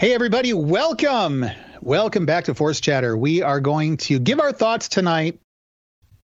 Hey, 0.00 0.14
everybody, 0.14 0.54
welcome. 0.54 1.44
Welcome 1.82 2.24
back 2.24 2.44
to 2.44 2.54
Force 2.54 2.80
Chatter. 2.80 3.14
We 3.14 3.42
are 3.42 3.60
going 3.60 3.98
to 3.98 4.18
give 4.18 4.40
our 4.40 4.50
thoughts 4.50 4.88
tonight 4.88 5.38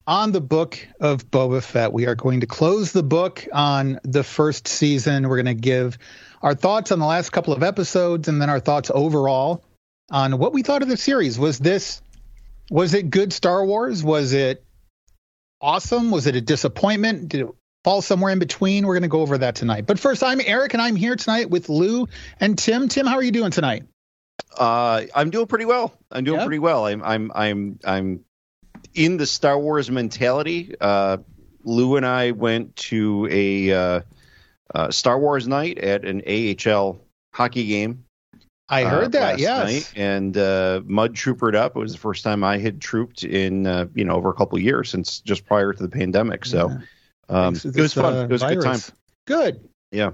on 0.07 0.31
the 0.31 0.43
book 0.43 0.79
of 1.01 1.31
Boba 1.31 1.63
Fett. 1.63 1.91
We 1.91 2.05
are 2.07 2.15
going 2.15 2.41
to 2.41 2.47
close 2.47 2.93
the 2.93 3.03
book 3.03 3.49
on 3.51 3.99
the 4.05 4.25
first 4.25 4.69
season. 4.69 5.27
We're 5.27 5.43
going 5.43 5.57
to 5.57 5.63
give 5.63 5.97
our 6.43 6.55
thoughts 6.55 6.93
on 6.93 6.99
the 6.99 7.07
last 7.07 7.31
couple 7.31 7.55
of 7.55 7.63
episodes 7.63 8.29
and 8.29 8.43
then 8.43 8.51
our 8.51 8.61
thoughts 8.61 8.91
overall 8.95 9.65
on 10.11 10.37
what 10.37 10.53
we 10.53 10.63
thought 10.63 10.83
of 10.83 10.91
the 10.91 10.99
series. 10.99 11.39
Was 11.39 11.59
this 11.59 12.03
was 12.71 12.93
it 12.93 13.09
good 13.09 13.33
Star 13.33 13.65
Wars? 13.65 14.05
Was 14.05 14.35
it 14.35 14.63
awesome? 15.63 16.11
Was 16.11 16.27
it 16.27 16.37
a 16.37 16.43
disappointment? 16.43 17.31
Did 17.31 17.41
it 17.41 17.49
fall 17.85 18.03
somewhere 18.03 18.33
in 18.33 18.39
between? 18.39 18.87
We're 18.87 18.95
going 18.95 19.03
to 19.03 19.09
go 19.09 19.21
over 19.21 19.39
that 19.39 19.55
tonight. 19.55 19.87
But 19.87 19.99
first, 19.99 20.23
I'm 20.23 20.41
Eric, 20.45 20.75
and 20.75 20.83
I'm 20.83 20.97
here 20.97 21.17
tonight 21.17 21.51
with 21.51 21.69
Lou 21.69 22.09
and 22.41 22.59
Tim. 22.59 22.89
Tim, 22.89 23.07
how 23.07 23.17
are 23.17 23.23
you 23.23 23.33
doing 23.33 23.51
tonight? 23.51 23.85
Uh, 24.57 25.03
I'm 25.15 25.31
doing 25.31 25.47
pretty 25.47 25.65
well. 25.65 25.93
I'm 26.11 26.25
doing 26.25 26.39
yep. 26.39 26.47
pretty 26.47 26.59
well. 26.59 26.87
I'm 26.87 27.03
I'm 27.03 27.33
I'm 27.35 27.79
I'm 27.85 28.25
in 28.95 29.17
the 29.17 29.27
Star 29.27 29.59
Wars 29.59 29.91
mentality. 29.91 30.75
Uh, 30.81 31.19
Lou 31.65 31.97
and 31.97 32.05
I 32.05 32.33
went 32.33 32.77
to 32.77 33.29
a 33.31 33.73
uh, 33.73 34.01
uh, 34.75 34.91
Star 34.91 35.19
Wars 35.19 35.47
night 35.47 35.79
at 35.79 36.05
an 36.05 36.23
AHL 36.27 37.01
hockey 37.33 37.67
game. 37.67 38.05
I 38.69 38.85
heard 38.85 39.15
uh, 39.17 39.21
that, 39.21 39.39
yes. 39.39 39.71
Night, 39.71 39.93
and 39.97 40.37
uh, 40.37 40.81
Mud 40.85 41.15
troopered 41.15 41.55
up. 41.55 41.77
It 41.77 41.79
was 41.79 41.93
the 41.93 41.99
first 41.99 42.25
time 42.25 42.43
I 42.43 42.59
had 42.59 42.81
trooped 42.81 43.23
in 43.23 43.67
uh, 43.67 43.87
you 43.95 44.05
know 44.05 44.15
over 44.15 44.31
a 44.31 44.35
couple 44.35 44.57
of 44.57 44.63
years 44.63 44.91
since 44.91 45.21
just 45.21 45.47
prior 45.47 45.73
to 45.73 45.83
the 45.83 45.91
pandemic. 45.91 46.45
So. 46.45 46.69
Yeah 46.69 46.79
um, 47.33 47.55
it 47.55 47.77
was 47.77 47.95
fun. 47.95 48.15
Uh, 48.15 48.23
it 48.25 48.31
was 48.31 48.43
a 48.43 48.55
good 48.55 48.63
time. 48.63 48.81
Good. 49.27 49.69
Yeah. 49.91 50.13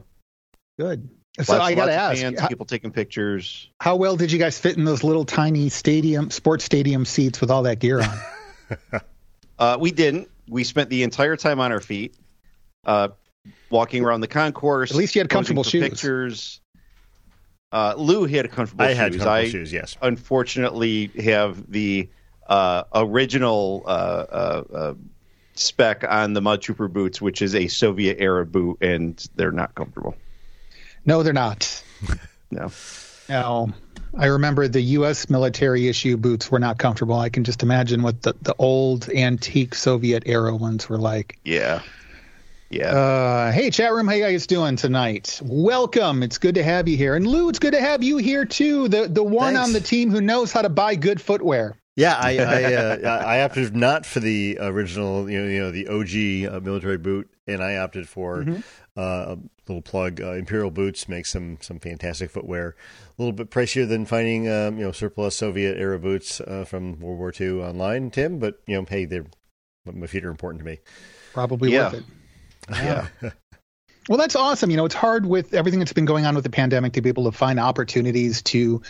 Good. 0.79 1.09
So 1.43 1.53
lots, 1.53 1.67
I 1.67 1.75
got 1.75 1.87
to 1.87 1.93
ask, 1.93 2.21
fans, 2.21 2.41
how, 2.41 2.49
people 2.49 2.67
taking 2.67 2.91
pictures. 2.91 3.71
How 3.81 3.97
well 3.97 4.17
did 4.17 4.33
you 4.33 4.39
guys 4.39 4.59
fit 4.59 4.77
in 4.77 4.85
those 4.85 5.05
little 5.05 5.25
tiny 5.25 5.69
stadium, 5.69 6.31
sports 6.31 6.65
stadium 6.65 7.05
seats 7.05 7.41
with 7.41 7.51
all 7.51 7.63
that 7.63 7.79
gear 7.79 8.01
on? 8.01 9.01
uh, 9.59 9.77
we 9.79 9.93
didn't. 9.93 10.29
We 10.49 10.65
spent 10.65 10.91
the 10.91 11.05
entire 11.05 11.37
time 11.37 11.61
on 11.61 11.71
our 11.71 11.81
feet, 11.81 12.17
uh, 12.85 13.09
walking 13.71 14.05
around 14.05 14.21
the 14.21 14.29
concourse. 14.29 14.91
At 14.91 14.97
least 14.97 15.15
you 15.15 15.21
had 15.21 15.29
comfortable 15.29 15.63
shoes. 15.63 15.83
Pictures. 15.83 16.61
Uh, 17.71 17.95
Lou 17.97 18.25
he 18.25 18.37
had 18.37 18.51
comfortable 18.51 18.85
I 18.85 18.89
shoes. 18.89 18.97
had 18.97 19.13
comfortable 19.13 19.33
I, 19.33 19.49
shoes. 19.49 19.73
Yes. 19.73 19.97
Unfortunately, 20.03 21.11
have 21.19 21.71
the 21.71 22.09
uh, 22.49 22.85
original 22.95 23.85
uh, 23.87 23.89
uh, 23.89 24.95
spec 25.59 26.05
on 26.09 26.33
the 26.33 26.41
Mud 26.41 26.63
Trooper 26.63 26.89
boots, 26.89 27.21
which 27.21 27.43
is 27.43 27.55
a 27.55 27.69
Soviet 27.69 28.19
era 28.21 28.47
boot, 28.47 28.79
and 28.81 29.25
they're 29.37 29.53
not 29.53 29.75
comfortable. 29.75 30.15
No, 31.05 31.23
they're 31.23 31.33
not. 31.33 31.83
no. 32.51 32.71
No. 33.29 33.73
I 34.17 34.27
remember 34.27 34.69
the 34.69 34.81
U.S. 34.81 35.29
military 35.29 35.89
issue 35.89 36.17
boots 36.17 36.51
were 36.51 36.59
not 36.59 36.79
comfortable. 36.79 37.19
I 37.19 37.29
can 37.29 37.45
just 37.45 37.63
imagine 37.63 38.03
what 38.03 38.23
the, 38.23 38.35
the 38.43 38.55
old 38.59 39.09
antique 39.11 39.75
Soviet 39.75 40.23
era 40.27 40.57
ones 40.57 40.89
were 40.89 40.99
like. 40.99 41.39
Yeah. 41.45 41.83
Yeah. 42.71 42.91
Uh, 42.91 43.53
hey, 43.53 43.71
chat 43.71 43.93
room, 43.93 44.09
how 44.09 44.15
you 44.15 44.25
guys 44.25 44.47
doing 44.47 44.77
tonight? 44.77 45.41
Welcome. 45.43 46.23
It's 46.23 46.37
good 46.37 46.55
to 46.57 46.63
have 46.63 46.87
you 46.87 46.97
here. 46.97 47.15
And 47.15 47.27
Lou, 47.27 47.49
it's 47.49 47.59
good 47.59 47.73
to 47.73 47.81
have 47.81 48.03
you 48.03 48.19
here 48.19 48.45
too. 48.45 48.89
The 48.89 49.09
the 49.09 49.23
one 49.23 49.55
Thanks. 49.55 49.69
on 49.69 49.73
the 49.73 49.81
team 49.81 50.11
who 50.11 50.21
knows 50.21 50.53
how 50.53 50.63
to 50.63 50.69
buy 50.69 50.95
good 50.95 51.21
footwear. 51.21 51.77
Yeah, 51.99 52.15
I 52.17 52.39
I, 52.39 52.75
uh, 52.75 53.25
I, 53.27 53.43
opted 53.43 53.75
not 53.75 54.07
for 54.07 54.21
the 54.21 54.57
original, 54.61 55.29
you 55.29 55.41
know, 55.41 55.49
you 55.49 55.59
know 55.59 55.71
the 55.73 55.89
OG 55.89 56.55
uh, 56.55 56.61
military 56.61 56.97
boot, 56.97 57.29
and 57.49 57.61
I 57.61 57.79
opted 57.79 58.09
for 58.09 58.45
mm-hmm. 58.45 58.61
uh, 58.97 59.35
a 59.35 59.39
little 59.67 59.83
plug. 59.83 60.21
Uh, 60.21 60.35
Imperial 60.35 60.71
boots 60.71 61.09
make 61.09 61.27
some 61.27 61.59
some 61.61 61.81
fantastic 61.81 62.31
footwear. 62.31 62.77
A 63.19 63.21
little 63.21 63.33
bit 63.33 63.51
pricier 63.51 63.89
than 63.89 64.07
finding 64.07 64.49
um, 64.49 64.79
you 64.79 64.85
know 64.85 64.93
surplus 64.93 65.35
Soviet 65.35 65.77
era 65.77 65.99
boots 65.99 66.41
uh, 66.41 66.65
from 66.65 67.01
World 67.01 67.19
War 67.19 67.33
II 67.39 67.63
online, 67.63 68.13
Tim. 68.13 68.39
But 68.39 68.61
you 68.69 68.77
know, 68.77 68.87
hey, 68.89 69.05
they're 69.05 69.27
my 69.85 70.07
feet 70.07 70.25
are 70.25 70.31
important 70.31 70.61
to 70.61 70.67
me. 70.67 70.79
Probably 71.33 71.73
yeah. 71.73 71.91
worth 71.91 71.95
it. 71.95 72.05
Yeah. 72.71 73.09
Well, 74.09 74.17
that's 74.17 74.37
awesome. 74.37 74.71
You 74.71 74.79
know, 74.79 74.87
it's 74.87 74.95
hard 74.95 75.27
with 75.27 75.53
everything 75.53 75.81
that's 75.81 75.93
been 75.93 76.07
going 76.07 76.25
on 76.25 76.35
with 76.35 76.43
the 76.43 76.51
pandemic 76.51 76.95
to 76.95 77.03
be 77.03 77.11
able 77.11 77.25
to 77.25 77.33
find 77.33 77.61
opportunities 77.61 78.41
to 78.45 78.81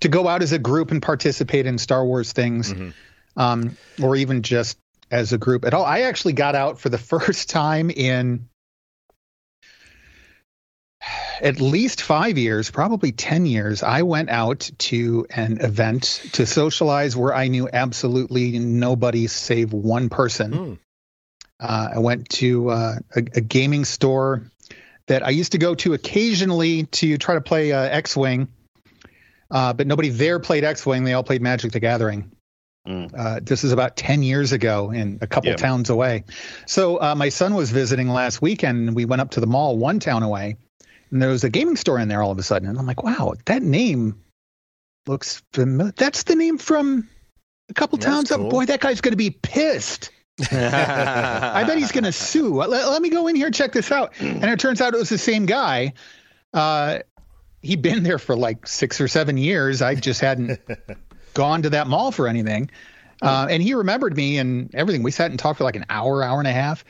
to 0.00 0.08
go 0.08 0.28
out 0.28 0.42
as 0.42 0.52
a 0.52 0.58
group 0.58 0.90
and 0.90 1.02
participate 1.02 1.66
in 1.66 1.78
Star 1.78 2.04
Wars 2.04 2.32
things, 2.32 2.72
mm-hmm. 2.72 2.90
um, 3.36 3.76
or 4.02 4.16
even 4.16 4.42
just 4.42 4.78
as 5.10 5.32
a 5.32 5.38
group 5.38 5.64
at 5.64 5.74
all. 5.74 5.84
I 5.84 6.00
actually 6.00 6.34
got 6.34 6.54
out 6.54 6.78
for 6.78 6.88
the 6.88 6.98
first 6.98 7.50
time 7.50 7.90
in 7.90 8.48
at 11.40 11.60
least 11.60 12.02
five 12.02 12.38
years, 12.38 12.70
probably 12.70 13.12
10 13.12 13.46
years. 13.46 13.82
I 13.82 14.02
went 14.02 14.30
out 14.30 14.70
to 14.78 15.26
an 15.30 15.60
event 15.60 16.02
to 16.32 16.46
socialize 16.46 17.16
where 17.16 17.34
I 17.34 17.48
knew 17.48 17.68
absolutely 17.72 18.58
nobody 18.58 19.26
save 19.26 19.72
one 19.72 20.08
person. 20.08 20.52
Mm. 20.52 20.78
Uh, 21.60 21.88
I 21.96 21.98
went 21.98 22.28
to 22.30 22.70
uh, 22.70 22.94
a, 23.14 23.18
a, 23.18 23.40
gaming 23.40 23.84
store 23.84 24.48
that 25.08 25.26
I 25.26 25.30
used 25.30 25.52
to 25.52 25.58
go 25.58 25.74
to 25.76 25.92
occasionally 25.92 26.84
to 26.84 27.18
try 27.18 27.34
to 27.34 27.40
play 27.40 27.72
uh, 27.72 27.82
X 27.82 28.16
Wing, 28.16 28.46
uh, 29.50 29.72
but 29.72 29.86
nobody 29.86 30.10
there 30.10 30.38
played 30.38 30.64
X 30.64 30.84
Wing. 30.84 31.04
They 31.04 31.12
all 31.12 31.22
played 31.22 31.42
Magic 31.42 31.72
the 31.72 31.80
Gathering. 31.80 32.30
Mm. 32.86 33.12
Uh, 33.16 33.40
this 33.42 33.64
is 33.64 33.72
about 33.72 33.96
10 33.96 34.22
years 34.22 34.52
ago 34.52 34.90
in 34.90 35.18
a 35.20 35.26
couple 35.26 35.50
yep. 35.50 35.58
towns 35.58 35.90
away. 35.90 36.24
So 36.66 37.00
uh, 37.00 37.14
my 37.14 37.28
son 37.28 37.54
was 37.54 37.70
visiting 37.70 38.08
last 38.08 38.40
weekend, 38.40 38.88
and 38.88 38.96
we 38.96 39.04
went 39.04 39.20
up 39.20 39.32
to 39.32 39.40
the 39.40 39.46
mall 39.46 39.76
one 39.76 40.00
town 40.00 40.22
away, 40.22 40.56
and 41.10 41.20
there 41.20 41.28
was 41.28 41.44
a 41.44 41.50
gaming 41.50 41.76
store 41.76 41.98
in 41.98 42.08
there 42.08 42.22
all 42.22 42.30
of 42.30 42.38
a 42.38 42.42
sudden. 42.42 42.68
And 42.68 42.78
I'm 42.78 42.86
like, 42.86 43.02
wow, 43.02 43.34
that 43.44 43.62
name 43.62 44.22
looks 45.06 45.42
familiar. 45.52 45.92
That's 45.96 46.22
the 46.22 46.34
name 46.34 46.56
from 46.56 47.08
a 47.68 47.74
couple 47.74 47.98
That's 47.98 48.06
towns 48.06 48.30
cool. 48.30 48.46
up. 48.46 48.50
Boy, 48.50 48.66
that 48.66 48.80
guy's 48.80 49.00
going 49.00 49.12
to 49.12 49.16
be 49.16 49.30
pissed. 49.30 50.10
I 50.52 51.64
bet 51.66 51.78
he's 51.78 51.92
going 51.92 52.04
to 52.04 52.12
sue. 52.12 52.54
Let, 52.54 52.70
let, 52.70 53.02
me 53.02 53.10
go 53.10 53.26
in 53.26 53.34
here 53.34 53.50
check 53.50 53.72
this 53.72 53.90
out. 53.90 54.12
And 54.20 54.44
it 54.44 54.60
turns 54.60 54.80
out 54.80 54.94
it 54.94 54.98
was 54.98 55.08
the 55.08 55.18
same 55.18 55.46
guy. 55.46 55.94
Uh, 56.54 57.00
he'd 57.62 57.82
been 57.82 58.02
there 58.02 58.18
for 58.18 58.36
like 58.36 58.66
six 58.66 59.00
or 59.00 59.08
seven 59.08 59.36
years. 59.36 59.82
I 59.82 59.94
just 59.94 60.20
hadn't 60.20 60.60
gone 61.34 61.62
to 61.62 61.70
that 61.70 61.86
mall 61.86 62.12
for 62.12 62.28
anything. 62.28 62.70
Uh, 63.20 63.48
and 63.50 63.62
he 63.62 63.74
remembered 63.74 64.16
me 64.16 64.38
and 64.38 64.72
everything. 64.74 65.02
We 65.02 65.10
sat 65.10 65.30
and 65.30 65.38
talked 65.38 65.58
for 65.58 65.64
like 65.64 65.76
an 65.76 65.86
hour, 65.90 66.22
hour 66.22 66.38
and 66.38 66.46
a 66.46 66.52
half. 66.52 66.84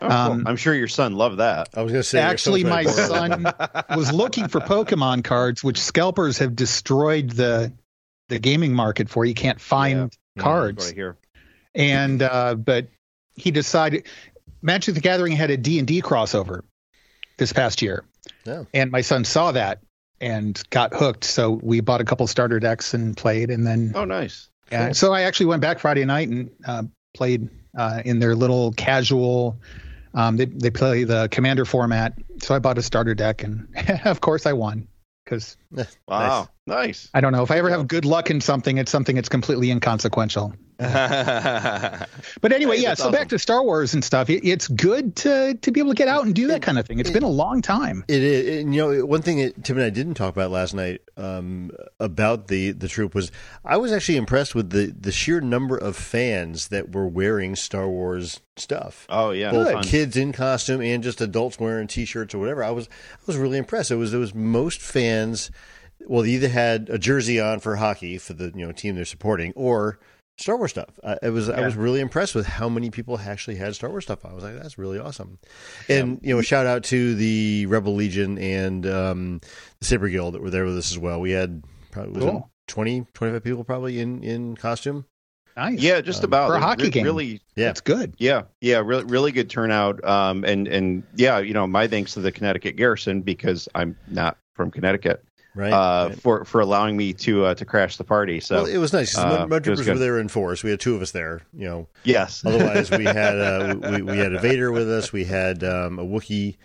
Oh, 0.00 0.08
cool. 0.08 0.16
um, 0.16 0.46
I'm 0.46 0.56
sure 0.56 0.74
your 0.74 0.88
son 0.88 1.14
loved 1.14 1.38
that. 1.38 1.68
I 1.74 1.82
was 1.82 1.92
going 1.92 2.02
to 2.02 2.08
say, 2.08 2.20
actually, 2.20 2.64
my 2.64 2.84
son 2.84 3.44
was 3.94 4.12
looking 4.12 4.48
for 4.48 4.60
Pokemon 4.60 5.24
cards, 5.24 5.62
which 5.62 5.80
scalpers 5.80 6.38
have 6.38 6.56
destroyed 6.56 7.30
the 7.30 7.72
the 8.28 8.38
gaming 8.38 8.72
market 8.72 9.08
for. 9.08 9.24
You 9.24 9.34
can't 9.34 9.60
find 9.60 10.16
yeah. 10.36 10.42
cards. 10.42 10.92
Yeah, 10.96 11.12
and 11.74 12.22
uh, 12.22 12.54
but 12.54 12.88
he 13.36 13.50
decided 13.50 14.06
Magic 14.62 14.94
the 14.94 15.00
Gathering 15.00 15.32
had 15.32 15.50
a 15.50 15.56
D&D 15.56 16.02
crossover 16.02 16.62
this 17.36 17.52
past 17.52 17.82
year. 17.82 18.04
Yeah. 18.44 18.64
And 18.72 18.90
my 18.90 19.02
son 19.02 19.24
saw 19.24 19.52
that 19.52 19.80
and 20.20 20.60
got 20.70 20.94
hooked. 20.94 21.24
So 21.24 21.50
we 21.50 21.80
bought 21.80 22.00
a 22.00 22.04
couple 22.04 22.26
starter 22.26 22.60
decks 22.60 22.94
and 22.94 23.16
played 23.16 23.50
and 23.50 23.66
then 23.66 23.92
Oh 23.94 24.04
nice. 24.04 24.48
Yeah. 24.70 24.86
Cool. 24.86 24.94
So 24.94 25.12
I 25.12 25.22
actually 25.22 25.46
went 25.46 25.62
back 25.62 25.78
Friday 25.78 26.04
night 26.04 26.28
and 26.28 26.50
uh, 26.66 26.84
played 27.14 27.48
uh, 27.76 28.02
in 28.04 28.18
their 28.18 28.34
little 28.34 28.72
casual 28.72 29.58
um, 30.14 30.36
they 30.36 30.46
they 30.46 30.70
play 30.70 31.04
the 31.04 31.28
commander 31.30 31.64
format. 31.64 32.14
So 32.40 32.54
I 32.54 32.60
bought 32.60 32.78
a 32.78 32.82
starter 32.82 33.14
deck 33.14 33.42
and 33.42 33.68
of 34.04 34.20
course 34.20 34.46
I 34.46 34.52
won 34.52 34.88
because 35.24 35.56
wow, 35.72 35.86
nice. 36.06 36.48
nice. 36.66 37.10
I 37.12 37.20
don't 37.20 37.32
know 37.32 37.42
if 37.42 37.50
I 37.50 37.58
ever 37.58 37.70
have 37.70 37.88
good 37.88 38.04
luck 38.04 38.30
in 38.30 38.40
something, 38.40 38.78
it's 38.78 38.90
something 38.90 39.16
that's 39.16 39.28
completely 39.28 39.70
inconsequential. 39.70 40.54
but 42.40 42.52
anyway, 42.52 42.76
hey, 42.76 42.82
yeah. 42.82 42.94
So 42.94 43.04
awesome. 43.04 43.12
back 43.12 43.28
to 43.28 43.38
Star 43.38 43.62
Wars 43.62 43.94
and 43.94 44.04
stuff. 44.04 44.30
It, 44.30 44.46
it's 44.46 44.68
good 44.68 45.16
to 45.16 45.54
to 45.54 45.70
be 45.70 45.80
able 45.80 45.90
to 45.90 45.96
get 45.96 46.08
out 46.08 46.24
and 46.24 46.34
do 46.34 46.48
that 46.48 46.62
kind 46.62 46.78
of 46.78 46.86
thing. 46.86 46.98
It's 46.98 47.10
it, 47.10 47.12
been 47.12 47.22
a 47.22 47.28
long 47.28 47.62
time. 47.62 48.04
It 48.08 48.22
is. 48.22 48.64
You 48.64 48.70
know, 48.70 49.06
one 49.06 49.22
thing 49.22 49.38
that 49.38 49.64
Tim 49.64 49.76
and 49.76 49.86
I 49.86 49.90
didn't 49.90 50.14
talk 50.14 50.32
about 50.32 50.50
last 50.50 50.74
night 50.74 51.00
um, 51.16 51.70
about 52.00 52.48
the 52.48 52.72
the 52.72 52.88
troop 52.88 53.14
was 53.14 53.30
I 53.64 53.76
was 53.76 53.92
actually 53.92 54.16
impressed 54.16 54.54
with 54.54 54.70
the 54.70 54.86
the 54.86 55.12
sheer 55.12 55.40
number 55.40 55.76
of 55.76 55.96
fans 55.96 56.68
that 56.68 56.92
were 56.92 57.06
wearing 57.06 57.56
Star 57.56 57.88
Wars 57.88 58.40
stuff. 58.56 59.06
Oh 59.08 59.30
yeah, 59.30 59.50
both 59.50 59.86
kids 59.86 60.16
in 60.16 60.32
costume 60.32 60.80
and 60.80 61.02
just 61.02 61.20
adults 61.20 61.58
wearing 61.58 61.86
T-shirts 61.86 62.34
or 62.34 62.38
whatever. 62.38 62.64
I 62.64 62.70
was 62.70 62.88
I 62.88 63.22
was 63.26 63.36
really 63.36 63.58
impressed. 63.58 63.90
It 63.90 63.96
was 63.96 64.14
it 64.14 64.18
was 64.18 64.34
most 64.34 64.80
fans. 64.80 65.50
Well, 66.06 66.22
they 66.22 66.30
either 66.30 66.48
had 66.48 66.90
a 66.90 66.98
jersey 66.98 67.40
on 67.40 67.60
for 67.60 67.76
hockey 67.76 68.18
for 68.18 68.34
the 68.34 68.52
you 68.54 68.66
know 68.66 68.72
team 68.72 68.96
they're 68.96 69.04
supporting, 69.04 69.52
or 69.54 69.98
Star 70.38 70.56
Wars 70.56 70.72
stuff. 70.72 70.98
I, 71.04 71.18
it 71.22 71.30
was 71.30 71.48
yeah. 71.48 71.54
I 71.54 71.64
was 71.64 71.76
really 71.76 72.00
impressed 72.00 72.34
with 72.34 72.46
how 72.46 72.68
many 72.68 72.90
people 72.90 73.18
actually 73.18 73.56
had 73.56 73.74
Star 73.74 73.90
Wars 73.90 74.04
stuff. 74.04 74.24
I 74.24 74.32
was 74.32 74.42
like, 74.42 74.60
that's 74.60 74.78
really 74.78 74.98
awesome. 74.98 75.38
And 75.88 76.14
yeah. 76.22 76.28
you 76.28 76.34
know, 76.34 76.42
shout 76.42 76.66
out 76.66 76.84
to 76.84 77.14
the 77.14 77.66
Rebel 77.66 77.94
Legion 77.94 78.38
and 78.38 78.86
um, 78.86 79.40
the 79.78 79.84
Saber 79.86 80.08
Guild 80.08 80.34
that 80.34 80.42
were 80.42 80.50
there 80.50 80.64
with 80.64 80.76
us 80.76 80.90
as 80.90 80.98
well. 80.98 81.20
We 81.20 81.30
had 81.30 81.62
probably 81.92 82.20
cool. 82.20 82.50
20, 82.66 83.06
25 83.12 83.44
people 83.44 83.64
probably 83.64 84.00
in 84.00 84.22
in 84.22 84.56
costume. 84.56 85.04
Nice. 85.56 85.78
Yeah, 85.78 86.00
just 86.00 86.20
um, 86.20 86.24
about 86.24 86.48
for 86.48 86.56
a 86.56 86.60
hockey 86.60 86.84
re- 86.84 86.90
game. 86.90 87.04
Really, 87.04 87.40
yeah, 87.54 87.70
it's 87.70 87.80
good. 87.80 88.14
Yeah, 88.18 88.42
yeah, 88.60 88.78
really, 88.78 89.04
really 89.04 89.30
good 89.30 89.48
turnout. 89.48 90.04
Um, 90.04 90.44
and 90.44 90.66
and 90.66 91.04
yeah, 91.14 91.38
you 91.38 91.54
know, 91.54 91.66
my 91.66 91.86
thanks 91.86 92.14
to 92.14 92.20
the 92.20 92.32
Connecticut 92.32 92.76
Garrison 92.76 93.22
because 93.22 93.68
I'm 93.74 93.96
not 94.08 94.36
from 94.54 94.72
Connecticut. 94.72 95.24
Right, 95.54 95.72
uh, 95.72 96.08
right. 96.10 96.20
for 96.20 96.44
for 96.44 96.60
allowing 96.60 96.96
me 96.96 97.12
to 97.14 97.44
uh, 97.46 97.54
to 97.54 97.64
crash 97.64 97.96
the 97.96 98.04
party. 98.04 98.40
So 98.40 98.56
well, 98.62 98.66
it 98.66 98.78
was 98.78 98.92
nice. 98.92 99.16
uh, 99.16 99.26
Mud, 99.26 99.48
Mud 99.48 99.66
it 99.66 99.70
was 99.70 99.78
Troopers 99.80 99.94
were 99.94 99.98
there 99.98 100.18
in 100.18 100.28
force. 100.28 100.62
We 100.62 100.70
had 100.70 100.80
two 100.80 100.94
of 100.94 101.02
us 101.02 101.10
there. 101.12 101.42
You 101.52 101.64
know, 101.66 101.88
yes, 102.04 102.42
otherwise 102.46 102.90
we 102.90 103.04
had 103.04 103.38
uh, 103.38 103.76
we, 103.90 104.02
we 104.02 104.18
had 104.18 104.34
a 104.34 104.40
Vader 104.40 104.70
with 104.72 104.90
us. 104.90 105.12
We 105.12 105.24
had 105.24 105.62
um, 105.64 105.98
a 105.98 106.04
Wookiee, 106.04 106.56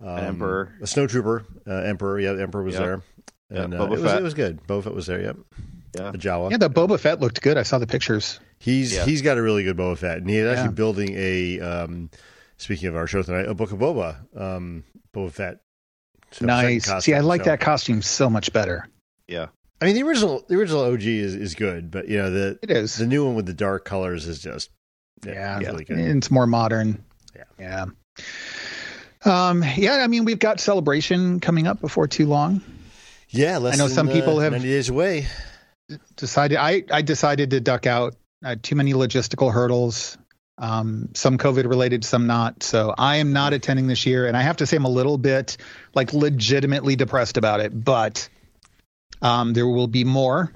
um, 0.00 0.18
Emperor. 0.18 0.72
a 0.80 0.84
snowtrooper, 0.84 1.44
uh, 1.66 1.72
Emperor. 1.72 2.18
Yeah, 2.20 2.32
the 2.32 2.42
Emperor 2.42 2.62
was 2.62 2.74
Yep. 2.74 2.82
there, 2.82 3.02
Yeah, 3.50 3.62
and 3.64 3.74
uh, 3.74 3.78
Boba 3.78 3.84
it 3.86 3.90
was 3.90 4.02
Fett. 4.02 4.20
it 4.20 4.22
was 4.24 4.34
good. 4.34 4.62
Boba 4.66 4.84
Fett 4.84 4.94
was 4.94 5.06
there. 5.06 5.20
Yep, 5.20 5.36
yeah. 5.96 6.08
a 6.08 6.12
Jawa. 6.12 6.50
Yeah, 6.50 6.56
the 6.58 6.70
Boba 6.70 6.98
Fett 6.98 7.20
looked 7.20 7.40
good. 7.42 7.56
I 7.58 7.62
saw 7.62 7.78
the 7.78 7.86
pictures. 7.86 8.40
He's 8.58 8.94
Yeah. 8.94 9.04
he's 9.04 9.22
got 9.22 9.38
a 9.38 9.42
really 9.42 9.64
good 9.64 9.76
Boba 9.76 9.96
Fett, 9.98 10.18
and 10.18 10.28
he's 10.30 10.44
actually 10.44 10.64
Yeah. 10.64 10.70
building 10.72 11.14
a. 11.16 11.60
Um, 11.60 12.10
speaking 12.58 12.88
of 12.88 12.96
our 12.96 13.06
show 13.06 13.22
tonight, 13.22 13.46
a 13.48 13.54
book 13.54 13.72
of 13.72 13.78
Boba, 13.78 14.16
um, 14.38 14.84
Boba 15.14 15.32
Fett. 15.32 15.58
Nice. 16.40 16.84
second 16.86 17.02
See, 17.02 17.14
I 17.14 17.20
like 17.20 17.42
so- 17.42 17.50
that 17.50 17.60
costume 17.60 18.02
so 18.02 18.30
much 18.30 18.52
better. 18.52 18.86
yeah. 19.28 19.46
I 19.82 19.86
mean, 19.86 19.94
the 19.94 20.02
original 20.02 20.44
the 20.46 20.56
original 20.56 20.82
OG 20.82 21.02
is, 21.04 21.34
is 21.34 21.54
good, 21.54 21.90
but 21.90 22.06
you 22.06 22.18
know 22.18 22.30
the 22.30 22.58
It 22.62 22.70
is. 22.70 22.96
the 22.96 23.06
new 23.06 23.24
one 23.24 23.34
with 23.34 23.46
the 23.46 23.54
dark 23.54 23.86
colors 23.86 24.26
is 24.26 24.38
just 24.38 24.68
yeah, 25.24 25.58
it's 25.58 25.66
really 25.68 25.84
good. 25.84 25.98
it's 25.98 26.30
more 26.30 26.46
modern. 26.46 27.02
Yeah. 27.34 27.44
Yeah. 27.58 27.86
Um, 29.24 29.64
yeah, 29.76 29.94
I 30.02 30.06
mean, 30.06 30.24
we've 30.24 30.38
got 30.38 30.60
celebration 30.60 31.40
coming 31.40 31.66
up 31.66 31.80
before 31.80 32.06
too 32.08 32.26
long. 32.26 32.62
Yeah, 33.30 33.56
I 33.56 33.60
know 33.76 33.86
than, 33.86 33.88
some 33.88 34.08
people 34.08 34.38
uh, 34.38 34.42
have- 34.42 34.52
90 34.52 34.68
days 34.68 34.88
away. 34.90 35.26
Decided 36.16 36.56
I 36.58 36.84
I 36.92 37.02
decided 37.02 37.50
to 37.50 37.60
duck 37.60 37.86
out. 37.86 38.14
Too 38.62 38.74
many 38.76 38.92
logistical 38.94 39.52
hurdles. 39.52 40.16
Um, 40.60 41.08
some 41.14 41.38
COVID 41.38 41.68
related, 41.68 42.04
some 42.04 42.26
not. 42.26 42.62
So 42.62 42.94
I 42.96 43.16
am 43.16 43.32
not 43.32 43.52
attending 43.52 43.86
this 43.86 44.04
year, 44.06 44.26
and 44.26 44.36
I 44.36 44.42
have 44.42 44.58
to 44.58 44.66
say 44.66 44.76
I'm 44.76 44.84
a 44.84 44.90
little 44.90 45.18
bit 45.18 45.56
like 45.94 46.12
legitimately 46.12 46.96
depressed 46.96 47.36
about 47.36 47.60
it. 47.60 47.72
But 47.84 48.28
um, 49.22 49.54
there 49.54 49.66
will 49.66 49.88
be 49.88 50.04
more. 50.04 50.52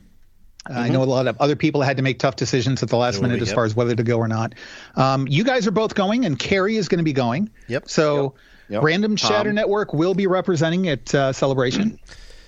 I 0.67 0.89
know 0.89 1.03
a 1.03 1.05
lot 1.05 1.27
of 1.27 1.39
other 1.41 1.57
people 1.57 1.83
had 1.83 1.99
to 1.99 2.03
make 2.03 2.19
tough 2.19 2.37
decisions 2.37 2.83
at 2.83 2.89
the 2.89 2.97
last 2.97 3.21
minute 3.21 3.37
be, 3.37 3.43
as 3.43 3.49
yep. 3.49 3.55
far 3.55 3.65
as 3.67 3.75
whether 3.75 3.95
to 3.95 4.03
go 4.03 4.17
or 4.17 4.29
not. 4.29 4.55
Um, 4.95 5.27
you 5.29 5.45
guys 5.45 5.67
are 5.67 5.73
both 5.73 5.95
going, 5.95 6.25
and 6.25 6.39
Carrie 6.39 6.77
is 6.77 6.89
going 6.89 6.99
to 6.99 7.05
be 7.05 7.13
going. 7.13 7.51
Yep. 7.69 7.91
So 7.91 8.35
Yep. 8.69 8.83
Random 8.83 9.17
Tom. 9.17 9.31
Chatter 9.31 9.53
Network 9.53 9.93
will 9.93 10.15
be 10.15 10.27
representing 10.27 10.89
at 10.89 11.15
uh, 11.15 11.33
Celebration. 11.33 11.99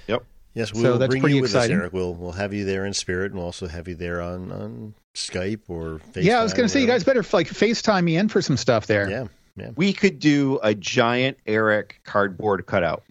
Yep. 0.06 0.24
Yes, 0.54 0.70
So 0.70 0.80
we'll 0.82 0.98
that's 0.98 1.10
bring 1.10 1.20
pretty 1.20 1.36
you 1.36 1.42
with 1.42 1.50
exciting. 1.50 1.76
us, 1.76 1.80
Eric. 1.82 1.92
We'll 1.92 2.14
we'll 2.14 2.32
have 2.32 2.54
you 2.54 2.64
there 2.64 2.86
in 2.86 2.94
spirit, 2.94 3.26
and 3.32 3.34
we'll 3.34 3.46
also 3.46 3.68
have 3.68 3.88
you 3.88 3.94
there 3.94 4.22
on 4.22 4.50
on 4.50 4.94
Skype 5.16 5.60
or 5.68 6.00
FaceTime. 6.12 6.24
yeah, 6.24 6.38
I 6.40 6.42
was 6.42 6.52
going 6.54 6.66
to 6.66 6.68
say 6.68 6.80
you 6.80 6.86
guys 6.86 7.02
better 7.04 7.24
like 7.32 7.48
FaceTime 7.48 8.04
me 8.04 8.16
in 8.16 8.28
for 8.28 8.40
some 8.42 8.56
stuff 8.56 8.86
there. 8.86 9.08
Yeah, 9.10 9.26
yeah. 9.56 9.70
We 9.74 9.92
could 9.92 10.18
do 10.18 10.60
a 10.62 10.74
giant 10.74 11.38
Eric 11.46 12.00
cardboard 12.04 12.66
cutout 12.66 13.02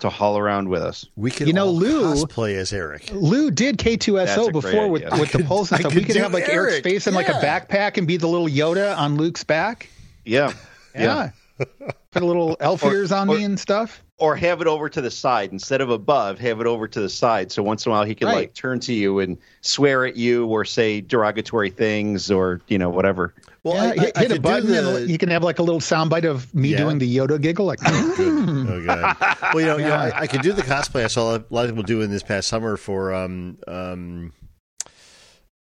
to 0.00 0.10
haul 0.10 0.38
around 0.38 0.68
with 0.68 0.82
us. 0.82 1.06
We 1.16 1.30
could 1.30 1.46
You 1.48 1.52
know, 1.54 1.66
all 1.66 1.74
Lou- 1.74 2.26
play 2.26 2.56
as 2.56 2.72
Eric. 2.72 3.10
Lou 3.12 3.50
did 3.50 3.78
K2SO 3.78 4.52
before 4.52 4.70
great 4.70 4.90
with, 4.90 5.04
idea. 5.06 5.20
with 5.20 5.32
the 5.32 5.42
pulse 5.44 5.72
and 5.72 5.80
stuff. 5.80 5.92
could 5.92 6.02
We 6.02 6.06
could 6.06 6.16
have 6.16 6.32
like 6.34 6.48
Eric's 6.48 6.80
face 6.80 7.06
in 7.06 7.14
like 7.14 7.28
a 7.28 7.32
backpack 7.32 7.96
and 7.96 8.06
be 8.06 8.16
the 8.18 8.28
little 8.28 8.46
Yoda 8.46 8.96
on 8.96 9.16
Luke's 9.16 9.42
back. 9.44 9.88
Yeah. 10.24 10.52
Yeah. 10.94 11.30
Put 11.58 12.22
a 12.22 12.26
little 12.26 12.56
elf 12.60 12.84
Or- 12.84 12.92
ears 12.92 13.10
on 13.10 13.28
or- 13.28 13.36
me 13.36 13.44
and 13.44 13.58
stuff. 13.58 14.02
Or 14.20 14.34
have 14.34 14.60
it 14.60 14.66
over 14.66 14.88
to 14.88 15.00
the 15.00 15.12
side 15.12 15.52
instead 15.52 15.80
of 15.80 15.90
above. 15.90 16.40
Have 16.40 16.60
it 16.60 16.66
over 16.66 16.88
to 16.88 17.00
the 17.00 17.08
side, 17.08 17.52
so 17.52 17.62
once 17.62 17.86
in 17.86 17.92
a 17.92 17.94
while 17.94 18.02
he 18.04 18.16
can 18.16 18.26
Right. 18.26 18.34
like 18.36 18.54
turn 18.54 18.80
to 18.80 18.92
you 18.92 19.20
and 19.20 19.38
swear 19.60 20.04
at 20.06 20.16
you 20.16 20.46
or 20.46 20.64
say 20.64 21.00
derogatory 21.00 21.70
things 21.70 22.28
or 22.28 22.60
you 22.66 22.78
know 22.78 22.90
whatever. 22.90 23.32
Well, 23.62 23.74
yeah, 23.76 23.82
I, 24.02 24.04
hit, 24.06 24.16
I, 24.16 24.20
I 24.20 24.22
hit 24.22 24.30
a 24.30 24.34
could 24.34 24.42
button 24.42 24.70
the- 24.70 24.96
and 24.96 25.08
you 25.10 25.18
can 25.18 25.28
have 25.28 25.44
like 25.44 25.60
a 25.60 25.62
little 25.62 25.80
soundbite 25.80 26.24
of 26.28 26.52
me 26.52 26.70
Yeah. 26.70 26.78
doing 26.78 26.98
the 26.98 27.16
Yoda 27.16 27.40
giggle. 27.40 27.64
Like, 27.66 27.78
Oh 27.84 28.82
god. 28.86 29.16
Well, 29.54 29.60
you 29.60 29.66
know, 29.66 29.76
you 29.76 29.84
know, 29.84 29.88
Yeah. 29.88 30.10
I, 30.14 30.20
I 30.22 30.26
could 30.26 30.42
do 30.42 30.52
the 30.52 30.62
cosplay. 30.62 31.04
I 31.04 31.08
saw 31.08 31.36
a 31.36 31.44
lot 31.50 31.66
of 31.66 31.70
people 31.70 31.84
doing 31.84 32.10
this 32.10 32.24
past 32.24 32.48
summer 32.48 32.76
for 32.76 33.14
um 33.14 33.58
um. 33.68 34.32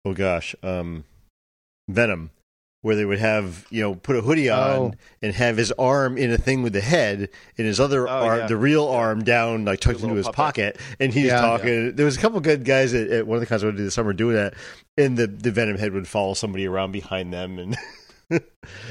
Oh 0.06 0.14
gosh, 0.14 0.56
um, 0.64 1.04
Venom, 1.90 2.30
where 2.86 2.96
they 2.96 3.04
would 3.04 3.18
have 3.18 3.66
you 3.72 3.82
know 3.82 3.96
put 3.96 4.16
a 4.16 4.22
hoodie 4.22 4.48
on 4.50 4.70
Oh. 4.80 4.94
and 5.24 5.34
have 5.34 5.58
his 5.58 5.72
arm 5.72 6.20
in 6.20 6.32
a 6.32 6.38
thing 6.38 6.62
with 6.62 6.74
the 6.74 6.82
head 6.82 7.30
and 7.58 7.66
his 7.66 7.80
other 7.80 8.08
Oh, 8.08 8.12
arm, 8.12 8.40
yeah. 8.42 8.48
the 8.48 8.56
real 8.58 8.86
arm 8.88 9.24
down 9.24 9.66
like 9.66 9.80
tucked 9.80 10.02
into 10.04 10.14
his 10.14 10.28
puppet. 10.28 10.36
pocket, 10.76 10.78
and 11.00 11.12
he's 11.12 11.26
Yeah. 11.26 11.42
talking. 11.42 11.96
There 11.96 12.06
was 12.06 12.16
a 12.16 12.20
couple 12.20 12.40
good 12.42 12.64
guys 12.64 12.94
at, 12.94 13.10
at 13.10 13.26
one 13.26 13.38
of 13.38 13.40
the 13.42 13.48
cons 13.48 13.64
I 13.64 13.66
went 13.68 13.78
to 13.78 13.84
this 13.84 13.96
summer 13.96 14.14
doing 14.14 14.36
that, 14.36 14.54
and 14.98 15.18
the 15.18 15.26
the 15.26 15.50
Venom 15.52 15.78
head 15.80 15.94
would 15.94 16.08
follow 16.08 16.36
somebody 16.36 16.68
around 16.68 16.92
behind 16.92 17.34
them, 17.34 17.58
and 17.58 17.76
Oh, 18.32 18.40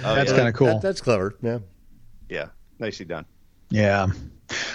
That's 0.02 0.31
yeah. 0.31 0.37
kinda 0.37 0.52
cool. 0.52 0.67
That- 0.67 0.82
that's 0.82 1.00
clever. 1.00 1.35
Yeah. 1.43 1.58
yeah, 2.29 2.47
nicely 2.81 3.06
done. 3.06 3.26
Yeah. 3.70 4.08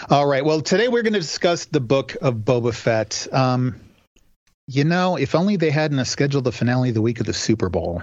All 0.09 0.25
right. 0.27 0.43
Well, 0.45 0.61
today 0.61 0.87
we're 0.87 1.03
going 1.03 1.13
to 1.13 1.19
discuss 1.19 1.65
the 1.65 1.79
book 1.79 2.15
of 2.21 2.35
Boba 2.35 2.73
Fett. 2.73 3.27
Um, 3.31 3.75
you 4.67 4.83
know, 4.83 5.15
if 5.15 5.35
only 5.35 5.55
they 5.57 5.69
hadn't 5.69 6.03
scheduled 6.05 6.43
the 6.43 6.51
finale 6.51 6.91
the 6.91 7.01
week 7.01 7.19
of 7.19 7.25
the 7.25 7.33
Super 7.33 7.69
Bowl. 7.69 8.01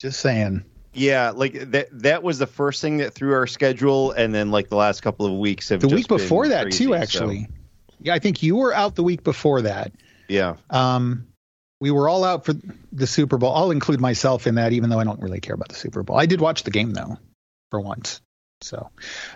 Just 0.00 0.20
saying. 0.20 0.64
Yeah, 0.92 1.30
like 1.30 1.70
that. 1.70 1.88
That 1.92 2.22
was 2.22 2.38
the 2.38 2.46
first 2.46 2.80
thing 2.80 2.96
that 2.98 3.12
threw 3.14 3.32
our 3.34 3.46
schedule, 3.46 4.10
and 4.12 4.34
then 4.34 4.50
like 4.50 4.68
the 4.68 4.76
last 4.76 5.02
couple 5.02 5.26
of 5.26 5.38
weeks 5.38 5.68
have 5.68 5.80
The 5.80 5.88
week 5.88 6.08
before 6.08 6.48
that, 6.48 6.62
crazy, 6.62 6.84
too, 6.84 6.90
so, 6.90 6.94
actually. 6.94 7.48
Yeah, 8.00 8.14
I 8.14 8.18
think 8.18 8.42
you 8.42 8.56
were 8.56 8.74
out 8.74 8.96
the 8.96 9.02
week 9.02 9.22
before 9.22 9.62
that. 9.62 9.92
yeah, 10.28 10.56
Um, 10.70 11.26
we 11.80 11.90
were 11.90 12.08
all 12.08 12.24
out 12.24 12.44
for 12.44 12.54
the 12.92 13.06
Super 13.06 13.38
Bowl. 13.38 13.54
I'll 13.54 13.70
include 13.70 14.00
myself 14.00 14.46
in 14.46 14.56
that, 14.56 14.72
even 14.72 14.90
though 14.90 14.98
I 14.98 15.04
don't 15.04 15.20
really 15.20 15.40
care 15.40 15.54
about 15.54 15.68
the 15.68 15.74
Super 15.74 16.02
Bowl. 16.02 16.16
I 16.18 16.26
did 16.26 16.40
watch 16.40 16.62
the 16.64 16.70
game, 16.70 16.92
though, 16.92 17.18
for 17.70 17.80
once. 17.80 18.20
So, 18.62 18.90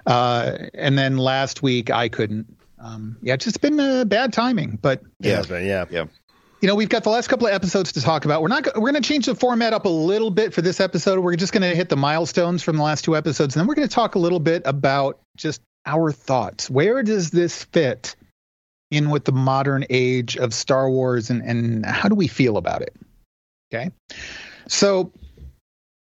uh, 0.07 0.59
and 0.75 0.99
then 0.99 1.17
last 1.19 1.63
week 1.63 1.91
I 1.91 2.09
couldn't. 2.09 2.57
Um, 2.79 3.17
yeah, 3.23 3.35
it's 3.35 3.45
just 3.45 3.61
been 3.63 3.81
uh, 3.81 4.05
bad 4.05 4.33
timing, 4.35 4.79
but 4.83 5.03
yeah, 5.21 5.43
Yeah. 5.49 5.85
yeah. 5.91 6.05
You 6.65 6.69
know, 6.69 6.77
we've 6.77 6.89
got 6.89 7.05
the 7.05 7.11
last 7.11 7.29
couple 7.29 7.47
of 7.47 7.53
episodes 7.53 7.93
to 7.93 8.01
talk 8.01 8.25
about. 8.25 8.41
We're 8.41 8.49
not. 8.49 8.65
We're 8.75 8.91
going 8.91 9.03
to 9.03 9.07
change 9.07 9.27
the 9.27 9.35
format 9.35 9.75
up 9.75 9.85
a 9.85 9.91
little 9.91 10.31
bit 10.31 10.55
for 10.55 10.63
this 10.63 10.81
episode. 10.81 11.19
We're 11.19 11.37
just 11.37 11.53
going 11.53 11.61
to 11.61 11.77
hit 11.77 11.91
the 11.91 11.97
milestones 11.97 12.63
from 12.63 12.79
the 12.79 12.83
last 12.83 13.05
two 13.05 13.15
episodes, 13.15 13.55
and 13.55 13.61
then 13.61 13.67
we're 13.67 13.75
going 13.75 13.87
to 13.87 13.95
talk 13.95 14.15
a 14.15 14.19
little 14.19 14.41
bit 14.41 14.63
about 14.65 15.21
just 15.37 15.61
our 15.85 16.11
thoughts. 16.11 16.71
Where 16.71 17.03
does 17.03 17.31
this 17.31 17.65
fit 17.65 18.17
in 18.91 19.11
with 19.11 19.27
the 19.27 19.33
modern 19.33 19.85
age 19.91 20.39
of 20.39 20.55
Star 20.55 20.89
Wars, 20.89 21.29
and 21.29 21.43
and 21.43 21.85
how 21.85 22.09
do 22.09 22.15
we 22.15 22.29
feel 22.29 22.57
about 22.57 22.81
it? 22.81 22.97
Okay, 23.71 23.91
so 24.67 25.13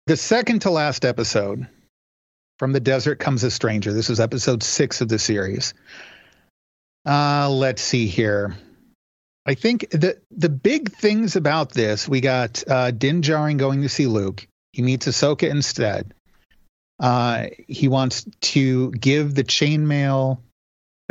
the 0.08 0.16
second 0.18 0.60
to 0.60 0.70
last 0.70 1.06
episode, 1.06 1.66
from 2.58 2.72
the 2.72 2.80
desert 2.80 3.18
comes 3.18 3.44
a 3.44 3.50
stranger. 3.50 3.94
This 3.94 4.10
is 4.10 4.20
episode 4.20 4.62
six 4.62 5.00
of 5.00 5.08
the 5.08 5.18
series. 5.18 5.72
Uh, 7.06 7.48
let's 7.48 7.80
see 7.80 8.08
here. 8.08 8.54
I 9.46 9.54
think 9.54 9.90
the 9.90 10.20
the 10.30 10.48
big 10.48 10.92
things 10.92 11.36
about 11.36 11.72
this, 11.72 12.08
we 12.08 12.20
got 12.20 12.62
uh, 12.68 12.90
Din 12.90 13.22
Djarin 13.22 13.56
going 13.58 13.82
to 13.82 13.88
see 13.88 14.06
Luke. 14.06 14.46
He 14.72 14.82
meets 14.82 15.06
Ahsoka 15.06 15.48
instead. 15.48 16.14
Uh, 16.98 17.46
he 17.66 17.88
wants 17.88 18.26
to 18.40 18.90
give 18.92 19.34
the 19.34 19.44
chainmail 19.44 20.38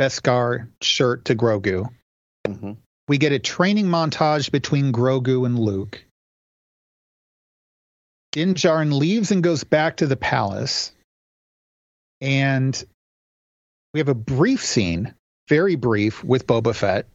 Beskar 0.00 0.68
shirt 0.80 1.26
to 1.26 1.34
Grogu. 1.34 1.90
Mhm. 2.46 2.76
We 3.08 3.18
get 3.18 3.32
a 3.32 3.40
training 3.40 3.86
montage 3.86 4.52
between 4.52 4.92
Grogu 4.92 5.44
and 5.44 5.58
Luke. 5.58 6.04
Din 8.32 8.54
Djarin 8.54 8.92
leaves 8.96 9.32
and 9.32 9.42
goes 9.42 9.64
back 9.64 9.96
to 9.96 10.06
the 10.06 10.16
palace. 10.16 10.92
And 12.20 12.82
we 13.92 13.98
have 13.98 14.08
a 14.08 14.14
brief 14.14 14.64
scene, 14.64 15.14
very 15.48 15.74
brief, 15.74 16.22
with 16.22 16.46
Boba 16.46 16.74
Fett. 16.74 17.06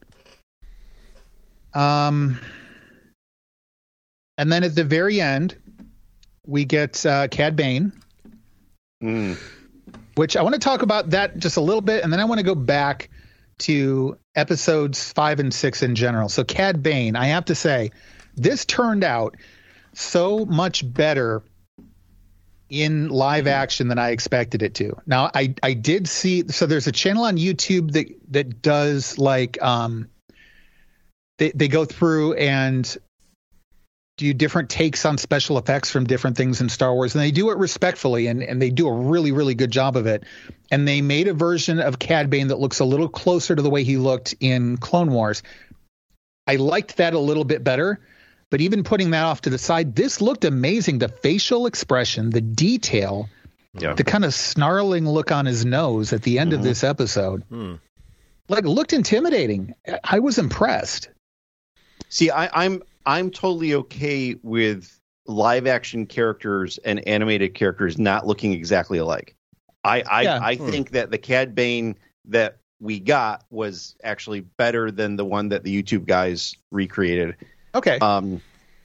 Um, 1.76 2.40
and 4.38 4.50
then 4.50 4.64
at 4.64 4.74
the 4.74 4.84
very 4.84 5.20
end, 5.20 5.56
we 6.46 6.64
get 6.64 7.04
uh, 7.04 7.28
Cad 7.28 7.56
Bane, 7.56 7.92
Mm. 9.02 9.36
which 10.14 10.38
I 10.38 10.42
want 10.42 10.54
to 10.54 10.58
talk 10.58 10.80
about 10.80 11.10
that 11.10 11.36
just 11.36 11.58
a 11.58 11.60
little 11.60 11.82
bit, 11.82 12.02
and 12.02 12.10
then 12.10 12.18
I 12.18 12.24
want 12.24 12.38
to 12.38 12.44
go 12.44 12.54
back 12.54 13.10
to 13.58 14.16
episodes 14.34 15.12
five 15.12 15.38
and 15.38 15.52
six 15.52 15.82
in 15.82 15.94
general. 15.94 16.30
So 16.30 16.44
Cad 16.44 16.82
Bane, 16.82 17.14
I 17.14 17.26
have 17.26 17.44
to 17.46 17.54
say, 17.54 17.90
this 18.36 18.64
turned 18.64 19.04
out 19.04 19.36
so 19.92 20.46
much 20.46 20.90
better 20.90 21.42
in 22.70 23.10
live 23.10 23.46
action 23.46 23.88
than 23.88 23.98
I 23.98 24.10
expected 24.10 24.62
it 24.62 24.74
to. 24.76 24.96
Now 25.06 25.30
I 25.34 25.54
I 25.62 25.74
did 25.74 26.08
see 26.08 26.48
so 26.48 26.66
there's 26.66 26.86
a 26.86 26.92
channel 26.92 27.24
on 27.24 27.36
YouTube 27.36 27.92
that 27.92 28.06
that 28.32 28.62
does 28.62 29.18
like 29.18 29.62
um 29.62 30.08
they 31.38 31.50
they 31.52 31.68
go 31.68 31.84
through 31.84 32.34
and 32.34 32.96
do 34.16 34.32
different 34.32 34.70
takes 34.70 35.04
on 35.04 35.18
special 35.18 35.58
effects 35.58 35.90
from 35.90 36.04
different 36.04 36.36
things 36.38 36.62
in 36.62 36.70
Star 36.70 36.94
Wars 36.94 37.14
and 37.14 37.22
they 37.22 37.30
do 37.30 37.50
it 37.50 37.58
respectfully 37.58 38.28
and 38.28 38.42
and 38.42 38.62
they 38.62 38.70
do 38.70 38.88
a 38.88 38.92
really 38.92 39.32
really 39.32 39.54
good 39.54 39.70
job 39.70 39.96
of 39.96 40.06
it. 40.06 40.24
And 40.70 40.88
they 40.88 41.02
made 41.02 41.28
a 41.28 41.34
version 41.34 41.78
of 41.80 41.98
Cad 41.98 42.30
Bane 42.30 42.48
that 42.48 42.58
looks 42.58 42.80
a 42.80 42.84
little 42.84 43.08
closer 43.08 43.54
to 43.54 43.62
the 43.62 43.70
way 43.70 43.84
he 43.84 43.98
looked 43.98 44.34
in 44.40 44.78
Clone 44.78 45.10
Wars. 45.12 45.42
I 46.46 46.56
liked 46.56 46.96
that 46.96 47.12
a 47.14 47.18
little 47.18 47.44
bit 47.44 47.62
better. 47.62 48.00
But 48.48 48.60
even 48.60 48.84
putting 48.84 49.10
that 49.10 49.24
off 49.24 49.40
to 49.42 49.50
the 49.50 49.58
side, 49.58 49.96
this 49.96 50.20
looked 50.20 50.44
amazing. 50.44 50.98
The 50.98 51.08
facial 51.08 51.66
expression, 51.66 52.30
the 52.30 52.40
detail, 52.40 53.28
Yeah. 53.78 53.94
the 53.94 54.04
kind 54.04 54.24
of 54.24 54.32
snarling 54.32 55.06
look 55.08 55.32
on 55.32 55.46
his 55.46 55.64
nose 55.64 56.12
at 56.12 56.22
the 56.22 56.38
end 56.38 56.52
of 56.52 56.60
Mhm. 56.60 56.64
this 56.64 56.84
episode. 56.84 57.42
Hmm. 57.50 57.74
like 58.48 58.64
looked 58.64 58.92
intimidating. 58.92 59.74
I 60.04 60.20
was 60.20 60.38
impressed. 60.38 61.08
See, 62.16 62.30
I, 62.30 62.48
I'm 62.64 62.82
I'm 63.04 63.30
totally 63.30 63.74
okay 63.74 64.36
with 64.42 64.98
live 65.26 65.66
action 65.66 66.06
characters 66.06 66.78
and 66.78 67.06
animated 67.06 67.52
characters 67.52 67.98
not 67.98 68.26
looking 68.26 68.52
exactly 68.52 68.96
alike. 68.96 69.36
I 69.84 70.00
I, 70.00 70.22
Yeah. 70.22 70.38
I 70.42 70.54
Hmm. 70.56 70.70
think 70.70 70.90
that 70.92 71.10
the 71.10 71.18
Cad 71.18 71.54
Bane 71.54 71.94
that 72.24 72.56
we 72.80 73.00
got 73.00 73.44
was 73.50 73.96
actually 74.02 74.40
better 74.40 74.90
than 74.90 75.16
the 75.16 75.26
one 75.26 75.50
that 75.50 75.62
the 75.62 75.82
YouTube 75.82 76.06
guys 76.06 76.56
recreated. 76.70 77.36
Okay. 77.74 77.98
Um, 77.98 78.40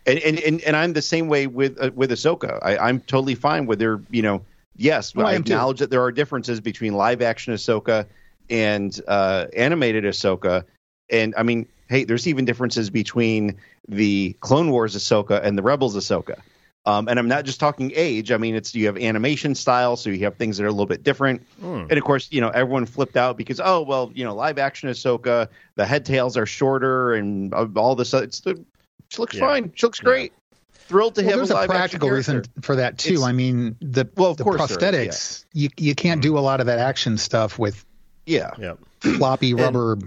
and, 0.05 0.19
and, 0.19 0.37
and, 0.39 0.61
and 0.63 0.75
I'm 0.75 0.91
the 0.91 1.01
same 1.01 1.29
way 1.29 1.47
with 1.47 1.81
uh, 1.81 1.91
with 1.95 2.11
Ahsoka. 2.11 2.59
I, 2.61 2.77
I'm 2.79 2.99
totally 2.99 3.35
fine 3.35 3.65
with 3.65 3.79
their, 3.79 4.01
you 4.09 4.23
know, 4.23 4.41
yes, 4.75 5.13
Oh, 5.15 5.21
I 5.21 5.31
I 5.31 5.33
am 5.35 5.43
too. 5.45 5.53
acknowledge 5.53 5.79
that 5.79 5.89
there 5.89 6.03
are 6.03 6.11
differences 6.11 6.59
between 6.59 6.95
live 6.95 7.21
action 7.21 7.53
Ahsoka 7.53 8.07
and 8.49 8.99
uh, 9.07 9.45
animated 9.55 10.03
Ahsoka. 10.03 10.65
And 11.09 11.33
I 11.37 11.43
mean, 11.43 11.65
hey, 11.91 12.05
there's 12.05 12.25
even 12.25 12.45
differences 12.45 12.89
between 12.89 13.57
the 13.87 14.33
Clone 14.39 14.71
Wars 14.71 14.95
Ahsoka 14.95 15.43
and 15.43 15.57
the 15.57 15.61
Rebels 15.61 15.95
Ahsoka. 15.95 16.39
Um, 16.85 17.07
and 17.09 17.19
I'm 17.19 17.27
not 17.27 17.45
just 17.45 17.59
talking 17.59 17.91
age. 17.93 18.31
I 18.31 18.37
mean, 18.37 18.55
it's 18.55 18.73
you 18.73 18.87
have 18.87 18.97
animation 18.97 19.53
style, 19.53 19.97
so 19.97 20.09
you 20.09 20.23
have 20.23 20.37
things 20.37 20.57
that 20.57 20.63
are 20.63 20.67
a 20.67 20.71
little 20.71 20.87
bit 20.87 21.03
different. 21.03 21.43
Hmm. 21.59 21.83
And 21.89 21.91
of 21.91 22.03
course, 22.03 22.29
you 22.31 22.41
know, 22.41 22.49
everyone 22.49 22.85
flipped 22.87 23.17
out 23.17 23.37
because 23.37 23.59
oh 23.63 23.81
well, 23.81 24.09
you 24.15 24.23
know, 24.23 24.33
live 24.33 24.57
action 24.57 24.89
Ahsoka, 24.89 25.49
the 25.75 25.85
head 25.85 26.05
tails 26.05 26.37
are 26.37 26.45
shorter 26.47 27.13
and 27.13 27.53
uh, 27.53 27.67
all 27.75 27.95
this. 27.95 28.13
It's 28.15 28.39
the 28.39 28.63
she 29.09 29.17
looks 29.19 29.35
Yeah. 29.35 29.41
fine. 29.41 29.71
She 29.75 29.85
looks 29.85 29.99
great. 29.99 30.31
Thrilled 30.73 31.15
to 31.15 31.21
well, 31.21 31.29
have 31.29 31.39
there's 31.39 31.51
a 31.51 31.55
a 31.57 31.67
practical 31.67 32.09
reason 32.09 32.45
for 32.61 32.77
that 32.77 32.97
too. 32.97 33.13
It's- 33.13 33.25
I 33.27 33.31
mean, 33.33 33.75
the 33.81 34.09
Well, 34.17 34.31
of 34.31 34.37
the 34.37 34.43
course 34.43 34.75
there 34.75 34.95
is, 34.95 35.09
prosthetics. 35.09 35.45
You 35.53 35.69
you 35.77 35.93
can't 35.93 36.21
do 36.21 36.37
a 36.37 36.41
lot 36.41 36.61
of 36.61 36.65
that 36.65 36.79
action 36.79 37.17
stuff 37.17 37.59
with 37.59 37.85
Yeah, 38.25 38.51
Yep. 38.57 38.79
floppy 39.17 39.53
rubber 39.53 39.97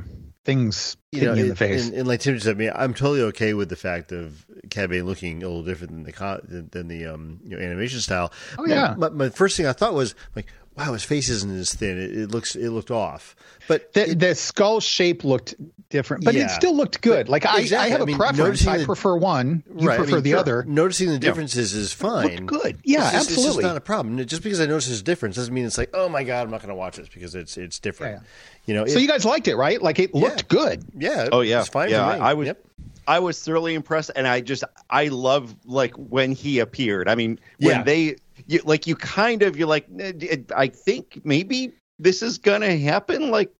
things 0.45 0.97
You 1.11 1.23
know, 1.23 1.35
you 1.35 1.45
in 1.45 1.49
the 1.49 1.57
face. 1.57 1.87
and, 1.87 1.95
and 1.97 2.09
like 2.09 2.21
Tim 2.21 2.39
said, 2.39 2.57
I 2.57 2.59
mean, 2.59 2.73
I'm 2.75 2.93
totally 2.95 3.23
okay 3.23 3.55
with 3.55 3.69
the 3.69 3.77
fact 3.77 4.13
of 4.13 4.45
Cad 4.71 4.91
Bane 4.91 5.07
looking 5.07 5.43
a 5.43 5.47
little 5.47 5.63
different 5.63 5.93
than 5.93 6.05
the 6.05 6.41
than, 6.45 6.69
than 6.71 6.89
the 6.89 7.07
um, 7.07 7.41
you 7.45 7.57
know 7.57 7.63
animation 7.63 8.01
style. 8.01 8.33
Oh, 8.59 8.67
yeah. 8.67 8.95
My, 8.97 9.09
my 9.09 9.29
first 9.31 9.57
thing 9.57 9.67
I 9.67 9.73
thought 9.73 9.95
was 9.95 10.15
like, 10.37 10.47
wow, 10.77 10.93
his 10.93 11.05
face 11.05 11.29
isn't 11.29 11.57
as 11.57 11.75
thin. 11.75 11.99
It, 11.99 12.17
it 12.17 12.31
looks 12.31 12.57
it 12.57 12.71
looked 12.71 12.91
off. 12.91 13.35
But 13.69 13.93
the, 13.95 14.11
it- 14.11 14.19
the 14.19 14.35
skull 14.35 14.81
shape 14.81 15.25
looked 15.25 15.55
different, 15.89 16.25
but 16.25 16.35
Yeah. 16.35 16.47
it 16.47 16.51
still 16.51 16.75
looked 16.77 17.01
good. 17.01 17.29
Like 17.29 17.47
I, 17.47 17.59
I 17.59 17.89
have 17.89 18.01
I 18.01 18.05
a 18.05 18.07
mean, 18.07 18.17
preference. 18.17 18.67
I 18.67 18.79
the- 18.79 18.85
prefer 18.87 19.17
one. 19.17 19.63
You 19.79 19.87
Right, 19.89 19.95
I 19.95 19.97
prefer 19.99 20.17
mean, 20.17 20.23
the 20.25 20.31
sure. 20.31 20.39
other. 20.41 20.65
Noticing 20.65 21.09
the 21.11 21.19
differences 21.19 21.73
is 21.75 21.93
fine. 21.93 22.47
Looked 22.47 22.47
good. 22.47 22.79
Yeah, 22.85 23.05
It's 23.05 23.13
just- 23.13 23.15
It's 23.15 23.31
absolutely. 23.39 23.63
just 23.63 23.73
not 23.73 23.77
a 23.77 23.81
problem. 23.81 24.25
Just 24.27 24.43
because 24.43 24.61
I 24.61 24.67
notice 24.67 24.87
there's 24.87 25.01
a 25.01 25.05
difference 25.05 25.37
doesn't 25.37 25.55
mean 25.55 25.65
it's 25.67 25.79
like, 25.79 25.91
oh 25.95 26.09
my 26.09 26.25
god, 26.25 26.43
I'm 26.45 26.51
not 26.51 26.61
going 26.61 26.69
to 26.71 26.75
watch 26.75 26.97
this 26.97 27.09
because 27.09 27.35
it's 27.35 27.57
it's 27.57 27.79
different. 27.79 28.21
Yeah. 28.23 28.27
You 28.67 28.75
know. 28.75 28.87
so 28.87 28.99
you 28.99 29.07
guys 29.09 29.25
liked 29.25 29.47
it, 29.49 29.57
right? 29.57 29.81
Like 29.81 29.99
it 29.99 30.15
looked 30.15 30.49
good. 30.49 30.85
yeah. 30.97 31.29
Oh 31.31 31.41
yeah, 31.43 31.61
It's 31.61 31.69
fine 31.69 31.91
yeah. 31.91 32.11
for 32.13 32.17
me. 32.19 32.25
I, 32.25 32.31
I 32.31 32.35
was 32.35 32.47
Yep. 32.47 32.65
I 33.07 33.19
was 33.19 33.43
thoroughly 33.43 33.75
impressed, 33.75 34.11
and 34.17 34.27
I 34.27 34.41
just 34.41 34.65
I 34.91 35.09
love 35.09 35.55
like 35.65 35.95
when 35.95 36.33
he 36.33 36.59
appeared. 36.59 37.09
I 37.09 37.15
mean, 37.15 37.39
when 37.59 37.77
Yeah. 37.77 37.83
they 37.83 38.17
you, 38.47 38.61
like 38.65 38.87
you 38.87 38.97
kind 38.97 39.43
of 39.43 39.57
you're 39.57 39.69
like 39.69 39.87
"Eh, 39.99 40.37
I 40.57 40.69
think 40.69 41.21
maybe 41.25 41.73
this 41.99 42.23
is 42.23 42.39
gonna 42.39 42.77
happen, 42.77 43.31
like. 43.31 43.51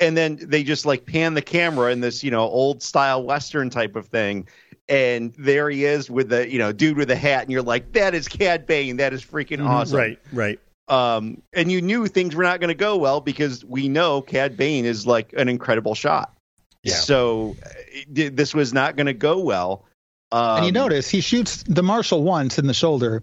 And 0.00 0.16
then 0.16 0.38
they 0.40 0.64
just 0.64 0.86
like 0.86 1.04
pan 1.04 1.34
the 1.34 1.42
camera 1.42 1.92
in 1.92 2.00
this, 2.00 2.24
you 2.24 2.30
know, 2.30 2.40
old 2.40 2.82
style 2.82 3.22
western 3.22 3.68
type 3.68 3.94
of 3.94 4.06
thing, 4.06 4.48
and 4.88 5.34
there 5.38 5.68
he 5.68 5.84
is 5.84 6.10
with 6.10 6.30
the, 6.30 6.50
you 6.50 6.58
know, 6.58 6.72
dude 6.72 6.96
with 6.96 7.08
the 7.08 7.14
hat, 7.16 7.42
and 7.42 7.52
you're 7.52 7.62
like, 7.62 7.92
that 7.92 8.14
is 8.14 8.26
Cad 8.26 8.66
Bane, 8.66 8.96
that 8.96 9.12
is 9.12 9.22
freaking 9.22 9.64
awesome, 9.64 9.98
Right. 9.98 10.18
Right. 10.32 10.58
um, 10.88 11.42
and 11.52 11.70
you 11.70 11.82
knew 11.82 12.06
things 12.06 12.34
were 12.34 12.42
not 12.42 12.58
going 12.58 12.68
to 12.68 12.74
go 12.74 12.96
well 12.96 13.20
because 13.20 13.66
we 13.66 13.86
know 13.86 14.22
Cad 14.22 14.56
Bane 14.56 14.86
is 14.86 15.06
like 15.06 15.34
an 15.34 15.50
incredible 15.50 15.94
shot. 15.94 16.34
Yeah. 16.82 16.94
So 16.94 17.56
uh, 17.64 17.68
this 18.08 18.54
was 18.54 18.72
not 18.72 18.96
going 18.96 19.06
to 19.06 19.12
go 19.14 19.38
well. 19.38 19.84
Um, 20.32 20.58
and 20.58 20.66
you 20.66 20.72
notice 20.72 21.08
he 21.08 21.20
shoots 21.20 21.62
the 21.64 21.82
marshal 21.82 22.22
once 22.22 22.58
in 22.58 22.66
the 22.66 22.74
shoulder, 22.74 23.22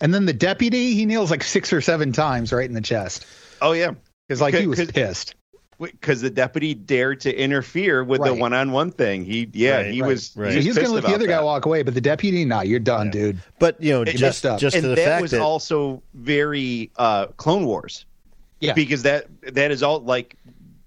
and 0.00 0.14
then 0.14 0.24
the 0.26 0.32
deputy 0.32 0.94
he 0.94 1.04
kneels 1.04 1.30
like 1.30 1.42
six 1.44 1.72
or 1.72 1.80
seven 1.80 2.10
times 2.12 2.52
right 2.52 2.66
in 2.66 2.72
the 2.74 2.80
chest 2.80 3.26
Oh 3.60 3.72
yeah, 3.72 3.92
because 4.26 4.40
like 4.40 4.54
he 4.54 4.66
was 4.66 4.78
cause- 4.78 4.90
pissed. 4.92 5.34
because 5.78 6.22
the 6.22 6.30
deputy 6.30 6.72
dared 6.74 7.20
to 7.20 7.34
interfere 7.38 8.02
with 8.02 8.22
the 8.24 8.32
one-on-one 8.34 8.92
thing. 8.92 9.24
He, 9.26 9.48
yeah, 9.52 9.76
Right, 9.76 9.92
he 9.92 10.00
right, 10.00 10.08
was. 10.08 10.34
right. 10.36 10.52
So 10.52 10.58
He 10.58 10.64
he's 10.64 10.68
was 10.68 10.76
going 10.78 10.88
to 10.88 10.94
let 10.94 11.00
the 11.02 11.08
about 11.08 11.14
other 11.16 11.26
guy 11.26 11.42
walk 11.42 11.66
away, 11.66 11.82
but 11.82 11.92
the 11.94 12.00
deputy, 12.00 12.44
nah, 12.46 12.62
you're 12.62 12.78
done, 12.78 13.06
Yeah. 13.08 13.12
dude. 13.12 13.38
But 13.58 13.80
you 13.82 13.92
know, 13.92 14.02
It- 14.02 14.12
just 14.16 14.22
messed 14.22 14.46
up. 14.46 14.58
just 14.58 14.74
and 14.74 14.82
to 14.84 14.88
the 14.88 14.94
that 14.96 15.04
fact 15.04 15.22
was 15.22 15.30
that 15.32 15.40
also 15.42 16.02
very 16.14 16.90
uh, 16.96 17.26
Clone 17.36 17.66
Wars. 17.66 18.06
Yeah. 18.60 18.72
because 18.74 19.02
that 19.02 19.26
that 19.54 19.70
is 19.72 19.82
all 19.82 20.00
like 20.00 20.36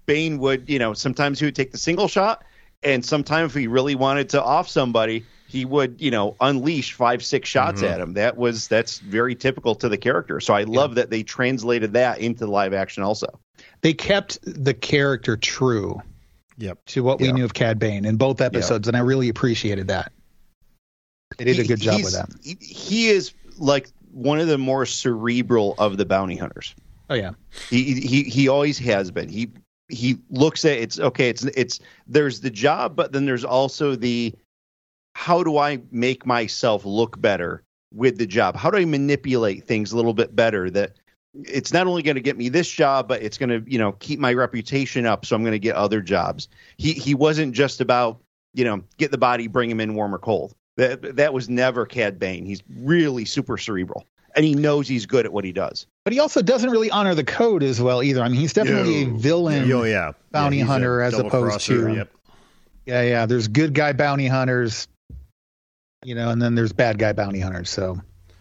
Bane 0.06 0.38
would, 0.38 0.68
you 0.70 0.78
know, 0.78 0.94
sometimes 0.94 1.38
he 1.38 1.44
would 1.46 1.56
take 1.56 1.72
the 1.72 1.78
single 1.78 2.08
shot, 2.08 2.44
and 2.82 3.04
sometimes 3.04 3.54
if 3.54 3.60
he 3.60 3.66
really 3.66 3.94
wanted 3.94 4.28
to 4.30 4.42
off 4.42 4.68
somebody, 4.68 5.24
he 5.48 5.64
would, 5.64 6.00
you 6.00 6.10
know, 6.10 6.36
unleash 6.40 6.92
five, 6.94 7.24
six 7.24 7.48
shots 7.48 7.82
Mm-hmm. 7.82 7.92
at 7.92 8.00
him. 8.00 8.12
That 8.14 8.36
was 8.36 8.68
that's 8.68 8.98
very 9.00 9.34
typical 9.34 9.74
to 9.76 9.88
the 9.88 9.98
character. 9.98 10.40
So 10.40 10.54
I 10.54 10.62
love 10.64 10.94
that 10.96 11.10
they 11.10 11.22
translated 11.22 11.92
that 11.92 12.18
into 12.20 12.46
live 12.46 12.72
action 12.72 13.02
also. 13.02 13.26
They 13.82 13.92
kept 13.92 14.38
the 14.42 14.74
character 14.74 15.36
true 15.36 16.00
Yep. 16.58 16.78
to 16.86 17.02
what 17.04 17.20
we 17.20 17.26
Yeah. 17.26 17.32
knew 17.32 17.44
of 17.44 17.54
Cad 17.54 17.78
Bane 17.78 18.04
in 18.04 18.16
both 18.16 18.40
episodes, 18.40 18.88
and 18.88 18.96
I 18.96 19.00
really 19.00 19.28
appreciated 19.28 19.88
that. 19.88 20.12
They 21.38 21.44
did 21.44 21.58
a 21.58 21.62
He- 21.62 21.68
good 21.68 21.80
job 21.80 22.02
with 22.02 22.12
that. 22.14 22.30
He, 22.42 22.56
he 22.60 23.08
is 23.08 23.32
like 23.58 23.88
one 24.12 24.38
of 24.40 24.46
the 24.48 24.58
more 24.58 24.86
cerebral 24.86 25.74
of 25.78 25.96
the 25.98 26.06
bounty 26.06 26.36
hunters. 26.36 26.74
Oh 27.10 27.14
yeah, 27.14 27.32
He 27.70 28.00
he 28.00 28.22
he 28.24 28.48
always 28.48 28.78
has 28.78 29.10
been. 29.10 29.28
He 29.28 29.50
he 29.88 30.18
looks 30.30 30.64
at 30.64 30.78
it's 30.78 30.98
okay. 30.98 31.28
It's 31.28 31.44
it's 31.44 31.80
there's 32.06 32.40
the 32.40 32.50
job, 32.50 32.96
but 32.96 33.12
then 33.12 33.24
there's 33.26 33.44
also 33.44 33.94
the 33.94 34.34
how 35.14 35.42
do 35.42 35.58
I 35.58 35.80
make 35.90 36.26
myself 36.26 36.84
look 36.84 37.20
better 37.20 37.62
with 37.94 38.18
the 38.18 38.26
job? 38.26 38.56
How 38.56 38.70
do 38.70 38.78
I 38.78 38.84
manipulate 38.84 39.64
things 39.64 39.92
a 39.92 39.96
little 39.96 40.14
bit 40.14 40.34
better 40.34 40.70
that 40.70 40.96
it's 41.44 41.72
not 41.72 41.86
only 41.86 42.02
going 42.02 42.16
to 42.16 42.20
get 42.20 42.36
me 42.36 42.48
this 42.48 42.68
job, 42.68 43.08
but 43.08 43.22
it's 43.22 43.38
going 43.38 43.48
to 43.48 43.70
you 43.70 43.78
know 43.78 43.92
keep 43.92 44.18
my 44.18 44.32
reputation 44.32 45.06
up, 45.06 45.24
so 45.24 45.36
I'm 45.36 45.42
going 45.42 45.52
to 45.52 45.58
get 45.58 45.76
other 45.76 46.00
jobs. 46.00 46.48
He 46.76 46.92
he 46.92 47.14
wasn't 47.14 47.54
just 47.54 47.80
about 47.80 48.20
you 48.54 48.64
know 48.64 48.82
get 48.98 49.10
the 49.10 49.18
body, 49.18 49.46
bring 49.46 49.70
him 49.70 49.80
in 49.80 49.94
warm 49.94 50.14
or 50.14 50.18
cold. 50.18 50.54
That 50.76 51.16
that 51.16 51.32
was 51.32 51.48
never 51.48 51.86
Cad 51.86 52.18
Bane. 52.18 52.44
He's 52.44 52.62
really 52.80 53.24
super 53.24 53.56
cerebral, 53.56 54.04
and 54.36 54.44
he 54.44 54.54
knows 54.54 54.86
he's 54.86 55.06
good 55.06 55.24
at 55.24 55.32
what 55.32 55.44
he 55.44 55.52
does. 55.52 55.86
but 56.04 56.12
he 56.12 56.20
also 56.20 56.42
doesn't 56.42 56.70
really 56.70 56.90
honor 56.90 57.14
the 57.14 57.24
code 57.24 57.62
as 57.64 57.80
well 57.80 58.02
either. 58.02 58.22
I 58.22 58.28
mean, 58.28 58.38
he's 58.38 58.52
definitely 58.52 59.02
a 59.02 59.06
villain. 59.06 59.70
Oh 59.72 59.82
yeah. 59.84 60.12
bounty 60.30 60.58
Yeah, 60.58 60.64
hunter 60.66 61.00
as 61.02 61.14
opposed 61.14 61.32
crosser, 61.50 61.88
to- 61.88 61.94
Yep. 61.94 62.12
Yeah, 62.86 63.02
yeah. 63.02 63.26
There's 63.26 63.48
good 63.48 63.74
guy 63.74 63.92
bounty 63.94 64.28
hunters, 64.28 64.86
you 66.04 66.14
know, 66.14 66.30
and 66.30 66.40
then 66.40 66.54
there's 66.54 66.72
bad 66.72 66.98
guy 66.98 67.12
bounty 67.12 67.40
hunters. 67.40 67.68
So, 67.70 68.00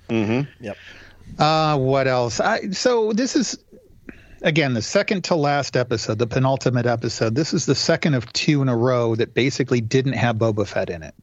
Mm-hmm. 0.10 0.70
uh, 1.42 1.78
what 1.78 2.08
else? 2.08 2.40
I 2.40 2.70
so 2.70 3.12
this 3.14 3.36
is 3.36 3.58
again 4.44 4.76
the 4.76 4.82
second 4.84 5.24
to 5.26 5.36
last 5.36 5.76
episode, 5.76 6.20
the 6.20 6.28
penultimate 6.28 6.86
episode. 6.86 7.34
This 7.34 7.54
is 7.56 7.66
the 7.66 7.74
second 7.74 8.14
of 8.14 8.32
two 8.34 8.62
in 8.62 8.70
a 8.70 8.78
row 8.78 9.16
that 9.16 9.34
basically 9.34 9.82
didn't 9.82 10.14
have 10.14 10.36
Boba 10.36 10.68
Fett 10.68 10.92
in 10.92 11.02
it. 11.02 11.16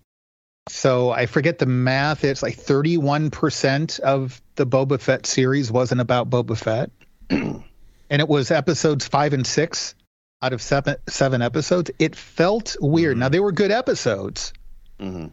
So 0.69 1.11
I 1.11 1.27
forget 1.27 1.59
the 1.59 1.67
math. 1.67 2.25
It's 2.25 2.43
like 2.43 2.57
31% 2.57 4.01
of 4.01 4.41
the 4.57 4.67
Boba 4.67 5.01
Fett 5.01 5.27
series 5.27 5.73
wasn't 5.73 6.01
about 6.01 6.31
Boba 6.31 6.57
Fett. 6.57 6.91
and 7.31 7.63
it 8.11 8.29
was 8.29 8.51
episodes 8.51 9.07
five 9.09 9.33
and 9.33 9.47
six 9.47 9.95
out 10.41 10.53
of 10.53 10.63
seven, 10.63 10.97
seven 11.09 11.43
episodes. 11.43 11.91
It 11.99 12.15
felt 12.15 12.77
weird. 12.81 13.17
Mhm. 13.17 13.21
Now, 13.21 13.29
they 13.29 13.41
were 13.41 13.53
good 13.53 13.71
episodes. 13.73 14.53
Mm-hmm. 15.01 15.29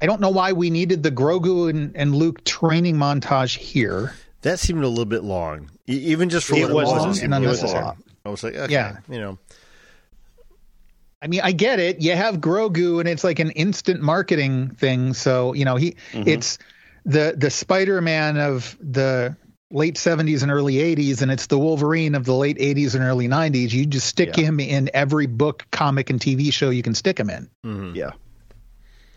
I 0.00 0.06
don't 0.06 0.20
know 0.20 0.30
why 0.30 0.52
we 0.52 0.70
needed 0.70 1.02
the 1.02 1.10
Grogu 1.10 1.70
and, 1.70 1.96
and 1.96 2.14
Luke 2.14 2.44
training 2.44 2.96
montage 2.96 3.56
here. 3.56 4.14
That 4.42 4.60
seemed 4.60 4.84
a 4.84 4.88
little 4.88 5.04
bit 5.06 5.24
long, 5.24 5.70
even 5.86 6.28
just 6.28 6.46
for 6.46 6.54
It 6.54 6.66
what 6.70 6.74
was 6.74 6.90
it 6.90 6.92
was. 6.92 7.00
long 7.02 7.10
It 7.10 7.14
seemed 7.14 7.34
and 7.34 7.44
a 7.44 7.48
little 7.48 7.64
unnecessary. 7.64 7.96
I 8.24 8.28
was 8.28 8.44
like, 8.44 8.54
okay, 8.54 8.72
Yeah. 8.72 8.98
you 9.08 9.18
know, 9.18 9.38
I 11.20 11.26
mean, 11.26 11.40
I 11.42 11.52
get 11.52 11.80
it. 11.80 12.00
You 12.00 12.14
have 12.14 12.36
Grogu, 12.36 13.00
and 13.00 13.08
it's 13.08 13.24
like 13.24 13.38
an 13.38 13.50
instant 13.52 14.00
marketing 14.00 14.70
thing. 14.76 15.14
So 15.14 15.52
you 15.54 15.64
know, 15.64 15.76
he 15.76 15.96
Mhm. 16.12 16.26
it's 16.28 16.58
the 17.04 17.34
the 17.36 17.50
Spider 17.50 18.00
Man 18.00 18.36
of 18.36 18.76
the 18.80 19.36
late 19.70 19.96
'70s 19.96 20.42
and 20.42 20.50
early 20.52 20.76
'80s, 20.78 21.20
and 21.20 21.30
it's 21.30 21.46
the 21.46 21.58
Wolverine 21.58 22.14
of 22.14 22.24
the 22.24 22.34
late 22.34 22.56
'80s 22.60 22.94
and 22.94 23.02
early 23.02 23.26
'90s. 23.28 23.72
You 23.72 23.84
just 23.86 24.06
stick 24.06 24.36
Yeah. 24.36 24.44
him 24.46 24.60
in 24.60 24.90
every 24.94 25.26
book, 25.26 25.64
comic, 25.72 26.08
and 26.08 26.20
TV 26.20 26.52
show 26.52 26.70
you 26.70 26.82
can 26.82 26.94
stick 26.94 27.18
him 27.18 27.30
in. 27.30 27.48
Mhm. 27.66 27.96
Yeah. 27.96 28.10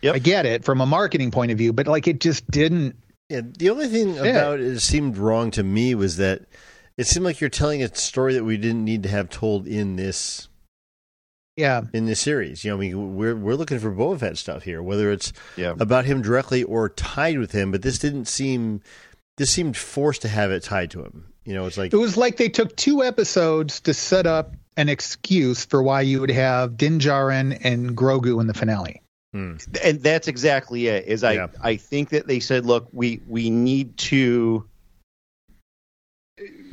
Yep. 0.02 0.14
I 0.16 0.18
get 0.18 0.46
it 0.46 0.64
from 0.64 0.80
a 0.80 0.86
marketing 0.86 1.30
point 1.30 1.52
of 1.52 1.58
view, 1.58 1.72
but 1.72 1.86
like 1.86 2.08
it 2.08 2.18
just 2.20 2.50
didn't. 2.50 2.96
Yeah, 3.28 3.42
the 3.56 3.70
only 3.70 3.86
thing 3.86 4.16
Yeah. 4.16 4.24
about 4.24 4.58
it 4.60 4.80
seemed 4.80 5.16
wrong 5.16 5.52
to 5.52 5.62
me 5.62 5.94
was 5.94 6.16
that 6.16 6.42
it 6.98 7.06
seemed 7.06 7.24
like 7.24 7.40
you're 7.40 7.48
telling 7.48 7.80
a 7.82 7.94
story 7.94 8.34
that 8.34 8.44
we 8.44 8.56
didn't 8.56 8.84
need 8.84 9.04
to 9.04 9.08
have 9.08 9.30
told 9.30 9.68
in 9.68 9.94
this 9.96 10.48
Yeah, 11.56 11.82
in 11.92 12.06
this 12.06 12.20
series. 12.20 12.64
You 12.64 12.70
know, 12.70 12.76
I 12.76 12.80
mean, 12.80 13.16
we're 13.16 13.36
we're 13.36 13.56
looking 13.56 13.78
for 13.78 13.92
Boba 13.92 14.18
Fett 14.20 14.38
stuff 14.38 14.62
here, 14.62 14.82
whether 14.82 15.10
it's 15.12 15.32
Yeah. 15.56 15.74
about 15.78 16.06
him 16.06 16.22
directly 16.22 16.62
or 16.62 16.88
tied 16.88 17.38
with 17.38 17.52
him. 17.52 17.70
But 17.70 17.82
this 17.82 17.98
didn't 17.98 18.26
seem 18.26 18.80
this 19.36 19.50
seemed 19.50 19.76
forced 19.76 20.22
to 20.22 20.28
have 20.28 20.50
it 20.50 20.62
tied 20.62 20.90
to 20.92 21.02
him. 21.02 21.26
You 21.44 21.54
know, 21.54 21.66
it's 21.66 21.76
like 21.76 21.92
it 21.92 21.96
was 21.96 22.16
like 22.16 22.36
they 22.38 22.48
took 22.48 22.74
two 22.76 23.02
episodes 23.02 23.80
to 23.80 23.92
set 23.92 24.26
up 24.26 24.54
an 24.76 24.88
excuse 24.88 25.64
for 25.66 25.82
why 25.82 26.00
you 26.00 26.20
would 26.20 26.30
have 26.30 26.76
Din 26.78 26.98
Djarin 26.98 27.58
and 27.62 27.94
Grogu 27.96 28.40
in 28.40 28.46
the 28.46 28.54
finale. 28.54 29.02
Hmm. 29.34 29.56
And 29.82 30.02
that's 30.02 30.28
exactly 30.28 30.86
it. 30.86 31.06
Is 31.06 31.22
I 31.24 31.32
yeah. 31.32 31.46
I 31.60 31.76
think 31.76 32.10
that 32.10 32.26
they 32.26 32.40
said, 32.40 32.64
look, 32.64 32.88
we 32.92 33.20
we 33.26 33.50
need 33.50 33.96
to 33.98 34.64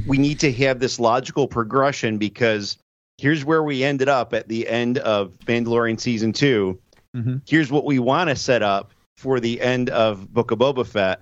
we 0.08 0.18
need 0.18 0.40
to 0.42 0.52
have 0.54 0.80
this 0.80 1.00
logical 1.00 1.48
progression 1.50 2.18
because 2.18 2.78
here's 3.20 3.44
where 3.44 3.62
we 3.62 3.84
ended 3.84 4.10
up 4.10 4.34
at 4.34 4.48
the 4.48 4.68
end 4.68 4.98
of 5.00 5.38
Mandalorian 5.46 6.00
season 6.00 6.34
2 6.34 6.80
mm-hmm. 7.16 7.36
Here's 7.48 7.72
what 7.72 7.86
we 7.86 8.00
want 8.00 8.30
to 8.30 8.36
set 8.36 8.64
up 8.64 8.92
for 9.18 9.40
the 9.40 9.60
end 9.62 9.90
of 9.90 10.32
Book 10.34 10.52
of 10.52 10.60
Boba 10.60 10.86
Fett. 10.86 11.22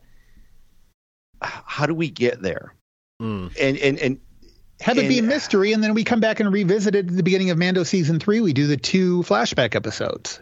How 1.41 1.85
do 1.85 1.93
we 1.93 2.09
get 2.09 2.41
there? 2.41 2.73
Mm. 3.21 3.55
And 3.59 3.77
and 3.77 3.99
and 3.99 4.19
have 4.79 4.97
it 4.99 5.07
be 5.07 5.19
a 5.19 5.23
mystery, 5.23 5.73
and 5.73 5.83
then 5.83 5.95
we 5.95 6.03
come 6.03 6.19
back 6.19 6.39
and 6.39 6.51
revisit 6.53 6.93
it 6.93 7.07
at 7.07 7.15
the 7.15 7.23
beginning 7.23 7.49
of 7.49 7.57
Mando 7.57 7.83
season 7.83 8.19
three. 8.19 8.41
We 8.41 8.53
do 8.53 8.67
the 8.67 8.77
two 8.77 9.23
flashback 9.23 9.75
episodes. 9.75 10.39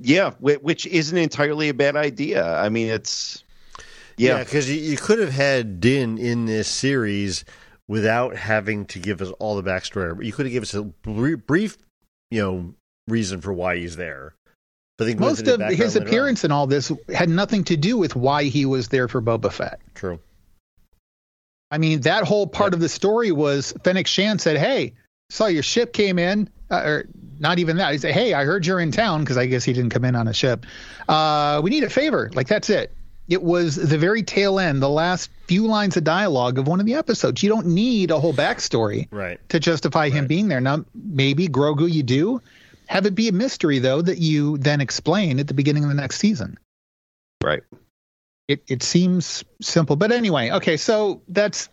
Yeah, 0.00 0.32
which 0.40 0.86
isn't 0.86 1.16
entirely 1.16 1.70
a 1.70 1.74
bad 1.74 1.96
idea. 1.96 2.54
I 2.58 2.68
mean, 2.68 2.88
it's 2.88 3.42
yeah, 4.18 4.44
because 4.44 4.68
yeah, 4.68 4.76
you, 4.76 4.90
you 4.90 4.96
could 4.98 5.18
have 5.18 5.32
had 5.32 5.80
Din 5.80 6.18
in 6.18 6.44
this 6.44 6.68
series 6.68 7.46
without 7.90 8.36
having 8.36 8.86
to 8.86 9.00
give 9.00 9.20
us 9.20 9.30
all 9.40 9.60
the 9.60 9.68
backstory. 9.68 10.24
You 10.24 10.32
could 10.32 10.46
have 10.46 10.52
given 10.52 10.62
us 10.62 10.74
a 10.74 10.84
brief, 11.36 11.76
you 12.30 12.40
know, 12.40 12.74
reason 13.08 13.40
for 13.40 13.52
why 13.52 13.78
he's 13.78 13.96
there. 13.96 14.32
I 15.00 15.04
think 15.04 15.18
most 15.18 15.48
of 15.48 15.60
his 15.60 15.96
appearance 15.96 16.44
in 16.44 16.52
all 16.52 16.68
this 16.68 16.92
had 17.12 17.28
nothing 17.28 17.64
to 17.64 17.76
do 17.76 17.96
with 17.96 18.14
why 18.14 18.44
he 18.44 18.64
was 18.64 18.88
there 18.88 19.08
for 19.08 19.20
Boba 19.20 19.50
Fett. 19.50 19.80
True. 19.94 20.20
I 21.72 21.78
mean, 21.78 22.02
that 22.02 22.22
whole 22.22 22.46
part 22.46 22.74
of 22.74 22.80
the 22.80 22.88
story 22.88 23.32
was 23.32 23.74
Fennec 23.82 24.06
Shand 24.06 24.40
said, 24.40 24.56
"Hey, 24.56 24.94
saw 25.30 25.46
your 25.46 25.64
ship 25.64 25.92
came 25.92 26.18
in." 26.18 26.48
Uh, 26.70 26.82
or 26.84 27.04
not 27.40 27.58
even 27.58 27.78
that. 27.78 27.90
He 27.90 27.98
said, 27.98 28.14
"Hey, 28.14 28.34
I 28.34 28.44
heard 28.44 28.66
you're 28.66 28.78
in 28.78 28.92
town," 28.92 29.20
because 29.20 29.36
I 29.36 29.46
guess 29.46 29.64
he 29.64 29.72
didn't 29.72 29.90
come 29.90 30.04
in 30.04 30.14
on 30.14 30.28
a 30.28 30.34
ship. 30.34 30.64
Uh, 31.08 31.60
we 31.64 31.70
need 31.70 31.82
a 31.82 31.90
favor. 31.90 32.30
Like 32.34 32.46
that's 32.46 32.70
it. 32.70 32.92
It 33.30 33.42
was 33.42 33.76
the 33.76 33.96
very 33.96 34.22
tail 34.22 34.58
end, 34.58 34.82
the 34.82 34.88
last 34.88 35.30
few 35.46 35.66
lines 35.66 35.96
of 35.96 36.04
dialogue 36.04 36.58
of 36.58 36.66
one 36.66 36.80
of 36.80 36.86
the 36.86 36.94
episodes. 36.94 37.42
You 37.42 37.48
don't 37.48 37.68
need 37.68 38.10
a 38.10 38.20
whole 38.20 38.34
backstory 38.34 39.08
right. 39.10 39.38
to 39.48 39.60
justify 39.60 40.00
right. 40.00 40.12
him 40.12 40.26
being 40.26 40.48
there. 40.48 40.60
Now, 40.60 40.84
maybe 40.94 41.48
Grogu, 41.48 41.90
you 41.90 42.02
do. 42.02 42.42
Have 42.88 43.06
it 43.06 43.14
be 43.14 43.28
a 43.28 43.32
mystery 43.32 43.78
though 43.78 44.02
that 44.02 44.18
you 44.18 44.58
then 44.58 44.80
explain 44.80 45.38
at 45.38 45.46
the 45.46 45.54
beginning 45.54 45.84
of 45.84 45.88
the 45.88 45.94
next 45.94 46.18
season. 46.18 46.58
Right 47.42 47.62
it, 48.50 48.64
it 48.66 48.82
seems 48.82 49.44
simple. 49.62 49.94
But 49.94 50.10
anyway, 50.10 50.50
okay, 50.50 50.76
so 50.76 51.22
that's 51.28 51.68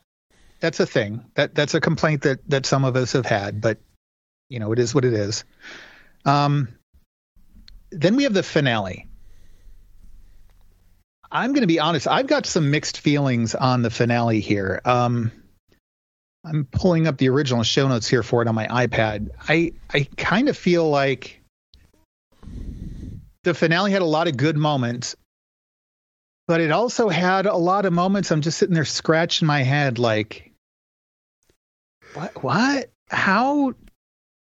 that's 0.59 0.79
a 0.79 0.85
thing. 0.85 1.25
That 1.33 1.55
that's 1.55 1.73
a 1.73 1.81
complaint 1.81 2.21
that 2.21 2.47
that 2.49 2.67
some 2.67 2.85
of 2.85 2.95
us 2.95 3.13
have 3.13 3.25
had, 3.25 3.61
but 3.61 3.79
you 4.47 4.59
know, 4.59 4.71
it 4.73 4.79
is 4.79 4.93
what 4.93 5.03
it 5.03 5.13
is. 5.13 5.43
Um, 6.23 6.67
then 7.89 8.15
we 8.15 8.23
have 8.23 8.33
the 8.35 8.43
finale. 8.43 9.06
I'm 11.37 11.53
going 11.53 11.61
to 11.61 11.67
be 11.67 11.79
honest. 11.79 12.07
I've 12.07 12.25
got 12.25 12.47
some 12.47 12.71
mixed 12.71 12.97
feelings 12.99 13.53
on 13.53 13.83
the 13.83 13.91
finale 13.91 14.39
here. 14.39 14.81
Um, 14.85 15.31
I'm 16.43 16.65
pulling 16.65 17.05
up 17.05 17.17
the 17.17 17.29
original 17.29 17.61
show 17.61 17.87
notes 17.87 18.07
here 18.07 18.23
for 18.23 18.41
it 18.41 18.47
on 18.47 18.55
my 18.55 18.65
iPad. 18.65 19.29
I 19.47 19.73
I 19.93 20.07
kind 20.17 20.49
of 20.49 20.57
feel 20.57 20.89
like 20.89 21.39
the 23.43 23.53
finale 23.53 23.91
had 23.91 24.01
a 24.01 24.05
lot 24.05 24.27
of 24.27 24.35
good 24.35 24.57
moments, 24.57 25.15
but 26.47 26.59
it 26.59 26.71
also 26.71 27.07
had 27.07 27.45
a 27.45 27.55
lot 27.55 27.85
of 27.85 27.93
moments 27.93 28.31
I'm 28.31 28.41
just 28.41 28.57
sitting 28.57 28.73
there 28.73 28.85
scratching 28.85 29.45
my 29.45 29.61
head 29.61 29.99
like 29.99 30.51
what 32.15 32.43
what 32.43 32.89
how 33.09 33.75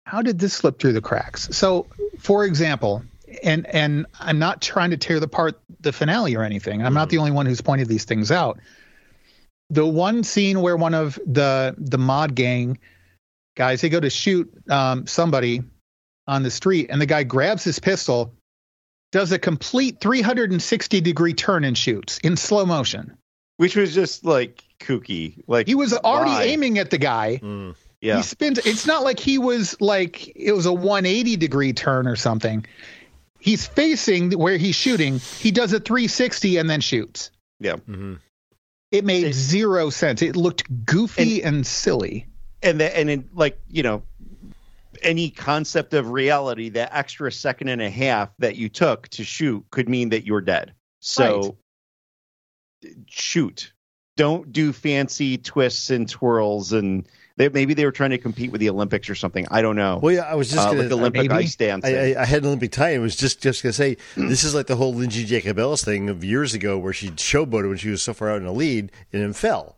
how 0.04 0.22
did 0.22 0.38
this 0.38 0.52
slip 0.52 0.78
through 0.78 0.92
the 0.92 1.00
cracks 1.00 1.56
so 1.56 1.86
for 2.20 2.44
example 2.44 3.02
and 3.42 3.66
and 3.66 4.06
I'm 4.20 4.38
not 4.38 4.62
trying 4.62 4.90
to 4.90 4.96
tear 4.96 5.18
apart 5.18 5.60
the 5.80 5.92
finale 5.92 6.36
or 6.36 6.42
anything 6.42 6.80
I'm 6.80 6.86
mm-hmm. 6.86 6.94
not 6.94 7.10
the 7.10 7.18
only 7.18 7.32
one 7.32 7.46
who's 7.46 7.60
pointed 7.60 7.88
these 7.88 8.04
things 8.04 8.30
out 8.30 8.58
the 9.70 9.86
one 9.86 10.22
scene 10.22 10.60
where 10.60 10.76
one 10.76 10.94
of 10.94 11.18
the 11.26 11.74
the 11.78 11.98
mod 11.98 12.34
gang 12.34 12.78
guys 13.56 13.80
they 13.80 13.88
go 13.88 14.00
to 14.00 14.10
shoot 14.10 14.52
um, 14.70 15.06
somebody 15.06 15.62
on 16.26 16.42
the 16.42 16.50
street 16.50 16.88
and 16.90 17.00
the 17.00 17.06
guy 17.06 17.22
grabs 17.22 17.64
his 17.64 17.78
pistol 17.78 18.32
does 19.12 19.32
a 19.32 19.38
complete 19.38 20.00
360 20.00 21.00
degree 21.00 21.32
turn 21.32 21.64
and 21.64 21.76
shoots 21.76 22.18
in 22.18 22.36
slow 22.36 22.66
motion. 22.66 23.16
Which 23.56 23.76
was 23.76 23.94
just 23.94 24.24
like 24.24 24.62
kooky. 24.80 25.42
Like 25.46 25.66
he 25.66 25.74
was 25.74 25.94
already 25.94 26.32
why? 26.32 26.42
aiming 26.42 26.78
at 26.78 26.90
the 26.90 26.98
guy. 26.98 27.40
Mm, 27.42 27.74
yeah. 28.02 28.18
He 28.18 28.22
spins 28.22 28.58
it's 28.58 28.86
not 28.86 29.02
like 29.02 29.18
he 29.18 29.38
was 29.38 29.80
like 29.80 30.30
it 30.36 30.52
was 30.52 30.66
a 30.66 30.72
180 30.72 31.36
degree 31.36 31.72
turn 31.72 32.06
or 32.06 32.16
something. 32.16 32.66
He's 33.46 33.64
facing 33.64 34.32
where 34.32 34.56
he's 34.56 34.74
shooting. 34.74 35.20
He 35.38 35.52
does 35.52 35.72
a 35.72 35.78
360 35.78 36.56
and 36.56 36.68
then 36.68 36.80
shoots. 36.80 37.30
Yeah. 37.60 37.74
Mm-hmm. 37.74 38.14
It 38.90 39.04
made 39.04 39.26
it, 39.26 39.34
zero 39.34 39.88
sense. 39.90 40.20
It 40.20 40.34
looked 40.34 40.84
goofy 40.84 41.44
and, 41.44 41.54
and 41.58 41.66
silly. 41.66 42.26
And 42.60 42.80
the, 42.80 42.96
and 42.98 43.08
in, 43.08 43.30
like, 43.32 43.60
you 43.68 43.84
know, 43.84 44.02
any 45.00 45.30
concept 45.30 45.94
of 45.94 46.10
reality, 46.10 46.70
that 46.70 46.90
extra 46.92 47.30
second 47.30 47.68
and 47.68 47.80
a 47.80 47.88
half 47.88 48.30
that 48.40 48.56
you 48.56 48.68
took 48.68 49.06
to 49.10 49.22
shoot 49.22 49.64
could 49.70 49.88
mean 49.88 50.08
that 50.08 50.26
you're 50.26 50.40
dead. 50.40 50.74
So 50.98 51.56
right. 52.82 52.94
shoot. 53.08 53.72
Don't 54.16 54.50
do 54.50 54.72
fancy 54.72 55.38
twists 55.38 55.90
and 55.90 56.08
twirls 56.08 56.72
and 56.72 57.06
they, 57.36 57.50
maybe 57.50 57.74
they 57.74 57.84
were 57.84 57.92
trying 57.92 58.10
to 58.10 58.18
compete 58.18 58.50
with 58.50 58.60
the 58.60 58.70
Olympics 58.70 59.10
or 59.10 59.14
something. 59.14 59.46
I 59.50 59.60
don't 59.60 59.76
know. 59.76 59.98
Well, 60.02 60.14
yeah, 60.14 60.22
I 60.22 60.34
was 60.34 60.50
just 60.50 60.66
uh, 60.66 60.72
going 60.72 60.88
to 60.88 60.94
Olympic 60.94 61.30
maybe, 61.30 61.34
ice 61.34 61.54
dance. 61.54 61.84
I, 61.84 61.90
I, 61.90 62.22
I, 62.22 62.24
had 62.24 62.42
an 62.42 62.46
Olympic 62.46 62.72
tie. 62.72 62.94
I 62.94 62.98
was 62.98 63.14
just 63.14 63.42
just 63.42 63.62
going 63.62 63.70
to 63.70 63.76
say 63.76 63.96
this 64.16 64.42
is 64.42 64.54
like 64.54 64.66
the 64.66 64.76
whole 64.76 64.94
Lindsey 64.94 65.26
Jacobellis 65.26 65.84
thing 65.84 66.08
of 66.08 66.24
years 66.24 66.54
ago, 66.54 66.78
where 66.78 66.92
she 66.92 67.10
showboated 67.10 67.68
when 67.68 67.76
she 67.76 67.90
was 67.90 68.02
so 68.02 68.14
far 68.14 68.30
out 68.30 68.38
in 68.38 68.44
the 68.44 68.52
lead 68.52 68.90
and 69.12 69.22
then 69.22 69.32
fell. 69.32 69.76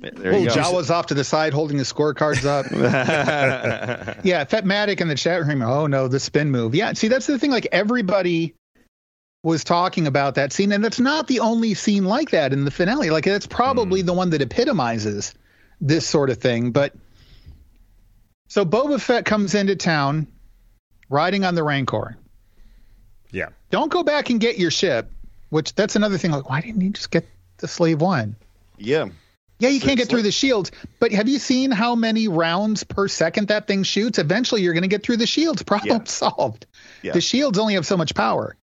There 0.00 0.32
well, 0.32 0.44
Jawa's 0.44 0.90
off 0.90 1.06
to 1.06 1.14
the 1.14 1.24
side 1.24 1.54
holding 1.54 1.78
the 1.78 1.84
scorecards 1.84 2.44
up. 2.44 2.66
yeah, 4.24 4.44
Fetmatic 4.44 5.00
in 5.00 5.08
the 5.08 5.14
chat 5.14 5.42
room. 5.46 5.62
Oh 5.62 5.86
no, 5.86 6.08
the 6.08 6.20
spin 6.20 6.50
move. 6.50 6.74
Yeah, 6.74 6.92
see 6.92 7.08
that's 7.08 7.26
the 7.26 7.38
thing. 7.38 7.50
Like 7.50 7.68
everybody 7.72 8.54
was 9.42 9.64
talking 9.64 10.06
about 10.06 10.34
that 10.34 10.52
scene, 10.52 10.72
and 10.72 10.84
that's 10.84 11.00
not 11.00 11.28
the 11.28 11.40
only 11.40 11.72
scene 11.72 12.04
like 12.04 12.30
that 12.30 12.52
in 12.52 12.66
the 12.66 12.70
finale. 12.70 13.10
Like 13.10 13.24
that's 13.24 13.46
probably 13.46 14.02
mm. 14.02 14.06
the 14.06 14.12
one 14.12 14.30
that 14.30 14.42
epitomizes 14.42 15.34
this 15.84 16.06
sort 16.06 16.30
of 16.30 16.38
thing. 16.38 16.72
But 16.72 16.94
so 18.48 18.64
Boba 18.64 19.00
Fett 19.00 19.24
comes 19.24 19.54
into 19.54 19.76
town 19.76 20.26
riding 21.08 21.44
on 21.44 21.54
the 21.54 21.62
Rancor. 21.62 22.16
Yeah. 23.30 23.50
Don't 23.70 23.92
go 23.92 24.02
back 24.02 24.30
and 24.30 24.40
get 24.40 24.58
your 24.58 24.70
ship. 24.70 25.10
Which 25.50 25.74
that's 25.74 25.94
another 25.94 26.18
thing. 26.18 26.32
Like, 26.32 26.48
why 26.48 26.60
didn't 26.60 26.80
you 26.80 26.90
just 26.90 27.10
get 27.10 27.28
the 27.58 27.68
Slave 27.68 28.00
One? 28.00 28.34
Yeah. 28.76 29.06
Yeah, 29.60 29.68
you 29.68 29.80
can't 29.80 29.96
get 29.96 30.08
through 30.08 30.22
the 30.22 30.32
shields, 30.32 30.72
but 30.98 31.12
have 31.12 31.28
you 31.28 31.38
seen 31.38 31.70
how 31.70 31.94
many 31.94 32.26
rounds 32.26 32.82
per 32.82 33.06
second 33.06 33.48
that 33.48 33.68
thing 33.68 33.84
shoots? 33.84 34.18
Eventually, 34.18 34.62
you're 34.62 34.72
going 34.72 34.82
to 34.82 34.88
get 34.88 35.04
through 35.04 35.18
the 35.18 35.28
shields. 35.28 35.62
Problem 35.66 35.98
yeah. 35.98 36.04
solved. 36.04 36.66
Yeah. 37.02 37.12
The 37.12 37.20
shields 37.20 37.56
only 37.56 37.74
have 37.74 37.86
so 37.86 37.96
much 37.96 38.16
power. 38.16 38.56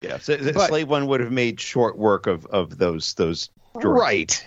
Yeah, 0.00 0.18
so 0.18 0.38
but, 0.54 0.68
Slave 0.68 0.88
One 0.88 1.06
would 1.08 1.20
have 1.20 1.32
made 1.32 1.60
short 1.60 1.98
work 1.98 2.26
of 2.26 2.46
of 2.46 2.78
those 2.78 3.14
those. 3.14 3.50
Droids. 3.74 4.00
Right. 4.00 4.46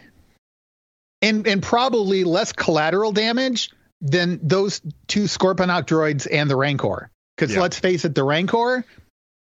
And 1.22 1.48
and 1.48 1.62
probably 1.62 2.24
less 2.24 2.52
collateral 2.52 3.12
damage 3.12 3.70
than 4.02 4.40
those 4.42 4.82
two 5.08 5.24
Scorpenek 5.24 5.86
droids 5.86 6.28
and 6.30 6.50
the 6.50 6.56
Rancor. 6.56 7.12
Because 7.36 7.54
yeah. 7.54 7.62
let's 7.62 7.80
face 7.80 8.06
it, 8.06 8.16
the 8.16 8.24
Rancor 8.24 8.86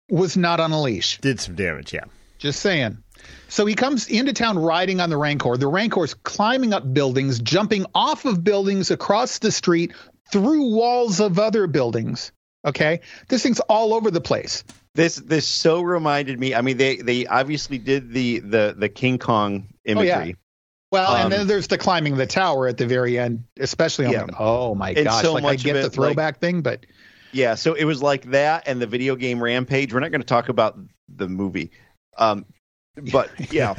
was 0.09 0.37
not 0.37 0.59
on 0.59 0.71
a 0.71 0.81
leash. 0.81 1.19
Did 1.19 1.39
some 1.39 1.55
damage, 1.55 1.93
yeah. 1.93 2.05
Just 2.37 2.59
saying. 2.59 2.99
So 3.47 3.65
he 3.65 3.75
comes 3.75 4.07
into 4.07 4.33
town 4.33 4.59
riding 4.59 4.99
on 5.01 5.09
the 5.09 5.17
Rancor. 5.17 5.57
The 5.57 5.67
Rancor's 5.67 6.13
climbing 6.13 6.73
up 6.73 6.93
buildings, 6.93 7.39
jumping 7.39 7.85
off 7.95 8.25
of 8.25 8.43
buildings 8.43 8.91
across 8.91 9.39
the 9.39 9.51
street, 9.51 9.93
through 10.31 10.75
walls 10.75 11.19
of 11.19 11.39
other 11.39 11.67
buildings. 11.67 12.31
Okay, 12.65 13.01
this 13.27 13.43
thing's 13.43 13.59
all 13.61 13.93
over 13.93 14.09
the 14.09 14.21
place. 14.21 14.63
This 14.95 15.15
this 15.15 15.45
so 15.45 15.81
reminded 15.81 16.39
me. 16.39 16.55
I 16.55 16.61
mean, 16.61 16.77
they 16.77 16.97
they 16.97 17.27
obviously 17.27 17.77
did 17.77 18.11
the 18.11 18.39
the 18.39 18.75
the 18.77 18.89
King 18.89 19.19
Kong 19.19 19.67
imagery. 19.85 20.11
Oh, 20.11 20.23
yeah. 20.23 20.33
Well, 20.95 21.11
um, 21.11 21.21
and 21.23 21.31
then 21.31 21.47
there's 21.47 21.67
the 21.67 21.77
climbing 21.77 22.15
the 22.15 22.25
tower 22.25 22.67
at 22.67 22.77
the 22.77 22.87
very 22.87 23.19
end, 23.19 23.43
especially. 23.59 24.09
yeah. 24.11 24.21
Like, 24.21 24.39
oh 24.39 24.75
my 24.75 24.93
gosh! 24.93 25.21
So 25.21 25.33
like 25.33 25.43
I 25.43 25.55
get 25.55 25.73
the 25.73 25.89
throwback 25.89 26.35
like, 26.35 26.39
thing, 26.39 26.61
but 26.61 26.85
yeah. 27.33 27.55
So 27.55 27.73
it 27.73 27.83
was 27.83 28.01
like 28.01 28.31
that, 28.31 28.63
and 28.65 28.81
the 28.81 28.87
video 28.87 29.17
game 29.17 29.43
Rampage. 29.43 29.93
We're 29.93 29.99
not 29.99 30.11
going 30.11 30.21
to 30.21 30.27
talk 30.27 30.47
about 30.47 30.79
the 31.09 31.27
movie. 31.27 31.71
Um, 32.17 32.45
but 33.11 33.29
yeah. 33.51 33.73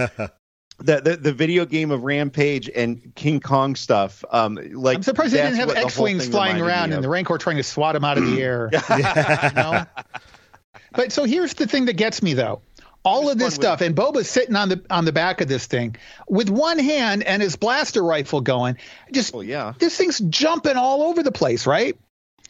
the, 0.78 1.00
the 1.00 1.16
the 1.16 1.32
video 1.32 1.64
game 1.64 1.90
of 1.90 2.02
Rampage 2.02 2.68
and 2.68 3.14
King 3.14 3.40
Kong 3.40 3.76
stuff. 3.76 4.22
Um, 4.30 4.58
like 4.74 4.96
I'm 4.96 5.02
surprised 5.02 5.32
they 5.32 5.40
didn't 5.40 5.56
have 5.56 5.70
X 5.70 5.98
wings 5.98 6.28
flying 6.28 6.60
around 6.60 6.92
and 6.92 7.02
the 7.02 7.08
Rancor 7.08 7.38
trying 7.38 7.56
to 7.56 7.62
swat 7.62 7.96
him 7.96 8.04
out 8.04 8.18
of 8.18 8.26
the 8.26 8.42
air. 8.42 8.68
you 8.72 9.02
know? 9.54 9.86
But 10.92 11.12
so 11.12 11.24
here's 11.24 11.54
the 11.54 11.66
thing 11.66 11.84
that 11.86 11.96
gets 11.96 12.22
me 12.22 12.32
though. 12.32 12.62
All 13.06 13.30
of 13.30 13.38
this 13.38 13.54
stuff, 13.54 13.80
and 13.82 13.94
Boba's 13.94 14.28
sitting 14.28 14.56
on 14.56 14.68
the 14.68 14.84
on 14.90 15.04
the 15.04 15.12
back 15.12 15.40
of 15.40 15.46
this 15.46 15.66
thing 15.66 15.96
with 16.28 16.50
one 16.50 16.78
hand 16.78 17.22
and 17.22 17.40
his 17.40 17.54
blaster 17.54 18.02
rifle 18.02 18.40
going. 18.40 18.76
Just 19.12 19.34
oh, 19.34 19.42
yeah, 19.42 19.74
this 19.78 19.96
thing's 19.96 20.18
jumping 20.18 20.76
all 20.76 21.04
over 21.04 21.22
the 21.22 21.32
place, 21.32 21.66
right? 21.66 21.96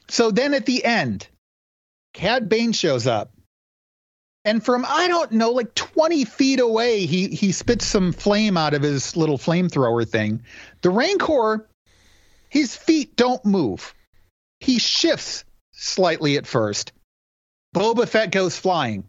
So 0.08 0.30
then 0.30 0.54
at 0.54 0.64
the 0.64 0.82
end, 0.82 1.28
Cad 2.14 2.48
Bane 2.48 2.72
shows 2.72 3.06
up. 3.06 3.32
And 4.46 4.64
from 4.64 4.86
I 4.88 5.08
don't 5.08 5.32
know, 5.32 5.50
like 5.50 5.74
20 5.74 6.24
feet 6.24 6.60
away, 6.60 7.04
he 7.04 7.28
he 7.28 7.52
spits 7.52 7.84
some 7.84 8.12
flame 8.12 8.56
out 8.56 8.72
of 8.72 8.82
his 8.82 9.14
little 9.16 9.38
flamethrower 9.38 10.08
thing. 10.08 10.42
The 10.80 10.90
Rancor, 10.90 11.68
his 12.48 12.74
feet 12.74 13.14
don't 13.16 13.44
move. 13.44 13.94
He 14.60 14.78
shifts 14.78 15.44
slightly 15.72 16.38
at 16.38 16.46
first. 16.46 16.92
Boba 17.74 18.08
Fett 18.08 18.30
goes 18.30 18.56
flying. 18.56 19.04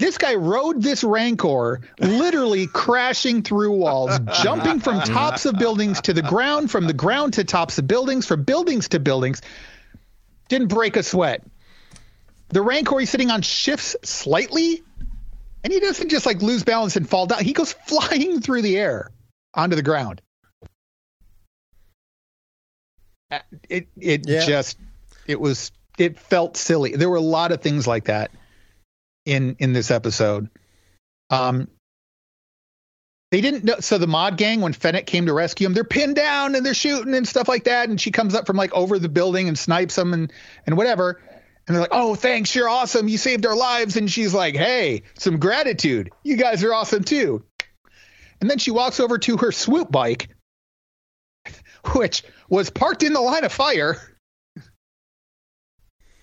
This 0.00 0.16
guy 0.16 0.34
rode 0.34 0.82
this 0.82 1.04
Rancor, 1.04 1.82
literally 1.98 2.66
crashing 2.72 3.42
through 3.42 3.72
walls, 3.72 4.18
jumping 4.42 4.80
from 4.80 5.02
tops 5.02 5.44
of 5.44 5.58
buildings 5.58 6.00
to 6.00 6.14
the 6.14 6.22
ground, 6.22 6.70
from 6.70 6.86
the 6.86 6.94
ground 6.94 7.34
to 7.34 7.44
tops 7.44 7.76
of 7.76 7.86
buildings, 7.86 8.26
from 8.26 8.44
buildings 8.44 8.88
to 8.88 8.98
buildings. 8.98 9.42
Didn't 10.48 10.68
break 10.68 10.96
a 10.96 11.02
sweat. 11.02 11.44
The 12.48 12.62
Rancor 12.62 12.98
he's 12.98 13.10
sitting 13.10 13.30
on 13.30 13.42
shifts 13.42 13.94
slightly, 14.02 14.82
and 15.62 15.70
he 15.70 15.80
doesn't 15.80 16.08
just 16.08 16.24
like 16.24 16.40
lose 16.40 16.64
balance 16.64 16.96
and 16.96 17.06
fall 17.06 17.26
down. 17.26 17.44
He 17.44 17.52
goes 17.52 17.72
flying 17.86 18.40
through 18.40 18.62
the 18.62 18.78
air 18.78 19.10
onto 19.52 19.76
the 19.76 19.82
ground. 19.82 20.22
Uh, 23.30 23.40
it 23.68 23.86
it 23.98 24.26
yeah. 24.26 24.46
just 24.46 24.78
it 25.26 25.38
was 25.38 25.72
it 25.98 26.18
felt 26.18 26.56
silly. 26.56 26.96
There 26.96 27.10
were 27.10 27.16
a 27.16 27.20
lot 27.20 27.52
of 27.52 27.60
things 27.60 27.86
like 27.86 28.04
that 28.04 28.30
in 29.24 29.56
in 29.58 29.72
this 29.72 29.90
episode. 29.90 30.48
Um, 31.30 31.68
they 33.30 33.40
didn't 33.40 33.64
know. 33.64 33.76
So 33.80 33.98
the 33.98 34.08
mod 34.08 34.36
gang, 34.36 34.60
when 34.60 34.72
Fennec 34.72 35.06
came 35.06 35.26
to 35.26 35.32
rescue 35.32 35.66
them, 35.66 35.74
they're 35.74 35.84
pinned 35.84 36.16
down 36.16 36.54
and 36.54 36.66
they're 36.66 36.74
shooting 36.74 37.14
and 37.14 37.26
stuff 37.26 37.48
like 37.48 37.64
that. 37.64 37.88
And 37.88 38.00
she 38.00 38.10
comes 38.10 38.34
up 38.34 38.46
from 38.46 38.56
like 38.56 38.72
over 38.74 38.98
the 38.98 39.08
building 39.08 39.48
and 39.48 39.58
snipes 39.58 39.94
them 39.94 40.12
and 40.12 40.32
and 40.66 40.76
whatever. 40.76 41.20
And 41.66 41.76
they're 41.76 41.82
like, 41.82 41.92
"Oh, 41.92 42.16
thanks, 42.16 42.54
you're 42.54 42.68
awesome. 42.68 43.06
You 43.06 43.18
saved 43.18 43.46
our 43.46 43.54
lives." 43.54 43.96
And 43.96 44.10
she's 44.10 44.34
like, 44.34 44.56
"Hey, 44.56 45.02
some 45.14 45.38
gratitude. 45.38 46.10
You 46.24 46.36
guys 46.36 46.64
are 46.64 46.74
awesome 46.74 47.04
too." 47.04 47.44
And 48.40 48.50
then 48.50 48.58
she 48.58 48.72
walks 48.72 48.98
over 48.98 49.18
to 49.18 49.36
her 49.36 49.52
swoop 49.52 49.92
bike, 49.92 50.30
which 51.94 52.24
was 52.48 52.70
parked 52.70 53.04
in 53.04 53.12
the 53.12 53.20
line 53.20 53.44
of 53.44 53.52
fire 53.52 54.10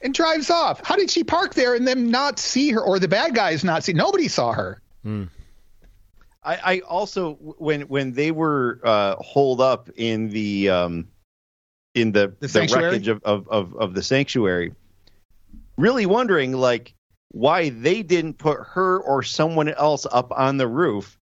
and 0.01 0.13
drives 0.13 0.49
off. 0.49 0.85
How 0.85 0.95
did 0.95 1.09
she 1.09 1.23
park 1.23 1.53
there 1.53 1.73
and 1.75 1.87
then 1.87 2.09
not 2.09 2.39
see 2.39 2.71
her, 2.71 2.81
or 2.81 2.99
the 2.99 3.07
bad 3.07 3.35
guys 3.35 3.63
not 3.63 3.83
see? 3.83 3.93
Nobody 3.93 4.27
saw 4.27 4.53
her. 4.53 4.81
Hmm. 5.03 5.25
I, 6.43 6.59
I, 6.63 6.79
also 6.81 7.33
when 7.57 7.81
when 7.81 8.13
they 8.13 8.31
were 8.31 8.79
uh, 8.83 9.15
holed 9.17 9.59
up 9.59 9.89
in 9.95 10.29
the 10.29 10.69
um, 10.69 11.07
in 11.93 12.11
the 12.11 12.33
the, 12.39 12.47
the 12.47 12.69
wreckage 12.73 13.07
of, 13.07 13.21
of, 13.23 13.47
of, 13.49 13.75
of 13.75 13.93
the 13.93 14.03
sanctuary, 14.03 14.73
really 15.77 16.05
wondering 16.05 16.53
like 16.53 16.93
why 17.31 17.69
they 17.69 18.01
didn't 18.01 18.35
put 18.35 18.59
her 18.61 18.99
or 18.99 19.23
someone 19.23 19.69
else 19.69 20.05
up 20.09 20.31
on 20.31 20.57
the 20.57 20.67
roof, 20.67 21.19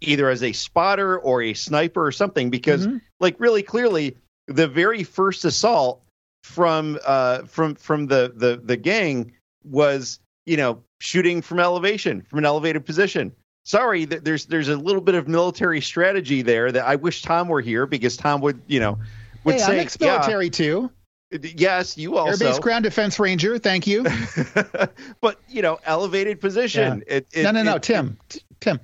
either 0.00 0.28
as 0.28 0.42
a 0.42 0.52
spotter 0.52 1.18
or 1.18 1.42
a 1.42 1.54
sniper 1.54 2.06
or 2.06 2.12
something, 2.12 2.48
because 2.48 2.86
mm-hmm. 2.86 2.98
like 3.18 3.34
really 3.40 3.62
clearly 3.62 4.16
the 4.46 4.68
very 4.68 5.02
first 5.02 5.44
assault 5.44 6.01
from 6.42 6.98
uh, 7.04 7.42
from 7.44 7.74
from 7.74 8.06
the, 8.06 8.32
the 8.34 8.60
the 8.62 8.76
gang 8.76 9.32
was 9.64 10.18
you 10.46 10.56
know 10.56 10.82
shooting 11.00 11.42
from 11.42 11.60
elevation 11.60 12.22
from 12.22 12.38
an 12.38 12.44
elevated 12.44 12.84
position. 12.84 13.32
Sorry, 13.64 14.04
there's 14.04 14.46
there's 14.46 14.68
a 14.68 14.76
little 14.76 15.00
bit 15.00 15.14
of 15.14 15.28
military 15.28 15.80
strategy 15.80 16.42
there 16.42 16.72
that 16.72 16.84
I 16.84 16.96
wish 16.96 17.22
Tom 17.22 17.48
were 17.48 17.60
here 17.60 17.86
because 17.86 18.16
Tom 18.16 18.40
would 18.40 18.60
you 18.66 18.80
know 18.80 18.98
would 19.44 19.54
hey, 19.54 19.60
say 19.60 19.72
I'm 19.74 19.78
ex-military 19.80 20.46
yeah, 20.46 20.50
too. 20.50 20.90
Yes, 21.40 21.96
you 21.96 22.18
also 22.18 22.44
Airbase 22.44 22.60
Ground 22.60 22.84
Defense 22.84 23.18
Ranger. 23.18 23.58
Thank 23.58 23.86
you. 23.86 24.04
but 25.20 25.40
you 25.48 25.62
know, 25.62 25.78
elevated 25.84 26.40
position. 26.40 27.04
Yeah. 27.06 27.16
It, 27.16 27.26
it, 27.32 27.42
no, 27.44 27.52
no, 27.52 27.62
no, 27.62 27.76
it, 27.76 27.82
Tim. 27.82 28.18
Tim. 28.60 28.80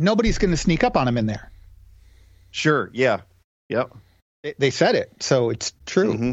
Nobody's 0.00 0.38
going 0.38 0.50
to 0.50 0.56
sneak 0.56 0.82
up 0.82 0.96
on 0.96 1.06
him 1.06 1.18
in 1.18 1.26
there. 1.26 1.50
Sure. 2.50 2.90
Yeah. 2.92 3.20
Yep. 3.68 3.94
They 4.58 4.70
said 4.70 4.94
it, 4.94 5.12
so 5.20 5.50
it's 5.50 5.72
true. 5.84 6.14
Mm-hmm. 6.14 6.32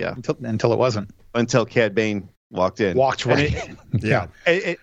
Yeah. 0.00 0.14
Until, 0.14 0.36
until 0.42 0.72
it 0.72 0.78
wasn't. 0.78 1.10
Until 1.34 1.66
Cad 1.66 1.94
Bane 1.94 2.28
walked 2.50 2.80
in. 2.80 2.96
Walked 2.96 3.26
right 3.26 3.54
in. 3.68 3.78
yeah. 4.00 4.26
And, 4.46 4.76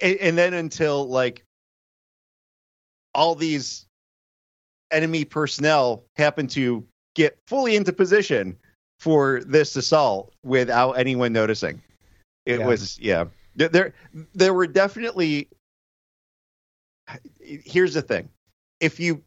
and 0.00 0.38
then 0.38 0.54
until 0.54 1.08
like 1.08 1.44
all 3.14 3.34
these 3.34 3.86
enemy 4.90 5.24
personnel 5.24 6.04
happen 6.16 6.46
to 6.48 6.84
get 7.14 7.38
fully 7.46 7.76
into 7.76 7.92
position 7.92 8.56
for 8.98 9.42
this 9.46 9.76
assault 9.76 10.32
without 10.44 10.92
anyone 10.92 11.32
noticing. 11.32 11.82
It 12.46 12.60
yeah. 12.60 12.66
was 12.66 12.98
yeah. 13.00 13.24
There 13.56 13.94
there 14.34 14.54
were 14.54 14.66
definitely 14.66 15.48
here's 17.40 17.94
the 17.94 18.02
thing. 18.02 18.28
If 18.78 19.00
you 19.00 19.22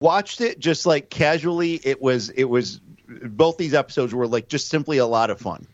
watched 0.00 0.40
it 0.40 0.58
just 0.58 0.86
like 0.86 1.10
casually, 1.10 1.80
it 1.84 2.00
was 2.00 2.30
it 2.30 2.44
was 2.44 2.80
both 3.08 3.56
these 3.56 3.74
episodes 3.74 4.14
were 4.14 4.26
like 4.26 4.48
just 4.48 4.68
simply 4.68 4.98
a 4.98 5.06
lot 5.06 5.30
of 5.30 5.40
fun. 5.40 5.66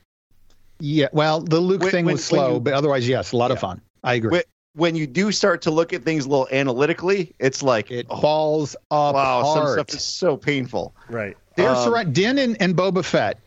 Yeah, 0.80 1.08
well, 1.12 1.40
the 1.40 1.60
Luke 1.60 1.82
when, 1.82 1.90
thing 1.90 2.04
was 2.06 2.24
slow, 2.24 2.54
you, 2.54 2.60
but 2.60 2.72
otherwise, 2.72 3.06
yes, 3.06 3.32
a 3.32 3.36
lot 3.36 3.50
yeah. 3.50 3.54
of 3.54 3.60
fun. 3.60 3.80
I 4.02 4.14
agree. 4.14 4.30
When, 4.30 4.42
when, 4.74 4.96
you 4.96 5.06
do 5.06 5.30
start 5.30 5.62
to 5.62 5.70
look 5.70 5.92
at 5.92 6.02
things 6.02 6.24
a 6.24 6.28
little 6.28 6.48
analytically, 6.50 7.34
it's 7.38 7.62
like 7.62 7.90
it 7.90 8.06
oh, 8.10 8.20
falls 8.20 8.74
apart. 8.90 9.14
Wow, 9.14 9.54
some 9.54 9.72
stuff 9.74 9.90
is 9.90 10.02
so 10.02 10.36
painful. 10.36 10.94
Right. 11.08 11.36
They're 11.56 11.70
um, 11.70 11.84
surrounded. 11.84 12.14
Din 12.14 12.38
and, 12.38 12.60
and 12.60 12.76
Boba 12.76 13.04
Fett, 13.04 13.38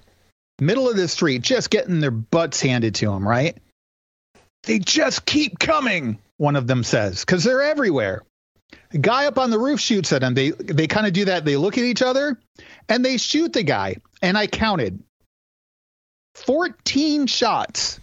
middle 0.62 0.90
of 0.90 0.96
the 0.96 1.08
street, 1.08 1.42
just 1.42 1.70
getting 1.70 2.00
their 2.00 2.12
butts 2.12 2.62
handed 2.62 2.96
to 2.96 3.08
them. 3.08 3.28
Right. 3.28 3.58
They 4.64 4.80
just 4.80 5.26
keep 5.26 5.60
coming. 5.60 6.20
One 6.38 6.56
of 6.56 6.68
them 6.68 6.84
says 6.84 7.22
because 7.22 7.44
they're 7.44 7.62
everywhere. 7.62 8.24
The 8.92 8.98
guy 8.98 9.26
up 9.26 9.38
on 9.38 9.52
the 9.52 9.60
roof 9.60 9.80
shoots 9.80 10.12
at 10.14 10.22
them. 10.22 10.34
They 10.34 10.52
they 10.52 10.88
kind 10.88 11.08
of 11.08 11.14
do 11.14 11.26
that. 11.26 11.46
They 11.46 11.58
look 11.58 11.78
at 11.78 11.84
each 11.84 12.02
other 12.02 12.40
and 12.90 13.04
they 13.04 13.18
shoot 13.18 13.54
the 13.54 13.64
guy. 13.64 13.98
And 14.22 14.38
I 14.38 14.48
counted 14.48 15.04
14 16.36 17.28
shots 17.28 18.00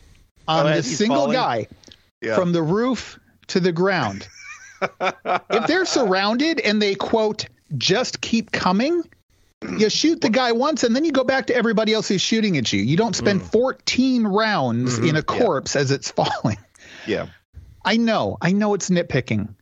on 0.48 0.66
oh, 0.66 0.70
this 0.70 0.98
single 0.98 1.22
falling? 1.22 1.32
guy 1.32 1.66
yeah. 2.20 2.34
from 2.34 2.52
the 2.52 2.62
roof 2.62 3.18
to 3.48 3.60
the 3.60 3.72
ground. 3.72 4.28
if 5.00 5.66
they're 5.66 5.84
surrounded 5.84 6.60
and 6.60 6.80
they 6.80 6.94
quote 6.94 7.46
just 7.76 8.20
keep 8.20 8.50
coming, 8.52 9.02
you 9.78 9.88
shoot 9.88 10.20
the 10.20 10.30
guy 10.30 10.52
once 10.52 10.82
and 10.84 10.94
then 10.94 11.04
you 11.04 11.12
go 11.12 11.24
back 11.24 11.46
to 11.46 11.54
everybody 11.54 11.92
else 11.92 12.08
who's 12.08 12.20
shooting 12.20 12.56
at 12.56 12.72
you. 12.72 12.82
You 12.82 12.96
don't 12.96 13.14
spend 13.14 13.42
mm. 13.42 13.52
14 13.52 14.26
rounds 14.26 14.96
mm-hmm. 14.96 15.08
in 15.08 15.16
a 15.16 15.22
corpse 15.22 15.74
yeah. 15.74 15.80
as 15.82 15.90
it's 15.90 16.10
falling. 16.12 16.58
Yeah. 17.06 17.28
I 17.84 17.96
know. 17.96 18.38
I 18.40 18.52
know 18.52 18.74
it's 18.74 18.90
nitpicking. 18.90 19.54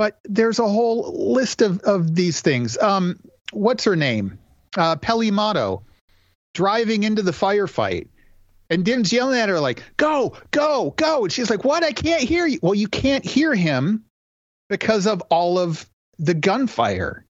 But 0.00 0.18
there's 0.24 0.58
a 0.58 0.66
whole 0.66 1.30
list 1.30 1.60
of, 1.60 1.78
of 1.80 2.14
these 2.14 2.40
things. 2.40 2.78
Um, 2.78 3.20
what's 3.52 3.84
her 3.84 3.96
name? 3.96 4.38
Uh, 4.74 4.96
Peli 4.96 5.30
Motto 5.30 5.82
driving 6.54 7.02
into 7.02 7.20
the 7.20 7.32
firefight. 7.32 8.08
And 8.70 8.82
Din's 8.82 9.12
yelling 9.12 9.38
at 9.38 9.50
her 9.50 9.60
like, 9.60 9.82
"Go, 9.98 10.38
go, 10.52 10.94
go!" 10.96 11.24
And 11.24 11.30
she's 11.30 11.50
like, 11.50 11.64
"What? 11.64 11.84
I 11.84 11.92
can't 11.92 12.22
hear 12.22 12.46
you." 12.46 12.58
Well, 12.62 12.74
you 12.74 12.88
can't 12.88 13.26
hear 13.26 13.54
him 13.54 14.02
because 14.70 15.06
of 15.06 15.20
all 15.28 15.58
of 15.58 15.84
the 16.18 16.32
gunfire. 16.32 17.26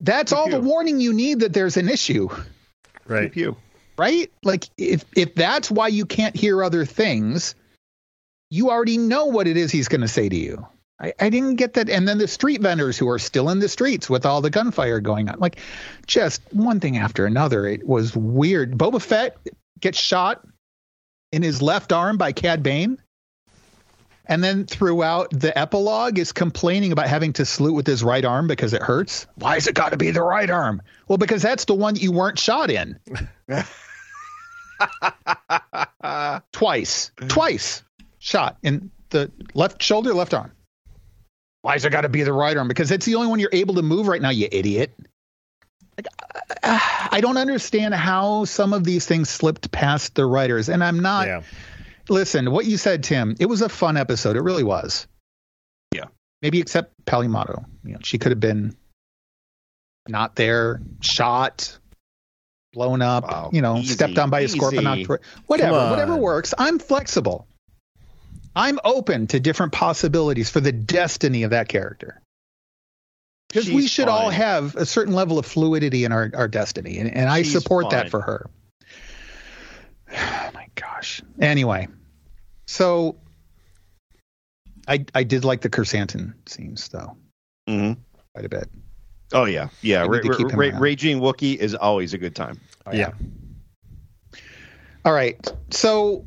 That's 0.00 0.32
all 0.32 0.50
the 0.50 0.58
warning 0.58 1.00
you 1.00 1.12
need 1.12 1.38
that 1.40 1.52
there's 1.52 1.76
an 1.76 1.88
issue. 1.88 2.28
Right. 3.06 3.30
You. 3.36 3.56
Right? 3.96 4.32
Like 4.42 4.68
if 4.78 5.04
if 5.14 5.36
that's 5.36 5.70
why 5.70 5.86
you 5.86 6.04
can't 6.04 6.34
hear 6.34 6.64
other 6.64 6.84
things, 6.84 7.54
you 8.54 8.70
already 8.70 8.98
know 8.98 9.26
what 9.26 9.48
it 9.48 9.56
is 9.56 9.72
he's 9.72 9.88
going 9.88 10.02
to 10.02 10.08
say 10.08 10.28
to 10.28 10.36
you. 10.36 10.64
I, 11.00 11.12
I, 11.18 11.28
didn't 11.28 11.56
get 11.56 11.72
that. 11.74 11.90
And 11.90 12.06
then 12.06 12.18
the 12.18 12.28
street 12.28 12.60
vendors 12.60 12.96
who 12.96 13.08
are 13.08 13.18
still 13.18 13.50
in 13.50 13.58
the 13.58 13.68
streets 13.68 14.08
with 14.08 14.24
all 14.24 14.40
the 14.42 14.50
gunfire 14.50 15.00
going 15.00 15.28
on, 15.28 15.40
like 15.40 15.58
just 16.06 16.40
one 16.52 16.78
thing 16.78 16.96
after 16.96 17.26
another. 17.26 17.66
It 17.66 17.84
was 17.84 18.16
weird. 18.16 18.78
Boba 18.78 19.02
Fett 19.02 19.36
gets 19.80 19.98
shot 19.98 20.46
in 21.32 21.42
his 21.42 21.60
left 21.62 21.92
arm 21.92 22.16
by 22.16 22.30
Cad 22.30 22.62
Bane. 22.62 22.98
And 24.26 24.42
then 24.42 24.66
throughout 24.66 25.30
the 25.30 25.58
epilogue 25.58 26.20
is 26.20 26.30
complaining 26.30 26.92
about 26.92 27.08
having 27.08 27.32
to 27.34 27.44
salute 27.44 27.74
with 27.74 27.88
his 27.88 28.04
right 28.04 28.24
arm 28.24 28.46
because 28.46 28.72
it 28.72 28.82
hurts. 28.82 29.26
Why 29.34 29.54
has 29.54 29.66
it 29.66 29.74
got 29.74 29.90
to 29.90 29.96
be 29.96 30.12
the 30.12 30.22
right 30.22 30.48
arm? 30.48 30.80
Well, 31.08 31.18
because 31.18 31.42
that's 31.42 31.64
the 31.64 31.74
one 31.74 31.96
you 31.96 32.12
weren't 32.12 32.38
shot 32.38 32.70
in. 32.70 33.00
Twice. 36.52 37.10
Twice 37.26 37.82
shot 38.24 38.56
in 38.62 38.90
the 39.10 39.30
left 39.52 39.82
shoulder, 39.82 40.14
left 40.14 40.32
arm. 40.32 40.50
Why 41.60 41.74
Why's 41.74 41.84
it 41.84 41.90
got 41.90 42.02
to 42.02 42.08
be 42.08 42.22
the 42.22 42.32
right 42.32 42.56
arm? 42.56 42.68
Because 42.68 42.90
it's 42.90 43.04
the 43.06 43.14
only 43.16 43.28
one 43.28 43.38
you're 43.38 43.50
able 43.52 43.74
to 43.74 43.82
move 43.82 44.08
right 44.08 44.20
now, 44.20 44.30
you 44.30 44.48
idiot. 44.50 44.92
Like, 45.96 46.06
I 46.62 47.20
don't 47.20 47.36
understand 47.36 47.94
how 47.94 48.44
some 48.46 48.72
of 48.72 48.84
these 48.84 49.06
things 49.06 49.28
slipped 49.28 49.70
past 49.70 50.14
the 50.14 50.24
writers. 50.26 50.68
And 50.68 50.82
I'm 50.82 51.00
not. 51.00 51.26
Yeah. 51.26 51.42
Listen, 52.08 52.50
what 52.50 52.66
you 52.66 52.76
said, 52.76 53.04
Tim, 53.04 53.36
it 53.38 53.46
was 53.46 53.60
a 53.62 53.68
fun 53.68 53.96
episode. 53.96 54.36
It 54.36 54.42
really 54.42 54.64
was. 54.64 55.06
Yeah. 55.94 56.06
Maybe 56.42 56.60
except 56.60 56.92
Peli 57.06 57.28
Motto. 57.28 57.64
You 57.84 57.92
know, 57.92 58.00
she 58.02 58.18
could 58.18 58.32
have 58.32 58.40
been 58.40 58.74
not 60.08 60.34
there, 60.36 60.80
shot, 61.00 61.78
blown 62.72 63.00
up, 63.00 63.24
wow. 63.24 63.50
you 63.52 63.62
know, 63.62 63.78
easy, 63.78 63.94
stepped 63.94 64.18
on 64.18 64.30
by 64.30 64.40
a 64.40 64.48
scorpion. 64.48 65.06
Whatever, 65.46 65.90
whatever 65.90 66.16
works. 66.16 66.52
I'm 66.58 66.78
flexible. 66.78 67.46
I'm 68.56 68.78
open 68.84 69.26
to 69.28 69.40
different 69.40 69.72
possibilities 69.72 70.50
for 70.50 70.60
the 70.60 70.72
destiny 70.72 71.42
of 71.42 71.50
that 71.50 71.68
character. 71.68 72.20
Because 73.48 73.70
we 73.70 73.86
should 73.86 74.06
fine. 74.06 74.14
all 74.14 74.30
have 74.30 74.74
a 74.74 74.86
certain 74.86 75.14
level 75.14 75.38
of 75.38 75.46
fluidity 75.46 76.04
in 76.04 76.12
our, 76.12 76.30
our 76.34 76.48
destiny. 76.48 76.98
And, 76.98 77.10
and 77.10 77.28
I 77.28 77.42
support 77.42 77.84
fine. 77.84 77.92
that 77.92 78.10
for 78.10 78.20
her. 78.20 78.50
Oh 80.12 80.50
my 80.54 80.68
gosh. 80.74 81.22
Anyway, 81.40 81.88
so 82.66 83.16
I 84.88 85.04
I 85.14 85.22
did 85.24 85.44
like 85.44 85.60
the 85.60 85.70
Krrsantan 85.70 86.34
scenes 86.46 86.88
though. 86.88 87.16
Mm-hmm. 87.68 88.00
Quite 88.34 88.44
a 88.44 88.48
bit. 88.48 88.68
Oh 89.32 89.44
yeah, 89.44 89.68
yeah. 89.82 90.00
Ra- 90.00 90.20
ra- 90.24 90.78
Raging 90.78 91.20
Wookiee 91.20 91.56
is 91.56 91.74
always 91.74 92.14
a 92.14 92.18
good 92.18 92.36
time. 92.36 92.60
Oh, 92.86 92.92
yeah. 92.92 93.12
yeah. 94.32 94.38
All 95.04 95.12
right, 95.12 95.52
so 95.70 96.24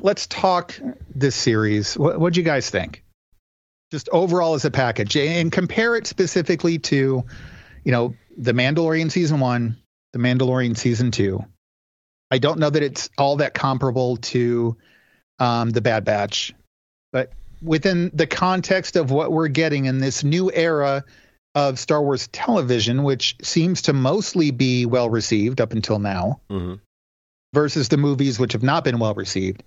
let's 0.00 0.26
talk 0.26 0.78
this 1.14 1.34
series. 1.34 1.96
What 1.96 2.18
what'd 2.18 2.36
you 2.36 2.42
guys 2.42 2.70
think? 2.70 3.04
Just 3.90 4.08
overall 4.12 4.54
as 4.54 4.64
a 4.64 4.70
package, 4.70 5.16
and 5.16 5.50
compare 5.50 5.96
it 5.96 6.06
specifically 6.06 6.78
to, 6.78 7.24
you 7.84 7.92
know, 7.92 8.14
the 8.36 8.52
Mandalorian 8.52 9.10
season 9.10 9.40
one, 9.40 9.76
the 10.12 10.18
Mandalorian 10.18 10.76
season 10.76 11.10
two. 11.10 11.44
I 12.30 12.38
don't 12.38 12.60
know 12.60 12.70
that 12.70 12.82
it's 12.82 13.10
all 13.18 13.36
that 13.36 13.54
comparable 13.54 14.16
to 14.18 14.76
um, 15.40 15.70
the 15.70 15.80
Bad 15.80 16.04
Batch, 16.04 16.54
but 17.12 17.32
within 17.62 18.10
the 18.14 18.26
context 18.26 18.96
of 18.96 19.10
what 19.10 19.32
we're 19.32 19.48
getting 19.48 19.86
in 19.86 19.98
this 19.98 20.22
new 20.22 20.50
era 20.52 21.04
of 21.54 21.78
Star 21.78 22.00
Wars 22.00 22.28
television, 22.28 23.02
which 23.02 23.36
seems 23.42 23.82
to 23.82 23.92
mostly 23.92 24.50
be 24.50 24.86
well 24.86 25.10
received 25.10 25.60
up 25.60 25.72
until 25.72 25.98
now, 25.98 26.40
mm-hmm. 26.48 26.74
Versus 27.52 27.88
the 27.88 27.96
movies 27.96 28.38
which 28.38 28.52
have 28.52 28.62
not 28.62 28.84
been 28.84 28.98
well 28.98 29.14
received. 29.14 29.62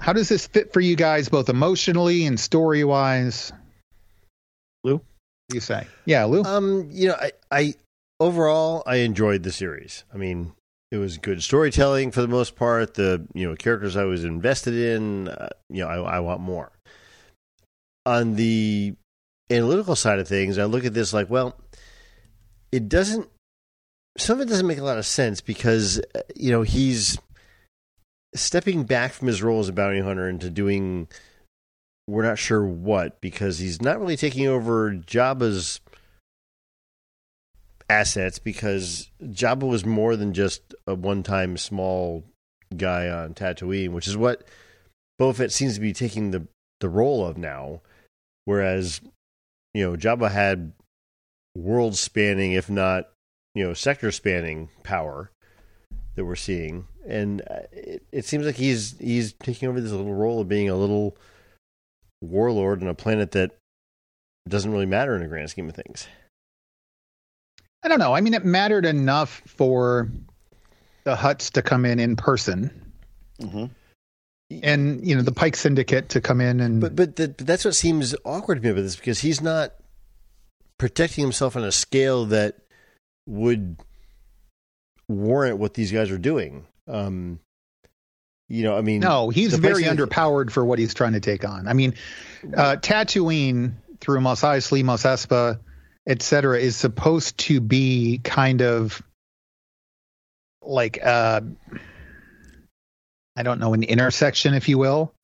How 0.00 0.12
does 0.12 0.28
this 0.28 0.46
fit 0.46 0.72
for 0.72 0.80
you 0.80 0.96
guys, 0.96 1.28
both 1.28 1.48
emotionally 1.48 2.26
and 2.26 2.38
story 2.38 2.84
wise? 2.84 3.52
Lou, 4.84 4.94
what 4.94 5.02
do 5.48 5.56
you 5.56 5.60
say? 5.60 5.86
Yeah, 6.06 6.24
Lou. 6.24 6.42
Um, 6.42 6.88
you 6.90 7.08
know, 7.08 7.16
I, 7.20 7.32
I 7.50 7.74
overall 8.18 8.82
I 8.86 8.96
enjoyed 8.96 9.42
the 9.42 9.52
series. 9.52 10.04
I 10.12 10.16
mean, 10.16 10.52
it 10.90 10.96
was 10.98 11.18
good 11.18 11.42
storytelling 11.42 12.10
for 12.10 12.20
the 12.20 12.28
most 12.28 12.56
part. 12.56 12.94
The 12.94 13.26
you 13.34 13.48
know 13.48 13.54
characters 13.56 13.96
I 13.96 14.04
was 14.04 14.24
invested 14.24 14.74
in, 14.74 15.28
uh, 15.28 15.50
you 15.70 15.82
know, 15.82 15.88
I, 15.88 16.16
I 16.16 16.20
want 16.20 16.40
more. 16.40 16.72
On 18.04 18.34
the 18.34 18.94
analytical 19.50 19.94
side 19.94 20.18
of 20.18 20.26
things, 20.26 20.58
I 20.58 20.64
look 20.64 20.84
at 20.84 20.94
this 20.94 21.12
like, 21.12 21.30
well, 21.30 21.56
it 22.72 22.88
doesn't. 22.88 23.28
Some 24.18 24.40
of 24.40 24.46
it 24.46 24.50
doesn't 24.50 24.66
make 24.66 24.78
a 24.78 24.84
lot 24.84 24.98
of 24.98 25.06
sense 25.06 25.40
because 25.40 26.00
uh, 26.14 26.20
you 26.34 26.50
know 26.50 26.62
he's 26.62 27.18
stepping 28.34 28.84
back 28.84 29.12
from 29.12 29.28
his 29.28 29.42
role 29.42 29.60
as 29.60 29.68
a 29.68 29.72
bounty 29.72 30.00
hunter 30.00 30.28
into 30.28 30.50
doing 30.50 31.08
we're 32.08 32.24
not 32.24 32.38
sure 32.38 32.64
what 32.64 33.20
because 33.20 33.58
he's 33.58 33.80
not 33.80 34.00
really 34.00 34.16
taking 34.16 34.46
over 34.46 34.92
Jabba's 34.92 35.80
assets 37.88 38.38
because 38.38 39.10
Jabba 39.22 39.68
was 39.68 39.84
more 39.84 40.16
than 40.16 40.32
just 40.32 40.74
a 40.86 40.94
one-time 40.94 41.56
small 41.56 42.24
guy 42.76 43.08
on 43.08 43.34
Tatooine, 43.34 43.90
which 43.90 44.08
is 44.08 44.16
what 44.16 44.44
Boba 45.20 45.36
Fett 45.36 45.52
seems 45.52 45.74
to 45.74 45.80
be 45.80 45.92
taking 45.92 46.30
the 46.30 46.46
the 46.80 46.88
role 46.88 47.24
of 47.24 47.38
now. 47.38 47.80
Whereas 48.44 49.00
you 49.74 49.84
know, 49.84 49.96
Jabba 49.96 50.30
had 50.30 50.72
world 51.56 51.96
spanning, 51.96 52.52
if 52.52 52.68
not, 52.68 53.11
you 53.54 53.64
know, 53.64 53.74
sector 53.74 54.10
spanning 54.10 54.68
power 54.82 55.30
that 56.14 56.24
we're 56.24 56.36
seeing. 56.36 56.86
And 57.06 57.42
uh, 57.42 57.60
it, 57.72 58.02
it 58.12 58.24
seems 58.24 58.46
like 58.46 58.56
he's 58.56 58.98
he's 58.98 59.32
taking 59.34 59.68
over 59.68 59.80
this 59.80 59.90
little 59.90 60.14
role 60.14 60.40
of 60.40 60.48
being 60.48 60.68
a 60.68 60.76
little 60.76 61.16
warlord 62.20 62.82
on 62.82 62.88
a 62.88 62.94
planet 62.94 63.32
that 63.32 63.52
doesn't 64.48 64.70
really 64.70 64.86
matter 64.86 65.14
in 65.14 65.22
the 65.22 65.28
grand 65.28 65.50
scheme 65.50 65.68
of 65.68 65.74
things. 65.74 66.06
I 67.82 67.88
don't 67.88 67.98
know. 67.98 68.14
I 68.14 68.20
mean, 68.20 68.34
it 68.34 68.44
mattered 68.44 68.86
enough 68.86 69.42
for 69.46 70.08
the 71.04 71.16
Hutts 71.16 71.52
to 71.52 71.62
come 71.62 71.84
in 71.84 71.98
in 71.98 72.16
person. 72.16 72.92
Mm-hmm 73.40 73.66
and 74.62 75.06
you 75.06 75.14
know 75.14 75.22
the 75.22 75.32
Pike 75.32 75.56
Syndicate 75.56 76.10
to 76.10 76.20
come 76.20 76.40
in 76.40 76.60
and. 76.60 76.80
But 76.80 76.96
but, 76.96 77.16
the, 77.16 77.28
but 77.28 77.46
that's 77.46 77.64
what 77.64 77.74
seems 77.74 78.14
awkward 78.24 78.56
to 78.56 78.60
me 78.60 78.70
about 78.70 78.82
this 78.82 78.96
because 78.96 79.20
he's 79.20 79.40
not 79.40 79.72
protecting 80.78 81.22
himself 81.22 81.56
on 81.56 81.64
a 81.64 81.72
scale 81.72 82.26
that 82.26 82.56
would 83.26 83.76
warrant 85.08 85.58
what 85.58 85.74
these 85.74 85.92
guys 85.92 86.10
are 86.10 86.18
doing. 86.18 86.66
Um, 86.88 87.38
you 88.48 88.64
know, 88.64 88.76
I 88.76 88.82
mean, 88.82 89.00
no, 89.00 89.30
he's 89.30 89.54
very 89.54 89.84
underpowered 89.84 90.50
for 90.50 90.64
what 90.64 90.78
he's 90.78 90.94
trying 90.94 91.14
to 91.14 91.20
take 91.20 91.44
on. 91.44 91.68
I 91.68 91.72
mean, 91.72 91.94
uh, 92.44 92.76
Tatooine 92.76 93.74
through 94.00 94.20
Mos 94.20 94.42
Eisley, 94.42 94.84
Mos 94.84 95.04
Espa, 95.04 95.60
etc., 96.06 96.58
is 96.58 96.76
supposed 96.76 97.38
to 97.38 97.60
be 97.60 98.20
kind 98.22 98.60
of 98.60 99.00
like 100.60 100.98
uh 101.04 101.40
I 103.34 103.42
don't 103.42 103.60
know, 103.60 103.72
an 103.72 103.82
intersection, 103.82 104.54
if 104.54 104.68
you 104.68 104.78
will. 104.78 105.14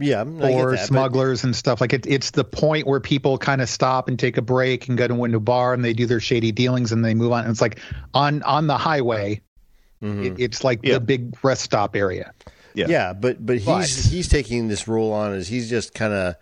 Yeah, 0.00 0.22
or 0.22 0.76
that, 0.76 0.86
smugglers 0.86 1.42
but... 1.42 1.48
and 1.48 1.56
stuff 1.56 1.80
like 1.80 1.92
it. 1.92 2.06
It's 2.06 2.30
the 2.30 2.44
point 2.44 2.86
where 2.86 3.00
people 3.00 3.36
kind 3.36 3.60
of 3.60 3.68
stop 3.68 4.08
and 4.08 4.16
take 4.16 4.36
a 4.36 4.42
break 4.42 4.88
and 4.88 4.96
go 4.96 5.08
to 5.08 5.14
a 5.14 5.16
window 5.16 5.40
bar 5.40 5.74
and 5.74 5.84
they 5.84 5.92
do 5.92 6.06
their 6.06 6.20
shady 6.20 6.52
dealings 6.52 6.92
and 6.92 7.04
they 7.04 7.14
move 7.14 7.32
on. 7.32 7.42
And 7.42 7.50
it's 7.50 7.60
like 7.60 7.80
on 8.14 8.42
on 8.44 8.68
the 8.68 8.78
highway. 8.78 9.40
Mm-hmm. 10.00 10.22
It, 10.22 10.40
it's 10.40 10.62
like 10.62 10.80
yeah. 10.84 10.94
the 10.94 11.00
big 11.00 11.36
rest 11.42 11.62
stop 11.62 11.96
area. 11.96 12.32
Yeah, 12.74 12.86
yeah, 12.88 13.12
but 13.12 13.44
but 13.44 13.56
he's 13.56 13.66
but, 13.66 14.12
he's 14.12 14.28
taking 14.28 14.68
this 14.68 14.86
role 14.86 15.12
on 15.12 15.32
as 15.32 15.48
he's 15.48 15.68
just 15.68 15.94
kind 15.94 16.12
of 16.12 16.36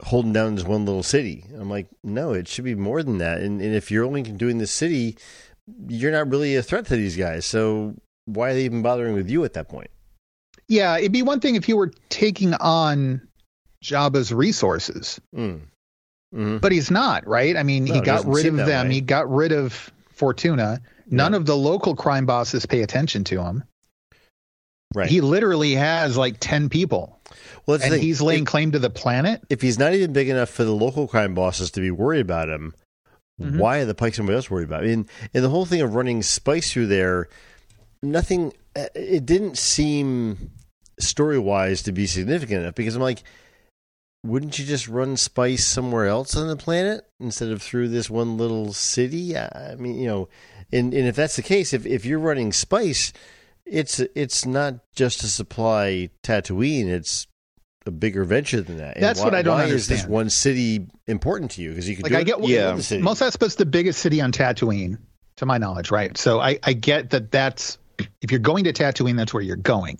holding 0.00 0.32
down 0.32 0.54
this 0.54 0.64
one 0.64 0.84
little 0.86 1.02
city. 1.02 1.44
I'm 1.58 1.68
like, 1.68 1.88
no, 2.04 2.34
it 2.34 2.46
should 2.46 2.64
be 2.64 2.76
more 2.76 3.02
than 3.02 3.18
that. 3.18 3.40
And 3.40 3.60
and 3.60 3.74
if 3.74 3.90
you're 3.90 4.04
only 4.04 4.22
doing 4.22 4.58
this 4.58 4.70
city, 4.70 5.16
you're 5.88 6.12
not 6.12 6.30
really 6.30 6.54
a 6.54 6.62
threat 6.62 6.86
to 6.86 6.94
these 6.94 7.16
guys. 7.16 7.46
So 7.46 7.96
why 8.26 8.50
are 8.50 8.54
they 8.54 8.64
even 8.64 8.82
bothering 8.82 9.14
with 9.14 9.28
you 9.28 9.44
at 9.44 9.54
that 9.54 9.68
point? 9.68 9.90
Yeah, 10.68 10.98
it'd 10.98 11.12
be 11.12 11.22
one 11.22 11.40
thing 11.40 11.54
if 11.54 11.68
you 11.68 11.76
were 11.76 11.92
taking 12.10 12.54
on 12.54 13.26
Jabba's 13.82 14.32
resources. 14.32 15.20
Mm. 15.34 15.62
Mm-hmm. 16.34 16.58
But 16.58 16.72
he's 16.72 16.90
not, 16.90 17.26
right? 17.26 17.56
I 17.56 17.62
mean, 17.62 17.84
no, 17.84 17.94
he 17.94 18.00
got 18.00 18.26
rid 18.26 18.46
of 18.46 18.56
them. 18.56 18.88
Way. 18.88 18.94
He 18.94 19.00
got 19.00 19.30
rid 19.30 19.52
of 19.52 19.90
Fortuna. 20.10 20.80
None 21.10 21.32
yeah. 21.32 21.36
of 21.38 21.46
the 21.46 21.56
local 21.56 21.96
crime 21.96 22.26
bosses 22.26 22.66
pay 22.66 22.82
attention 22.82 23.24
to 23.24 23.42
him. 23.42 23.64
Right. 24.94 25.08
He 25.08 25.20
literally 25.20 25.74
has 25.74 26.16
like 26.16 26.36
10 26.40 26.68
people. 26.68 27.18
Well, 27.66 27.78
and 27.82 27.94
he's 27.94 28.20
laying 28.22 28.42
if, 28.42 28.48
claim 28.48 28.72
to 28.72 28.78
the 28.78 28.90
planet. 28.90 29.42
If 29.50 29.60
he's 29.60 29.78
not 29.78 29.94
even 29.94 30.12
big 30.12 30.28
enough 30.28 30.48
for 30.48 30.64
the 30.64 30.72
local 30.72 31.06
crime 31.06 31.34
bosses 31.34 31.70
to 31.72 31.80
be 31.80 31.90
worried 31.90 32.20
about 32.20 32.48
him, 32.48 32.74
mm-hmm. 33.40 33.58
why 33.58 33.78
are 33.78 33.84
the 33.84 33.94
Pikes 33.94 34.16
somebody 34.16 34.36
else 34.36 34.50
worried 34.50 34.64
about? 34.64 34.84
I 34.84 34.86
mean, 34.86 35.06
and 35.34 35.44
the 35.44 35.50
whole 35.50 35.66
thing 35.66 35.82
of 35.82 35.94
running 35.94 36.22
spice 36.22 36.72
through 36.72 36.86
there 36.86 37.28
nothing. 38.02 38.52
Uh, 38.76 38.86
it 38.94 39.26
didn't 39.26 39.58
seem 39.58 40.50
story 40.98 41.38
wise 41.38 41.82
to 41.82 41.92
be 41.92 42.06
significant 42.06 42.62
enough 42.62 42.74
because 42.74 42.96
I'm 42.96 43.02
like, 43.02 43.22
wouldn't 44.24 44.58
you 44.58 44.64
just 44.64 44.88
run 44.88 45.16
spice 45.16 45.66
somewhere 45.66 46.06
else 46.06 46.36
on 46.36 46.48
the 46.48 46.56
planet 46.56 47.06
instead 47.20 47.50
of 47.50 47.62
through 47.62 47.88
this 47.88 48.10
one 48.10 48.36
little 48.36 48.72
city? 48.72 49.36
I 49.36 49.76
mean, 49.78 49.96
you 49.96 50.06
know, 50.06 50.28
and 50.72 50.92
and 50.92 51.06
if 51.06 51.16
that's 51.16 51.36
the 51.36 51.42
case, 51.42 51.72
if 51.72 51.86
if 51.86 52.04
you're 52.04 52.18
running 52.18 52.52
spice, 52.52 53.12
it's 53.64 54.00
it's 54.00 54.44
not 54.44 54.76
just 54.94 55.20
to 55.20 55.28
supply 55.28 56.10
Tatooine. 56.22 56.88
It's 56.88 57.26
a 57.86 57.90
bigger 57.90 58.24
venture 58.24 58.60
than 58.60 58.78
that. 58.78 58.98
That's 59.00 59.20
why, 59.20 59.26
what 59.26 59.34
I 59.34 59.42
don't 59.42 59.56
why 59.56 59.64
understand. 59.64 59.96
Is 59.98 60.02
this 60.02 60.10
one 60.10 60.30
city 60.30 60.86
important 61.06 61.52
to 61.52 61.62
you? 61.62 61.70
Because 61.70 61.88
you 61.88 61.96
could 61.96 62.04
like 62.04 62.14
I 62.14 62.22
get 62.22 62.42
yeah. 62.44 62.78
Mos 63.00 63.22
Espa's 63.22 63.56
the 63.56 63.66
biggest 63.66 64.00
city 64.00 64.20
on 64.20 64.32
Tatooine, 64.32 64.98
to 65.36 65.46
my 65.46 65.58
knowledge, 65.58 65.90
right? 65.90 66.16
So 66.18 66.40
I 66.40 66.58
I 66.62 66.72
get 66.72 67.10
that 67.10 67.30
that's 67.30 67.78
if 68.22 68.30
you're 68.30 68.40
going 68.40 68.64
to 68.64 68.72
Tatooine, 68.72 69.16
that's 69.16 69.32
where 69.32 69.42
you're 69.42 69.56
going. 69.56 69.98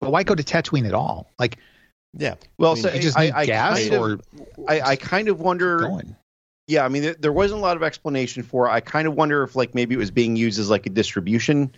But 0.00 0.12
why 0.12 0.22
go 0.22 0.34
to 0.34 0.42
Tatooine 0.42 0.86
at 0.86 0.94
all? 0.94 1.30
Like, 1.38 1.58
yeah. 2.16 2.34
Well, 2.58 2.72
I 2.72 2.74
mean, 2.74 2.82
so 2.82 2.92
you 2.92 3.00
just 3.00 3.18
need 3.18 3.32
I, 3.32 3.46
gas, 3.46 3.88
kind 3.88 3.94
or 3.94 4.20
I, 4.68 4.80
I 4.80 4.96
kind 4.96 5.28
of 5.28 5.40
wonder. 5.40 5.78
Going. 5.78 6.16
Yeah, 6.66 6.84
I 6.84 6.88
mean, 6.88 7.02
there, 7.02 7.14
there 7.14 7.32
wasn't 7.32 7.60
a 7.60 7.62
lot 7.62 7.76
of 7.76 7.82
explanation 7.82 8.42
for. 8.42 8.66
It. 8.68 8.70
I 8.70 8.80
kind 8.80 9.08
of 9.08 9.14
wonder 9.14 9.42
if 9.42 9.56
like 9.56 9.74
maybe 9.74 9.94
it 9.94 9.98
was 9.98 10.10
being 10.10 10.36
used 10.36 10.58
as 10.58 10.70
like 10.70 10.86
a 10.86 10.90
distribution 10.90 11.72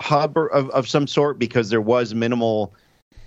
hub 0.00 0.36
or, 0.36 0.48
of 0.48 0.70
of 0.70 0.88
some 0.88 1.06
sort 1.06 1.38
because 1.38 1.70
there 1.70 1.80
was 1.80 2.14
minimal, 2.14 2.74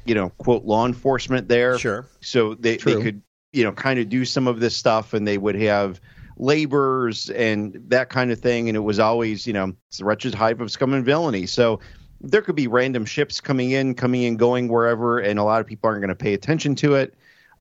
you 0.06 0.15
know, 0.15 0.30
quote 0.38 0.65
law 0.65 0.86
enforcement 0.86 1.47
there. 1.47 1.80
Sure. 1.80 2.06
So 2.21 2.56
they 2.56 2.78
True. 2.78 2.95
they 2.95 3.02
could 3.02 3.21
you 3.54 3.63
know 3.63 3.71
kind 3.71 4.00
of 4.00 4.10
do 4.10 4.26
some 4.26 4.47
of 4.47 4.60
this 4.60 4.76
stuff 4.76 5.13
and 5.13 5.28
they 5.28 5.38
would 5.38 5.56
have 5.56 6.00
laborers 6.38 7.30
and 7.32 7.73
that 7.88 8.10
kind 8.10 8.32
of 8.32 8.39
thing. 8.39 8.69
And 8.69 8.76
it 8.76 8.82
was 8.82 9.00
always, 9.00 9.45
you 9.45 9.54
know, 9.54 9.73
it's 9.89 9.97
the 9.97 10.06
wretched 10.06 10.34
hive 10.34 10.62
of 10.62 10.71
scum 10.71 10.93
and 10.93 11.04
villainy. 11.04 11.45
So 11.47 11.80
there 12.21 12.41
could 12.41 12.56
be 12.56 12.67
random 12.67 13.06
ships 13.06 13.41
coming 13.41 13.71
in, 13.71 13.93
coming 13.93 14.26
and 14.26 14.39
going 14.39 14.67
wherever, 14.67 15.19
and 15.19 15.39
a 15.39 15.43
lot 15.43 15.62
of 15.62 15.67
people 15.67 15.89
aren't 15.89 16.02
going 16.02 16.10
to 16.10 16.15
pay 16.15 16.34
attention 16.34 16.76
to 16.76 16.95
it. 16.95 17.13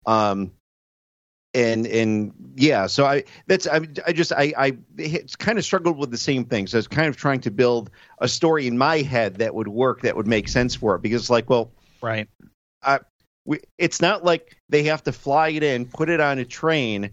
Um, 0.06 0.52
and 1.54 1.86
and 1.86 2.32
yeah, 2.54 2.86
so 2.86 3.06
I 3.06 3.24
that's 3.46 3.66
I, 3.66 3.80
I 4.06 4.12
just 4.12 4.32
I 4.32 4.52
I 4.58 4.76
it's 4.98 5.36
kind 5.36 5.58
of 5.58 5.64
struggled 5.64 5.96
with 5.96 6.10
the 6.10 6.18
same 6.18 6.44
thing. 6.44 6.66
So 6.66 6.76
I 6.76 6.80
was 6.80 6.88
kind 6.88 7.08
of 7.08 7.16
trying 7.16 7.40
to 7.40 7.50
build 7.50 7.90
a 8.18 8.28
story 8.28 8.66
in 8.66 8.76
my 8.76 8.98
head 8.98 9.36
that 9.36 9.54
would 9.54 9.68
work, 9.68 10.02
that 10.02 10.16
would 10.16 10.26
make 10.26 10.48
sense 10.48 10.74
for 10.74 10.94
it, 10.96 11.02
because 11.02 11.22
it's 11.22 11.30
like, 11.30 11.48
well, 11.48 11.72
right, 12.02 12.28
I, 12.82 13.00
we, 13.46 13.60
it's 13.78 14.02
not 14.02 14.22
like 14.22 14.58
they 14.68 14.82
have 14.84 15.02
to 15.04 15.12
fly 15.12 15.48
it 15.48 15.62
in, 15.62 15.86
put 15.86 16.10
it 16.10 16.20
on 16.20 16.38
a 16.38 16.44
train, 16.44 17.10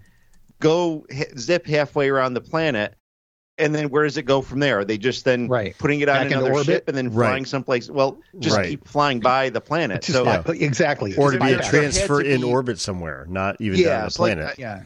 go 0.63 1.05
zip 1.37 1.67
halfway 1.67 2.09
around 2.09 2.33
the 2.33 2.41
planet, 2.41 2.95
and 3.57 3.75
then 3.75 3.89
where 3.89 4.05
does 4.05 4.17
it 4.17 4.23
go 4.23 4.41
from 4.41 4.59
there? 4.59 4.79
Are 4.79 4.85
they 4.85 4.97
just 4.97 5.25
then 5.25 5.47
right. 5.47 5.77
putting 5.77 5.99
it 5.99 6.09
on 6.09 6.29
Back 6.29 6.31
another 6.31 6.63
ship 6.63 6.87
and 6.87 6.97
then 6.97 7.11
flying 7.11 7.43
right. 7.43 7.47
someplace? 7.47 7.89
Well, 7.89 8.19
just 8.39 8.57
right. 8.57 8.69
keep 8.69 8.87
flying 8.87 9.19
by 9.19 9.49
the 9.49 9.61
planet. 9.61 10.01
Just, 10.01 10.17
so 10.17 10.23
yeah. 10.23 10.41
exactly, 10.47 11.15
or 11.15 11.31
to 11.31 11.39
be 11.39 11.51
a 11.51 11.61
transfer 11.61 12.21
in 12.21 12.41
be, 12.41 12.47
orbit 12.47 12.79
somewhere, 12.79 13.27
not 13.29 13.59
even 13.59 13.79
yeah, 13.79 13.97
down 13.97 14.05
the 14.05 14.11
planet. 14.11 14.45
Like, 14.45 14.57
yeah, 14.57 14.83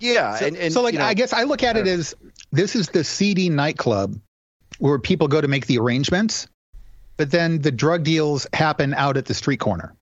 yeah, 0.00 0.36
so, 0.36 0.46
and, 0.46 0.56
and 0.56 0.72
so 0.72 0.82
like 0.82 0.92
you 0.92 0.98
know, 0.98 1.06
I 1.06 1.14
guess 1.14 1.32
I 1.32 1.44
look 1.44 1.62
at 1.62 1.76
it 1.76 1.86
as 1.86 2.14
this 2.52 2.76
is 2.76 2.88
the 2.88 3.04
seedy 3.04 3.48
nightclub 3.48 4.18
where 4.78 4.98
people 4.98 5.28
go 5.28 5.40
to 5.40 5.48
make 5.48 5.66
the 5.66 5.78
arrangements, 5.78 6.48
but 7.16 7.30
then 7.30 7.62
the 7.62 7.70
drug 7.70 8.02
deals 8.02 8.46
happen 8.52 8.92
out 8.92 9.16
at 9.16 9.24
the 9.24 9.34
street 9.34 9.60
corner. 9.60 9.94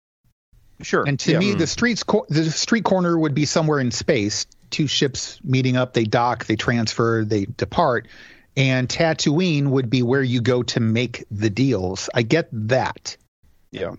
Sure. 0.80 1.04
And 1.06 1.20
to 1.20 1.32
yeah. 1.32 1.38
me, 1.38 1.54
mm. 1.54 1.58
the 1.58 1.66
streets 1.66 2.02
the 2.28 2.50
street 2.50 2.84
corner 2.84 3.16
would 3.16 3.34
be 3.34 3.44
somewhere 3.44 3.78
in 3.78 3.90
space. 3.90 4.46
Two 4.72 4.88
ships 4.88 5.38
meeting 5.44 5.76
up, 5.76 5.92
they 5.92 6.04
dock, 6.04 6.46
they 6.46 6.56
transfer, 6.56 7.24
they 7.24 7.44
depart, 7.44 8.08
and 8.56 8.88
Tatooine 8.88 9.68
would 9.68 9.88
be 9.88 10.02
where 10.02 10.22
you 10.22 10.40
go 10.40 10.62
to 10.64 10.80
make 10.80 11.24
the 11.30 11.50
deals. 11.50 12.10
I 12.12 12.22
get 12.22 12.48
that. 12.52 13.16
Yeah. 13.70 13.94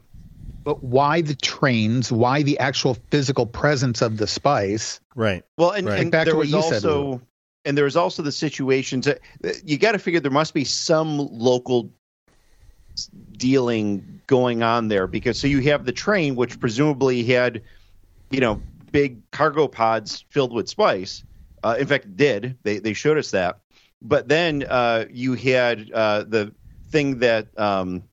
But 0.64 0.84
why 0.84 1.22
the 1.22 1.36
trains? 1.36 2.12
Why 2.12 2.44
the 2.44 2.60
actual 2.60 2.98
physical 3.10 3.46
presence 3.46 4.02
of 4.02 4.18
the 4.18 4.28
spice? 4.28 5.00
Right. 5.16 5.44
Well, 5.58 5.72
and, 5.72 5.88
right. 5.88 6.00
and 6.00 6.12
back 6.12 6.26
there 6.26 6.34
to 6.34 6.38
what 6.38 6.42
was 6.44 6.52
you 6.52 6.58
also, 6.58 7.12
said, 7.12 7.22
and 7.66 7.78
there 7.78 7.86
was 7.86 7.96
also 7.96 8.24
the 8.24 8.32
situations 8.32 9.06
that 9.06 9.20
you 9.64 9.78
got 9.78 9.94
to 9.94 10.00
figure 10.00 10.20
there 10.20 10.32
must 10.32 10.54
be 10.54 10.64
some 10.64 11.18
local 11.18 11.92
dealing 13.32 14.22
going 14.28 14.62
on 14.64 14.88
there 14.88 15.08
because 15.08 15.40
so 15.40 15.48
you 15.48 15.60
have 15.62 15.84
the 15.84 15.92
train 15.92 16.36
which 16.36 16.60
presumably 16.60 17.24
had 17.24 17.64
you 18.30 18.40
know 18.40 18.62
big 18.94 19.30
cargo 19.32 19.68
pods 19.68 20.24
filled 20.30 20.54
with 20.54 20.70
spice. 20.70 21.26
Uh, 21.62 21.76
in 21.80 21.88
fact 21.88 22.16
did. 22.16 22.58
They 22.64 22.80
they 22.80 22.94
showed 22.94 23.18
us 23.18 23.32
that. 23.32 23.60
But 24.02 24.30
then 24.30 24.64
uh, 24.70 25.06
you 25.12 25.34
had 25.34 25.92
uh, 25.92 26.24
the 26.24 26.54
thing 26.92 27.20
that 27.20 27.48
um, 27.60 28.04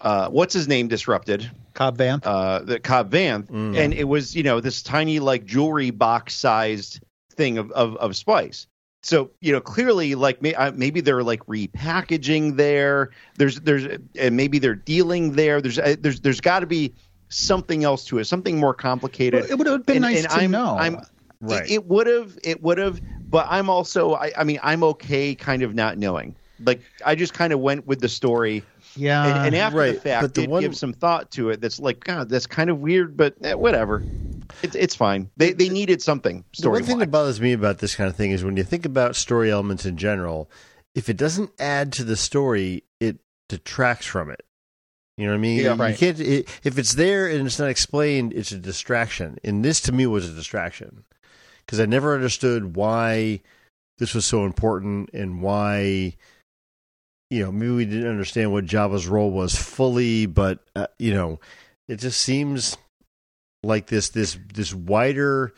uh, 0.00 0.28
what's 0.28 0.54
his 0.54 0.68
name 0.68 0.88
disrupted? 0.88 1.50
Cobb 1.74 1.98
Vanth. 1.98 2.22
Uh, 2.24 2.60
the 2.60 2.80
Cobb 2.80 3.10
Vanth. 3.10 3.48
Mm. 3.48 3.76
and 3.76 3.94
it 3.94 4.04
was 4.04 4.36
you 4.36 4.42
know 4.42 4.60
this 4.60 4.82
tiny 4.82 5.18
like 5.20 5.44
jewelry 5.44 5.90
box 5.90 6.34
sized 6.34 7.00
thing 7.32 7.58
of, 7.58 7.70
of, 7.72 7.96
of 7.96 8.16
spice. 8.16 8.66
So 9.04 9.30
you 9.40 9.52
know 9.52 9.60
clearly 9.60 10.16
like 10.16 10.42
may, 10.42 10.54
uh, 10.54 10.72
maybe 10.72 11.00
they're 11.00 11.22
like 11.22 11.46
repackaging 11.46 12.56
there. 12.56 13.10
There's 13.36 13.60
there's 13.60 13.98
and 14.18 14.36
maybe 14.36 14.58
they're 14.58 14.74
dealing 14.74 15.32
there. 15.32 15.60
There's 15.60 15.78
uh, 15.78 15.94
there's 16.00 16.20
there's 16.20 16.40
got 16.40 16.60
to 16.60 16.66
be 16.66 16.92
something 17.28 17.84
else 17.84 18.04
to 18.04 18.18
it 18.18 18.24
something 18.24 18.58
more 18.58 18.74
complicated 18.74 19.42
well, 19.42 19.50
it 19.50 19.58
would 19.58 19.66
have 19.66 19.86
been 19.86 19.96
and, 19.96 20.02
nice 20.02 20.24
and 20.24 20.32
to 20.32 20.36
I'm, 20.36 20.50
know 20.50 20.76
I'm, 20.76 21.00
right 21.40 21.64
it, 21.64 21.72
it 21.72 21.86
would 21.86 22.06
have 22.06 22.38
it 22.42 22.62
would 22.62 22.78
have 22.78 23.00
but 23.28 23.46
i'm 23.48 23.68
also 23.68 24.14
I, 24.14 24.32
I 24.36 24.44
mean 24.44 24.58
i'm 24.62 24.82
okay 24.84 25.34
kind 25.34 25.62
of 25.62 25.74
not 25.74 25.98
knowing 25.98 26.34
like 26.60 26.80
i 27.04 27.14
just 27.14 27.34
kind 27.34 27.52
of 27.52 27.60
went 27.60 27.86
with 27.86 28.00
the 28.00 28.08
story 28.08 28.64
yeah 28.96 29.26
and, 29.26 29.46
and 29.48 29.56
after 29.56 29.78
right. 29.78 29.94
the 29.94 30.00
fact 30.00 30.22
but 30.22 30.34
the 30.34 30.42
did 30.42 30.50
one... 30.50 30.62
give 30.62 30.76
some 30.76 30.92
thought 30.92 31.30
to 31.32 31.50
it 31.50 31.60
that's 31.60 31.78
like 31.78 32.00
god 32.00 32.28
that's 32.28 32.46
kind 32.46 32.70
of 32.70 32.80
weird 32.80 33.16
but 33.16 33.34
eh, 33.42 33.54
whatever 33.54 34.02
it's 34.62 34.74
it's 34.74 34.94
fine. 34.94 35.30
They 35.36 35.52
they 35.52 35.68
needed 35.68 36.02
something. 36.02 36.44
The 36.58 36.70
one 36.70 36.84
thing 36.84 36.98
that 36.98 37.10
bothers 37.10 37.40
me 37.40 37.52
about 37.52 37.78
this 37.78 37.94
kind 37.94 38.08
of 38.08 38.16
thing 38.16 38.30
is 38.30 38.44
when 38.44 38.56
you 38.56 38.64
think 38.64 38.84
about 38.84 39.16
story 39.16 39.50
elements 39.50 39.84
in 39.84 39.96
general, 39.96 40.50
if 40.94 41.08
it 41.08 41.16
doesn't 41.16 41.50
add 41.58 41.92
to 41.94 42.04
the 42.04 42.16
story, 42.16 42.84
it 43.00 43.18
detracts 43.48 44.06
from 44.06 44.30
it. 44.30 44.44
You 45.18 45.24
know 45.26 45.32
what 45.32 45.38
I 45.38 45.40
mean? 45.40 45.60
Yeah, 45.60 45.74
right. 45.76 45.90
You 45.90 45.96
can't 45.96 46.20
it, 46.20 46.48
if 46.62 46.78
it's 46.78 46.94
there 46.94 47.26
and 47.26 47.44
it's 47.44 47.58
not 47.58 47.68
explained, 47.68 48.32
it's 48.32 48.52
a 48.52 48.58
distraction. 48.58 49.36
And 49.42 49.64
this 49.64 49.80
to 49.82 49.92
me 49.92 50.06
was 50.06 50.28
a 50.28 50.32
distraction 50.32 51.04
because 51.66 51.80
I 51.80 51.86
never 51.86 52.14
understood 52.14 52.76
why 52.76 53.40
this 53.98 54.14
was 54.14 54.24
so 54.24 54.44
important 54.44 55.10
and 55.12 55.42
why 55.42 56.14
you 57.30 57.42
know 57.42 57.50
maybe 57.50 57.72
we 57.72 57.84
didn't 57.84 58.06
understand 58.06 58.52
what 58.52 58.64
Jabba's 58.64 59.08
role 59.08 59.32
was 59.32 59.56
fully, 59.56 60.26
but 60.26 60.60
uh, 60.76 60.86
you 61.00 61.12
know 61.12 61.40
it 61.88 61.96
just 61.96 62.20
seems 62.20 62.76
like 63.64 63.88
this 63.88 64.10
this 64.10 64.38
this 64.54 64.72
wider 64.72 65.52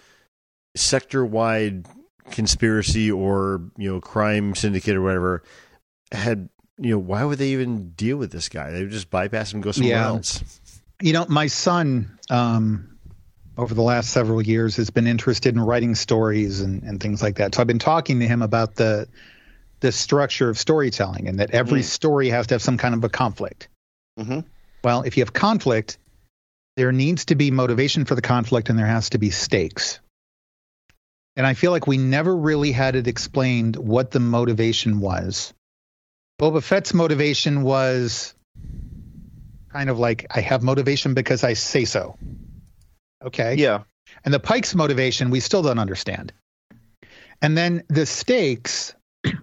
sector 0.75 1.23
wide 1.23 1.87
conspiracy 2.31 3.12
or 3.12 3.61
you 3.77 3.92
know 3.92 4.01
crime 4.01 4.55
syndicate 4.55 4.96
or 4.96 5.03
whatever 5.03 5.42
had 6.12 6.49
you 6.81 6.90
know 6.90 6.99
why 6.99 7.25
would 7.25 7.38
they 7.38 7.51
even 7.51 7.90
deal 7.90 8.16
with 8.16 8.33
this 8.33 8.49
guy 8.49 8.71
they 8.71 8.83
would 8.83 8.90
just 8.90 9.11
bypass 9.11 9.53
him 9.53 9.59
and 9.59 9.64
go 9.64 9.73
somewhere 9.73 9.93
yeah. 9.93 10.07
else 10.07 10.61
you 11.01 11.12
know 11.12 11.27
my 11.29 11.47
son 11.47 12.19
um 12.31 12.87
over 13.57 13.75
the 13.75 13.83
last 13.83 14.11
several 14.11 14.40
years 14.40 14.77
has 14.77 14.90
been 14.90 15.07
interested 15.07 15.55
in 15.55 15.61
writing 15.61 15.95
stories 15.95 16.61
and, 16.61 16.83
and 16.83 17.01
things 17.01 17.23
like 17.23 17.37
that 17.37 17.55
so 17.55 17.61
i've 17.61 17.66
been 17.66 17.79
talking 17.79 18.21
to 18.21 18.27
him 18.27 18.43
about 18.43 18.75
the 18.75 19.07
the 19.81 19.93
structure 19.93 20.49
of 20.49 20.59
storytelling 20.59 21.29
and 21.29 21.40
that 21.40 21.51
every 21.53 21.81
mm. 21.81 21.85
story 21.85 22.29
has 22.29 22.47
to 22.47 22.55
have 22.55 22.62
some 22.62 22.77
kind 22.77 22.95
of 22.95 23.05
a 23.05 23.09
conflict 23.09 23.69
mm-hmm. 24.19 24.40
well 24.83 25.03
if 25.03 25.16
you 25.16 25.23
have 25.23 25.33
conflict 25.33 25.99
there 26.77 26.93
needs 26.93 27.27
to 27.27 27.35
be 27.35 27.51
motivation 27.51 28.07
for 28.07 28.14
the 28.14 28.23
conflict 28.23 28.71
and 28.71 28.79
there 28.79 28.87
has 28.87 29.11
to 29.11 29.19
be 29.19 29.29
stakes. 29.29 30.01
And 31.37 31.47
I 31.47 31.53
feel 31.53 31.71
like 31.73 31.87
we 31.87 31.99
never 31.99 32.35
really 32.35 32.73
had 32.73 32.97
it 32.97 33.07
explained 33.07 33.77
what 33.77 34.11
the 34.11 34.21
motivation 34.21 35.01
was. 35.01 35.53
Boba 36.40 36.62
Fett's 36.62 36.94
motivation 36.94 37.62
was 37.62 38.35
kind 39.70 39.90
of 39.90 39.98
like, 39.98 40.26
I 40.31 40.40
have 40.40 40.62
motivation 40.62 41.12
because 41.12 41.44
I 41.44 41.53
say 41.53 41.85
so. 41.85 42.16
Okay. 43.22 43.57
Yeah. 43.57 43.83
And 44.24 44.33
the 44.33 44.40
Pyke's 44.40 44.74
motivation, 44.74 45.29
we 45.29 45.40
still 45.40 45.61
don't 45.61 45.79
understand. 45.79 46.33
And 47.42 47.59
then 47.59 47.83
the 47.88 48.07
stakes, 48.07 48.94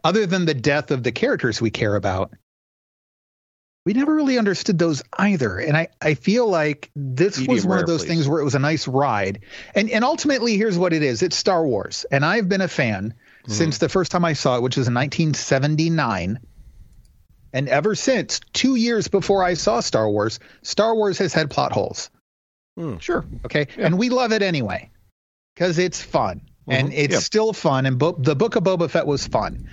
other 0.03 0.25
than 0.25 0.45
the 0.45 0.55
death 0.55 0.89
of 0.89 1.03
the 1.03 1.11
characters 1.11 1.61
we 1.61 1.69
care 1.69 1.95
about, 1.95 2.31
we 3.85 3.93
never 3.93 4.15
really 4.15 4.39
understood 4.39 4.79
those 4.79 5.03
either. 5.19 5.59
And 5.59 5.77
I, 5.77 5.89
I 6.01 6.15
feel 6.15 6.49
like 6.49 6.89
this 6.95 7.37
Medium 7.37 7.55
was 7.55 7.65
one 7.65 7.75
rare, 7.75 7.81
of 7.81 7.87
those 7.87 8.01
please. 8.01 8.07
things 8.07 8.27
where 8.27 8.41
it 8.41 8.43
was 8.43 8.55
a 8.55 8.59
nice 8.59 8.87
ride. 8.87 9.41
And 9.75 9.89
and 9.91 10.03
ultimately 10.03 10.57
here's 10.57 10.77
what 10.79 10.93
it 10.93 11.03
is. 11.03 11.21
It's 11.21 11.37
Star 11.37 11.65
Wars. 11.65 12.05
And 12.11 12.25
I've 12.25 12.49
been 12.49 12.61
a 12.61 12.67
fan 12.67 13.13
mm-hmm. 13.43 13.51
since 13.51 13.77
the 13.77 13.87
first 13.87 14.11
time 14.11 14.25
I 14.25 14.33
saw 14.33 14.57
it, 14.57 14.63
which 14.63 14.77
was 14.77 14.87
in 14.87 14.95
1979. 14.95 16.39
And 17.53 17.69
ever 17.69 17.95
since, 17.95 18.41
two 18.53 18.75
years 18.75 19.07
before 19.07 19.43
I 19.43 19.53
saw 19.53 19.79
Star 19.79 20.09
Wars, 20.09 20.39
Star 20.61 20.95
Wars 20.95 21.17
has 21.17 21.33
had 21.33 21.49
plot 21.49 21.71
holes. 21.71 22.09
Mm, 22.77 23.01
sure. 23.01 23.25
Okay. 23.45 23.67
Yeah. 23.77 23.85
And 23.85 23.97
we 23.97 24.09
love 24.09 24.31
it 24.31 24.41
anyway 24.41 24.89
because 25.55 25.79
it's 25.79 26.01
fun. 26.01 26.41
Mm-hmm. 26.41 26.71
And 26.71 26.93
it's 26.93 27.13
yeah. 27.13 27.19
still 27.19 27.53
fun. 27.53 27.85
And 27.85 27.97
Bo- 27.97 28.17
the 28.19 28.35
Book 28.35 28.55
of 28.55 28.63
Boba 28.63 28.89
Fett 28.89 29.07
was 29.07 29.25
fun. 29.25 29.69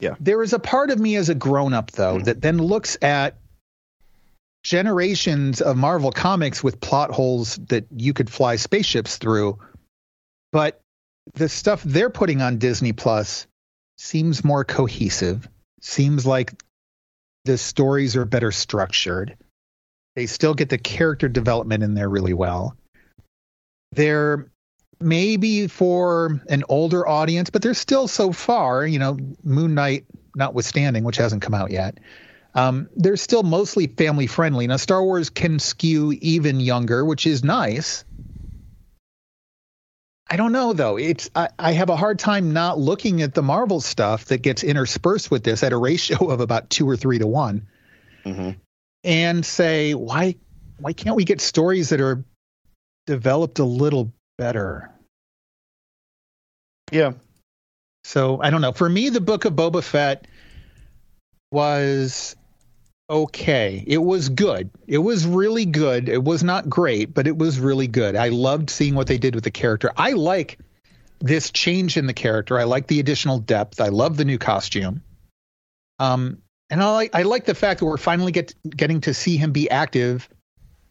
Yeah. 0.00 0.16
There 0.18 0.42
is 0.42 0.52
a 0.52 0.58
part 0.58 0.90
of 0.90 0.98
me 0.98 1.16
as 1.16 1.28
a 1.28 1.34
grown 1.34 1.72
up, 1.74 1.92
though, 1.92 2.16
mm-hmm. 2.16 2.24
that 2.24 2.40
then 2.40 2.58
looks 2.58 2.96
at 3.02 3.36
generations 4.64 5.60
of 5.60 5.76
Marvel 5.76 6.10
comics 6.10 6.62
with 6.62 6.80
plot 6.80 7.10
holes 7.10 7.56
that 7.68 7.86
you 7.94 8.12
could 8.12 8.30
fly 8.30 8.56
spaceships 8.56 9.18
through. 9.18 9.58
But 10.50 10.80
the 11.34 11.48
stuff 11.48 11.82
they're 11.82 12.10
putting 12.10 12.42
on 12.42 12.58
Disney 12.58 12.92
Plus 12.92 13.46
seems 13.96 14.44
more 14.44 14.64
cohesive, 14.64 15.48
seems 15.80 16.26
like 16.26 16.52
the 17.44 17.58
stories 17.58 18.16
are 18.16 18.24
better 18.24 18.52
structured. 18.52 19.36
They 20.14 20.26
still 20.26 20.54
get 20.54 20.68
the 20.68 20.78
character 20.78 21.28
development 21.28 21.82
in 21.82 21.94
there 21.94 22.08
really 22.08 22.34
well. 22.34 22.76
They're 23.92 24.50
maybe 25.00 25.66
for 25.66 26.40
an 26.48 26.64
older 26.68 27.06
audience, 27.06 27.50
but 27.50 27.62
they're 27.62 27.74
still 27.74 28.08
so 28.08 28.32
far, 28.32 28.86
you 28.86 28.98
know, 28.98 29.18
Moon 29.42 29.74
Knight 29.74 30.04
notwithstanding, 30.34 31.04
which 31.04 31.16
hasn't 31.16 31.42
come 31.42 31.54
out 31.54 31.70
yet 31.70 31.98
um, 32.54 32.88
they're 32.96 33.16
still 33.16 33.42
mostly 33.42 33.86
family 33.86 34.26
friendly. 34.26 34.66
Now, 34.66 34.76
Star 34.76 35.02
Wars 35.02 35.30
can 35.30 35.58
skew 35.58 36.12
even 36.20 36.60
younger, 36.60 37.04
which 37.04 37.26
is 37.26 37.42
nice. 37.42 38.04
I 40.32 40.36
don't 40.36 40.52
know 40.52 40.72
though. 40.72 40.96
It's 40.96 41.28
I, 41.34 41.50
I, 41.58 41.72
have 41.72 41.90
a 41.90 41.96
hard 41.96 42.18
time 42.18 42.54
not 42.54 42.78
looking 42.78 43.20
at 43.20 43.34
the 43.34 43.42
Marvel 43.42 43.82
stuff 43.82 44.24
that 44.26 44.38
gets 44.38 44.64
interspersed 44.64 45.30
with 45.30 45.44
this 45.44 45.62
at 45.62 45.74
a 45.74 45.76
ratio 45.76 46.30
of 46.30 46.40
about 46.40 46.70
two 46.70 46.88
or 46.88 46.96
three 46.96 47.18
to 47.18 47.26
one, 47.26 47.66
mm-hmm. 48.24 48.52
and 49.04 49.44
say 49.44 49.92
why 49.92 50.36
why 50.78 50.94
can't 50.94 51.16
we 51.16 51.26
get 51.26 51.42
stories 51.42 51.90
that 51.90 52.00
are 52.00 52.24
developed 53.06 53.58
a 53.58 53.64
little 53.64 54.10
better? 54.38 54.90
Yeah. 56.90 57.12
So 58.04 58.40
I 58.40 58.48
don't 58.48 58.62
know. 58.62 58.72
For 58.72 58.88
me, 58.88 59.10
the 59.10 59.20
book 59.20 59.44
of 59.44 59.52
Boba 59.52 59.82
Fett 59.82 60.26
was 61.50 62.36
okay. 63.08 63.84
It 63.86 63.98
was 63.98 64.28
good. 64.28 64.70
It 64.86 64.98
was 64.98 65.26
really 65.26 65.66
good. 65.66 66.08
It 66.08 66.22
was 66.22 66.42
not 66.42 66.68
great, 66.68 67.12
but 67.14 67.26
it 67.26 67.36
was 67.36 67.60
really 67.60 67.86
good. 67.86 68.16
I 68.16 68.28
loved 68.28 68.70
seeing 68.70 68.94
what 68.94 69.06
they 69.06 69.18
did 69.18 69.34
with 69.34 69.44
the 69.44 69.50
character. 69.50 69.90
I 69.96 70.12
like 70.12 70.58
this 71.20 71.50
change 71.50 71.96
in 71.96 72.06
the 72.06 72.14
character. 72.14 72.58
I 72.58 72.64
like 72.64 72.86
the 72.86 73.00
additional 73.00 73.38
depth. 73.38 73.80
I 73.80 73.88
love 73.88 74.16
the 74.16 74.24
new 74.24 74.38
costume. 74.38 75.02
Um, 75.98 76.38
and 76.68 76.82
I 76.82 76.90
like 76.90 77.14
I 77.14 77.22
like 77.22 77.44
the 77.44 77.54
fact 77.54 77.80
that 77.80 77.86
we're 77.86 77.98
finally 77.98 78.32
get 78.32 78.54
getting 78.68 79.02
to 79.02 79.14
see 79.14 79.36
him 79.36 79.52
be 79.52 79.70
active 79.70 80.28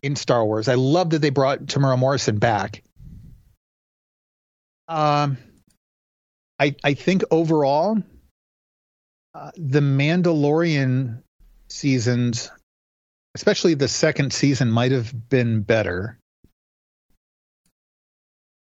in 0.03 0.15
Star 0.15 0.45
Wars. 0.45 0.67
I 0.67 0.75
love 0.75 1.09
that 1.11 1.19
they 1.19 1.31
brought 1.31 1.65
Temuera 1.65 1.97
Morrison 1.97 2.37
back. 2.37 2.83
Um, 4.87 5.37
I 6.59 6.75
I 6.83 6.93
think 6.93 7.23
overall, 7.31 7.97
uh, 9.33 9.51
the 9.55 9.79
Mandalorian 9.79 11.23
seasons, 11.71 12.51
especially 13.35 13.73
the 13.73 13.87
second 13.87 14.33
season, 14.33 14.71
might 14.71 14.91
have 14.91 15.29
been 15.29 15.61
better. 15.61 16.17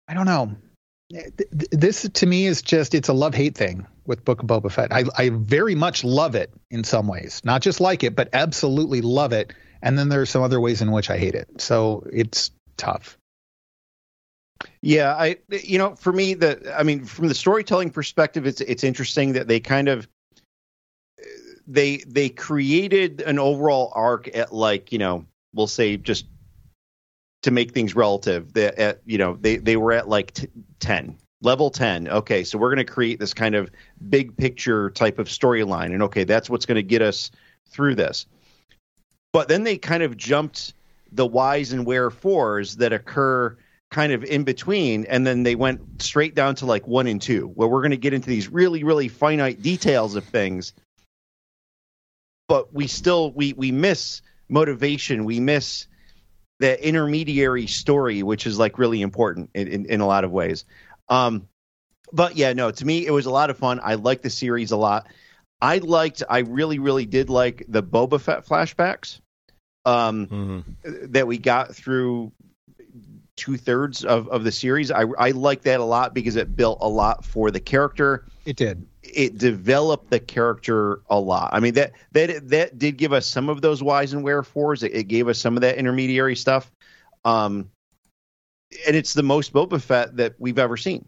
I 0.07 0.13
don't 0.13 0.25
know. 0.25 0.55
This 1.49 2.07
to 2.07 2.25
me 2.25 2.45
is 2.45 2.61
just 2.61 2.93
it's 2.93 3.09
a 3.09 3.13
love 3.13 3.33
hate 3.33 3.55
thing 3.55 3.85
with 4.05 4.23
Book 4.23 4.43
of 4.43 4.47
Boba 4.47 4.71
Fett. 4.71 4.93
I, 4.93 5.03
I 5.17 5.29
very 5.29 5.75
much 5.75 6.03
love 6.03 6.35
it 6.35 6.53
in 6.69 6.83
some 6.83 7.07
ways, 7.07 7.41
not 7.43 7.61
just 7.61 7.81
like 7.81 8.03
it, 8.03 8.15
but 8.15 8.29
absolutely 8.33 9.01
love 9.01 9.33
it. 9.33 9.53
And 9.81 9.97
then 9.97 10.09
there 10.09 10.21
are 10.21 10.25
some 10.25 10.41
other 10.41 10.59
ways 10.61 10.81
in 10.81 10.91
which 10.91 11.09
I 11.09 11.17
hate 11.17 11.35
it. 11.35 11.49
So 11.61 12.07
it's 12.11 12.51
tough. 12.77 13.17
Yeah, 14.81 15.15
I 15.15 15.37
you 15.49 15.77
know 15.77 15.95
for 15.95 16.13
me 16.13 16.33
the 16.33 16.73
I 16.77 16.83
mean 16.83 17.05
from 17.05 17.27
the 17.27 17.35
storytelling 17.35 17.89
perspective, 17.89 18.45
it's 18.45 18.61
it's 18.61 18.83
interesting 18.83 19.33
that 19.33 19.47
they 19.47 19.59
kind 19.59 19.87
of 19.87 20.07
they 21.67 21.97
they 22.07 22.29
created 22.29 23.21
an 23.21 23.39
overall 23.39 23.91
arc 23.95 24.35
at 24.35 24.53
like 24.53 24.91
you 24.91 24.97
know 24.97 25.25
we'll 25.53 25.67
say 25.67 25.97
just 25.97 26.25
to 27.43 27.51
make 27.51 27.71
things 27.71 27.95
relative 27.95 28.53
that 28.53 28.77
at 28.77 29.01
you 29.05 29.17
know 29.17 29.37
they 29.39 29.57
they 29.57 29.77
were 29.77 29.91
at 29.91 30.07
like 30.07 30.33
t- 30.33 30.47
10 30.79 31.17
level 31.41 31.71
10 31.71 32.07
okay 32.07 32.43
so 32.43 32.57
we're 32.57 32.73
going 32.73 32.85
to 32.85 32.91
create 32.91 33.19
this 33.19 33.33
kind 33.33 33.55
of 33.55 33.69
big 34.09 34.35
picture 34.37 34.91
type 34.91 35.17
of 35.17 35.27
storyline 35.27 35.93
and 35.93 36.03
okay 36.03 36.23
that's 36.23 36.49
what's 36.49 36.65
going 36.65 36.75
to 36.75 36.83
get 36.83 37.01
us 37.01 37.31
through 37.71 37.95
this. 37.95 38.25
But 39.33 39.47
then 39.47 39.63
they 39.63 39.77
kind 39.77 40.03
of 40.03 40.17
jumped 40.17 40.73
the 41.11 41.25
whys 41.25 41.71
and 41.71 41.85
wherefores 41.85 42.77
that 42.77 42.93
occur 42.93 43.57
kind 43.89 44.13
of 44.13 44.23
in 44.23 44.43
between 44.43 45.05
and 45.05 45.27
then 45.27 45.43
they 45.43 45.55
went 45.55 46.01
straight 46.01 46.35
down 46.35 46.55
to 46.55 46.65
like 46.65 46.87
one 46.87 47.07
and 47.07 47.21
two 47.21 47.47
where 47.55 47.67
we're 47.67 47.81
going 47.81 47.91
to 47.91 47.97
get 47.97 48.13
into 48.13 48.29
these 48.29 48.47
really 48.47 48.85
really 48.85 49.09
finite 49.09 49.61
details 49.61 50.15
of 50.15 50.23
things 50.23 50.71
but 52.51 52.73
we 52.73 52.87
still 52.87 53.31
we 53.31 53.53
we 53.53 53.71
miss 53.71 54.21
motivation. 54.49 55.23
We 55.23 55.39
miss 55.39 55.87
the 56.59 56.85
intermediary 56.85 57.67
story 57.67 58.23
which 58.23 58.45
is 58.45 58.59
like 58.59 58.77
really 58.77 59.01
important 59.01 59.51
in, 59.53 59.69
in, 59.69 59.85
in 59.85 60.01
a 60.01 60.05
lot 60.05 60.25
of 60.25 60.31
ways. 60.31 60.65
Um 61.07 61.47
but 62.11 62.35
yeah 62.35 62.51
no 62.51 62.69
to 62.69 62.85
me 62.85 63.05
it 63.07 63.11
was 63.11 63.25
a 63.25 63.31
lot 63.31 63.51
of 63.51 63.57
fun. 63.57 63.79
I 63.81 63.95
liked 63.95 64.23
the 64.23 64.29
series 64.29 64.71
a 64.71 64.77
lot. 64.77 65.07
I 65.61 65.77
liked 65.77 66.23
i 66.29 66.39
really 66.39 66.79
really 66.79 67.05
did 67.05 67.29
like 67.29 67.63
the 67.69 67.81
boba 67.81 68.19
fett 68.19 68.45
flashbacks 68.45 69.21
um 69.85 70.27
mm-hmm. 70.27 71.11
that 71.13 71.27
we 71.27 71.37
got 71.37 71.73
through 71.73 72.33
two 73.37 73.55
thirds 73.55 74.03
of, 74.03 74.27
of 74.27 74.43
the 74.43 74.51
series. 74.51 74.91
I 74.91 75.03
i 75.17 75.31
like 75.31 75.61
that 75.61 75.79
a 75.79 75.85
lot 75.85 76.13
because 76.13 76.35
it 76.35 76.53
built 76.53 76.79
a 76.81 76.89
lot 76.89 77.23
for 77.23 77.49
the 77.49 77.61
character. 77.61 78.25
It 78.43 78.57
did 78.57 78.87
it 79.13 79.37
developed 79.37 80.09
the 80.09 80.19
character 80.19 81.01
a 81.09 81.19
lot. 81.19 81.49
I 81.53 81.59
mean 81.59 81.73
that 81.75 81.93
that 82.11 82.47
that 82.49 82.77
did 82.77 82.97
give 82.97 83.13
us 83.13 83.27
some 83.27 83.49
of 83.49 83.61
those 83.61 83.83
whys 83.83 84.13
and 84.13 84.23
wherefores. 84.23 84.83
It, 84.83 84.93
it 84.93 85.03
gave 85.05 85.27
us 85.27 85.39
some 85.39 85.55
of 85.55 85.61
that 85.61 85.77
intermediary 85.77 86.35
stuff. 86.35 86.71
Um, 87.25 87.69
and 88.87 88.95
it's 88.95 89.13
the 89.13 89.23
most 89.23 89.53
Boba 89.53 89.81
Fett 89.81 90.15
that 90.17 90.35
we've 90.39 90.59
ever 90.59 90.77
seen. 90.77 91.05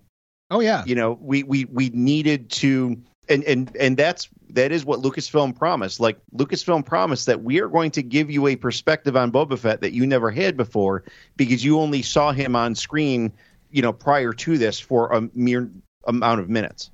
Oh 0.52 0.60
yeah. 0.60 0.84
You 0.86 0.96
know, 0.96 1.18
we 1.22 1.44
we 1.44 1.66
we 1.66 1.90
needed 1.90 2.50
to 2.52 3.02
and 3.30 3.44
and 3.46 3.76
and 3.78 3.98
that's 3.98 4.30
that 4.50 4.72
is 4.72 4.86
what 4.86 5.00
Lucasfilm 5.02 5.56
promised. 5.56 6.00
Like 6.00 6.20
Lucasfilm 6.36 6.86
promised 6.86 7.26
that 7.26 7.44
we 7.44 7.60
are 7.60 7.68
going 7.68 7.92
to 7.92 8.04
give 8.04 8.30
you 8.30 8.48
a 8.48 8.56
perspective 8.56 9.16
on 9.16 9.32
Boba 9.32 9.58
Fett 9.58 9.82
that 9.82 9.94
you 9.94 10.06
never 10.06 10.30
had 10.30 10.58
before 10.58 11.04
because 11.38 11.64
you 11.64 11.80
only 11.80 12.02
saw 12.02 12.32
him 12.32 12.56
on 12.56 12.76
screen, 12.76 13.32
you 13.72 13.82
know, 13.82 13.94
prior 13.94 14.34
to 14.34 14.58
this 14.58 14.80
for 14.80 15.12
a 15.12 15.30
mere 15.34 15.72
amount 16.06 16.42
of 16.42 16.50
minutes 16.50 16.92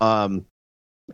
um, 0.00 0.46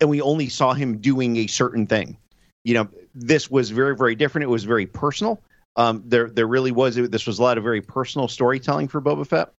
and 0.01 0.11
we 0.11 0.21
only 0.21 0.49
saw 0.49 0.73
him 0.73 0.99
doing 0.99 1.37
a 1.37 1.47
certain 1.47 1.87
thing. 1.87 2.19
You 2.65 2.75
know, 2.75 2.89
this 3.15 3.51
was 3.51 3.71
very, 3.71 3.97
very 3.97 4.15
different. 4.15 4.45
It 4.45 4.51
was 4.51 4.65
very 4.65 4.87
personal. 4.87 5.41
Um, 5.77 6.03
there, 6.07 6.29
there 6.29 6.47
really 6.47 6.73
was. 6.73 6.97
This 6.97 7.27
was 7.27 7.39
a 7.39 7.43
lot 7.43 7.59
of 7.59 7.65
very 7.65 7.83
personal 7.83 8.29
storytelling 8.29 8.89
for 8.89 9.01
Boba 9.01 9.27
Fett. 9.27 9.51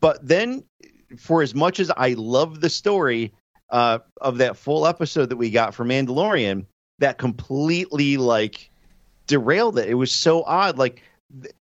But 0.00 0.26
then, 0.26 0.64
for 1.18 1.42
as 1.42 1.54
much 1.54 1.80
as 1.80 1.90
I 1.94 2.14
love 2.14 2.60
the 2.60 2.70
story 2.70 3.32
uh, 3.70 3.98
of 4.20 4.38
that 4.38 4.56
full 4.56 4.86
episode 4.86 5.30
that 5.30 5.36
we 5.36 5.50
got 5.50 5.74
for 5.74 5.84
Mandalorian, 5.84 6.66
that 6.98 7.18
completely 7.18 8.16
like 8.16 8.70
derailed 9.26 9.78
it. 9.78 9.88
It 9.88 9.94
was 9.94 10.12
so 10.12 10.42
odd. 10.42 10.78
Like, 10.78 11.02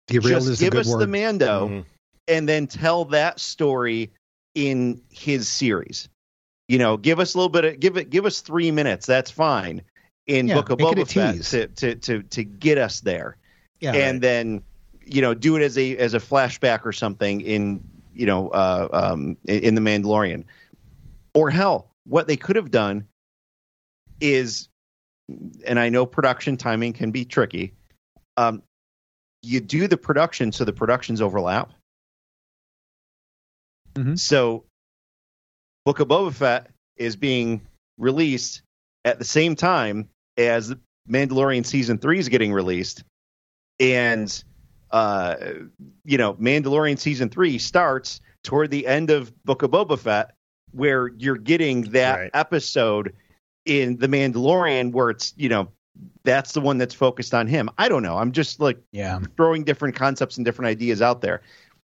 derailed 0.07 0.43
just 0.43 0.59
give 0.59 0.75
us 0.75 0.87
word. 0.87 0.99
the 0.99 1.07
Mando, 1.07 1.67
mm-hmm. 1.67 1.81
and 2.27 2.49
then 2.49 2.67
tell 2.67 3.05
that 3.05 3.39
story 3.39 4.11
in 4.53 5.01
his 5.09 5.47
series 5.47 6.09
you 6.71 6.77
know, 6.77 6.95
give 6.95 7.19
us 7.19 7.33
a 7.33 7.37
little 7.37 7.49
bit 7.49 7.65
of 7.65 7.79
give 7.81 7.97
it 7.97 8.09
give 8.09 8.25
us 8.25 8.39
three 8.39 8.71
minutes. 8.71 9.05
That's 9.05 9.29
fine 9.29 9.81
in 10.25 10.47
yeah, 10.47 10.55
Book 10.55 10.69
of 10.69 10.79
Boba 10.79 11.05
Fett 11.05 11.43
to, 11.43 11.67
to 11.67 11.95
to 11.95 12.23
to 12.23 12.43
get 12.45 12.77
us 12.77 13.01
there. 13.01 13.35
Yeah, 13.81 13.91
and 13.91 14.15
right. 14.15 14.21
then 14.21 14.63
you 15.05 15.21
know 15.21 15.33
do 15.33 15.57
it 15.57 15.63
as 15.63 15.77
a 15.77 15.97
as 15.97 16.13
a 16.13 16.19
flashback 16.19 16.85
or 16.85 16.93
something 16.93 17.41
in 17.41 17.83
you 18.13 18.25
know 18.25 18.47
uh, 18.51 18.87
um, 18.93 19.35
in 19.49 19.75
the 19.75 19.81
Mandalorian, 19.81 20.45
or 21.33 21.49
hell, 21.49 21.91
what 22.05 22.27
they 22.27 22.37
could 22.37 22.55
have 22.55 22.71
done 22.71 23.05
is, 24.21 24.69
and 25.67 25.77
I 25.77 25.89
know 25.89 26.05
production 26.05 26.55
timing 26.55 26.93
can 26.93 27.11
be 27.11 27.25
tricky. 27.25 27.73
Um, 28.37 28.63
you 29.41 29.59
do 29.59 29.89
the 29.89 29.97
production 29.97 30.53
so 30.53 30.63
the 30.63 30.71
productions 30.71 31.19
overlap. 31.19 31.73
Mm-hmm. 33.95 34.15
So 34.15 34.63
Book 35.85 35.99
of 35.99 36.07
Boba 36.07 36.33
Fett 36.33 36.69
is 36.97 37.15
being 37.15 37.61
released 37.97 38.61
at 39.05 39.19
the 39.19 39.25
same 39.25 39.55
time 39.55 40.09
as 40.37 40.73
Mandalorian 41.09 41.65
season 41.65 41.97
three 41.97 42.19
is 42.19 42.29
getting 42.29 42.53
released, 42.53 43.03
and 43.79 44.43
uh, 44.91 45.35
you 46.05 46.17
know, 46.17 46.33
Mandalorian 46.35 46.99
season 46.99 47.29
three 47.29 47.57
starts 47.57 48.21
toward 48.43 48.71
the 48.71 48.85
end 48.87 49.09
of 49.09 49.31
Book 49.43 49.63
of 49.63 49.71
Boba 49.71 49.97
Fett, 49.97 50.35
where 50.71 51.07
you're 51.07 51.37
getting 51.37 51.81
that 51.91 52.19
right. 52.19 52.31
episode 52.33 53.13
in 53.65 53.97
the 53.97 54.07
Mandalorian, 54.07 54.91
where 54.91 55.09
it's 55.09 55.33
you 55.37 55.49
know 55.49 55.69
that's 56.23 56.53
the 56.53 56.61
one 56.61 56.77
that's 56.77 56.93
focused 56.93 57.33
on 57.33 57.47
him. 57.47 57.69
I 57.77 57.89
don't 57.89 58.03
know. 58.03 58.17
I'm 58.17 58.31
just 58.31 58.59
like 58.59 58.79
yeah 58.91 59.19
throwing 59.37 59.63
different 59.63 59.95
concepts 59.95 60.37
and 60.37 60.45
different 60.45 60.69
ideas 60.69 61.01
out 61.01 61.21
there. 61.21 61.41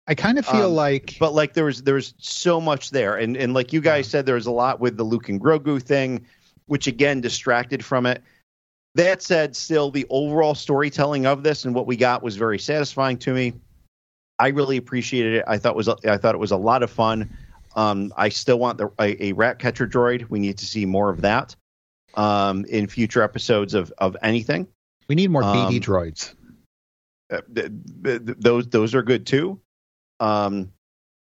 I 0.08 0.14
kind 0.14 0.38
of 0.38 0.46
feel 0.46 0.68
um, 0.68 0.74
like, 0.74 1.18
but 1.20 1.34
like 1.34 1.54
there 1.54 1.66
was 1.66 1.82
there 1.82 1.96
was 1.96 2.14
so 2.20 2.62
much 2.62 2.92
there, 2.92 3.16
and 3.16 3.36
and 3.36 3.54
like 3.54 3.74
you 3.74 3.82
guys 3.82 4.06
yeah. 4.08 4.12
said, 4.12 4.26
there 4.26 4.36
was 4.36 4.46
a 4.46 4.52
lot 4.52 4.80
with 4.80 4.98
the 4.98 5.04
Luke 5.04 5.30
and 5.30 5.42
Grogu 5.42 5.82
thing, 5.82 6.26
which 6.68 6.86
again 6.86 7.22
distracted 7.22 7.84
from 7.84 8.06
it. 8.06 8.22
That 8.94 9.22
said, 9.22 9.56
still 9.56 9.92
the 9.92 10.06
overall 10.10 10.56
storytelling 10.56 11.26
of 11.26 11.44
this 11.44 11.66
and 11.66 11.74
what 11.74 11.88
we 11.88 11.98
got 11.98 12.24
was 12.24 12.38
very 12.38 12.60
satisfying 12.60 13.18
to 13.20 13.34
me. 13.34 13.54
I 14.38 14.50
really 14.50 14.78
appreciated 14.78 15.34
it. 15.34 15.44
I 15.48 15.58
thought 15.58 15.76
was 15.76 15.88
I 15.88 16.18
thought 16.18 16.36
it 16.36 16.40
was 16.40 16.52
a 16.52 16.58
lot 16.58 16.84
of 16.84 16.92
fun. 16.92 17.36
Um, 17.76 18.14
I 18.16 18.30
still 18.30 18.58
want 18.58 18.78
the, 18.78 18.90
a, 19.00 19.22
a, 19.22 19.32
rat 19.34 19.60
catcher 19.60 19.86
droid. 19.86 20.30
We 20.30 20.40
need 20.40 20.58
to 20.60 20.66
see 20.66 20.86
more 20.86 21.10
of 21.10 21.22
that 21.22 21.56
um, 22.14 22.64
in 22.66 22.88
future 22.88 23.22
episodes 23.22 23.74
of 23.74 23.92
of 23.98 24.16
anything. 24.22 24.68
We 25.08 25.16
need 25.16 25.30
more 25.32 25.42
BD 25.42 25.68
um, 25.68 25.74
droids. 25.80 26.34
Uh, 27.30 27.42
th- 27.54 27.72
th- 28.04 28.22
those 28.24 28.68
those 28.68 28.96
are 28.96 29.02
good 29.02 29.26
too. 29.26 29.60
Um, 30.26 30.72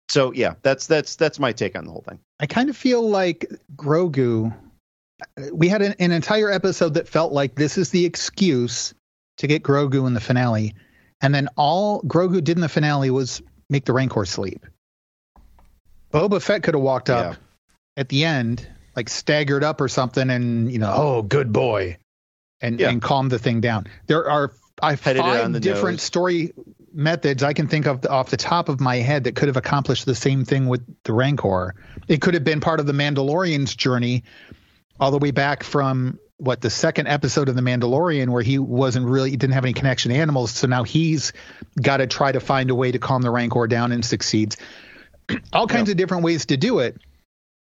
so 0.09 0.33
yeah, 0.33 0.55
that's 0.63 0.87
that's 0.87 1.17
that's 1.17 1.39
my 1.39 1.53
take 1.53 1.77
on 1.77 1.85
the 1.85 1.91
whole 1.91 2.05
thing. 2.07 2.19
I 2.41 2.47
kind 2.47 2.69
of 2.69 2.77
feel 2.77 3.09
like 3.09 3.47
Grogu. 3.77 4.55
We 5.53 5.69
had 5.69 5.83
an, 5.83 5.95
an 5.99 6.13
entire 6.13 6.51
episode 6.51 6.95
that 6.95 7.07
felt 7.07 7.33
like 7.33 7.55
this 7.55 7.77
is 7.79 7.91
the 7.91 8.07
excuse 8.07 8.95
to 9.37 9.47
get 9.47 9.63
Grogu 9.63 10.07
in 10.07 10.15
the 10.15 10.21
finale, 10.21 10.75
and 11.21 11.35
then 11.35 11.49
all 11.57 12.03
Grogu 12.03 12.43
did 12.43 12.57
in 12.57 12.61
the 12.61 12.69
finale 12.69 13.11
was 13.11 13.43
make 13.69 13.85
the 13.85 13.93
Rancor 13.93 14.25
sleep. 14.25 14.67
Boba 16.13 16.43
Fett 16.43 16.63
could 16.63 16.75
have 16.75 16.83
walked 16.83 17.09
up 17.09 17.35
yeah. 17.35 17.39
at 17.97 18.09
the 18.09 18.25
end, 18.25 18.67
like 18.97 19.09
staggered 19.09 19.63
up 19.63 19.81
or 19.81 19.89
something, 19.89 20.29
and 20.29 20.73
you 20.73 20.79
know, 20.79 20.93
oh, 20.95 21.23
good 21.23 21.53
boy, 21.53 21.97
and 22.61 22.81
yeah. 22.81 22.91
and 22.91 23.01
calmed 23.01 23.31
the 23.31 23.39
thing 23.39 23.61
down. 23.61 23.87
There 24.07 24.29
are 24.29 24.53
I 24.83 24.97
five 24.97 25.61
different 25.61 25.99
nose. 25.99 26.03
story 26.03 26.53
methods 26.93 27.43
I 27.43 27.53
can 27.53 27.69
think 27.69 27.87
of 27.87 28.05
off 28.07 28.31
the 28.31 28.37
top 28.37 28.69
of 28.69 28.81
my 28.81 28.97
head 28.97 29.25
that 29.25 29.37
could 29.37 29.49
have 29.49 29.57
accomplished 29.57 30.07
the 30.07 30.15
same 30.15 30.45
thing 30.45 30.67
with 30.67 30.85
the 31.05 31.13
Rancor. 31.13 31.75
It 32.09 32.21
could 32.21 32.35
have 32.35 32.45
been 32.45 32.61
part 32.61 32.81
of 32.81 32.87
the 32.87 32.93
Mandalorian's 32.93 33.75
journey 33.75 34.25
all 34.99 35.11
the 35.11 35.19
way 35.19 35.31
back 35.31 35.63
from 35.63 36.19
what 36.37 36.61
the 36.61 36.71
second 36.71 37.07
episode 37.07 37.49
of 37.49 37.55
the 37.55 37.63
Mandalorian 37.63 38.31
where 38.31 38.43
he 38.43 38.59
wasn't 38.59 39.07
really 39.07 39.31
he 39.31 39.37
didn't 39.37 39.53
have 39.53 39.65
any 39.65 39.75
connection 39.75 40.11
to 40.11 40.17
animals 40.17 40.53
so 40.53 40.67
now 40.67 40.85
he's 40.85 41.33
got 41.81 41.99
to 41.99 42.07
try 42.07 42.33
to 42.33 42.41
find 42.41 42.71
a 42.71 42.75
way 42.75 42.91
to 42.91 42.99
calm 42.99 43.21
the 43.21 43.31
rancor 43.31 43.67
down 43.67 43.93
and 43.93 44.05
succeeds 44.05 44.57
all 45.53 45.67
kinds 45.67 45.89
yeah. 45.89 45.93
of 45.93 45.99
different 45.99 46.25
ways 46.25 46.47
to 46.47 46.57
do 46.57 46.79
it 46.79 46.97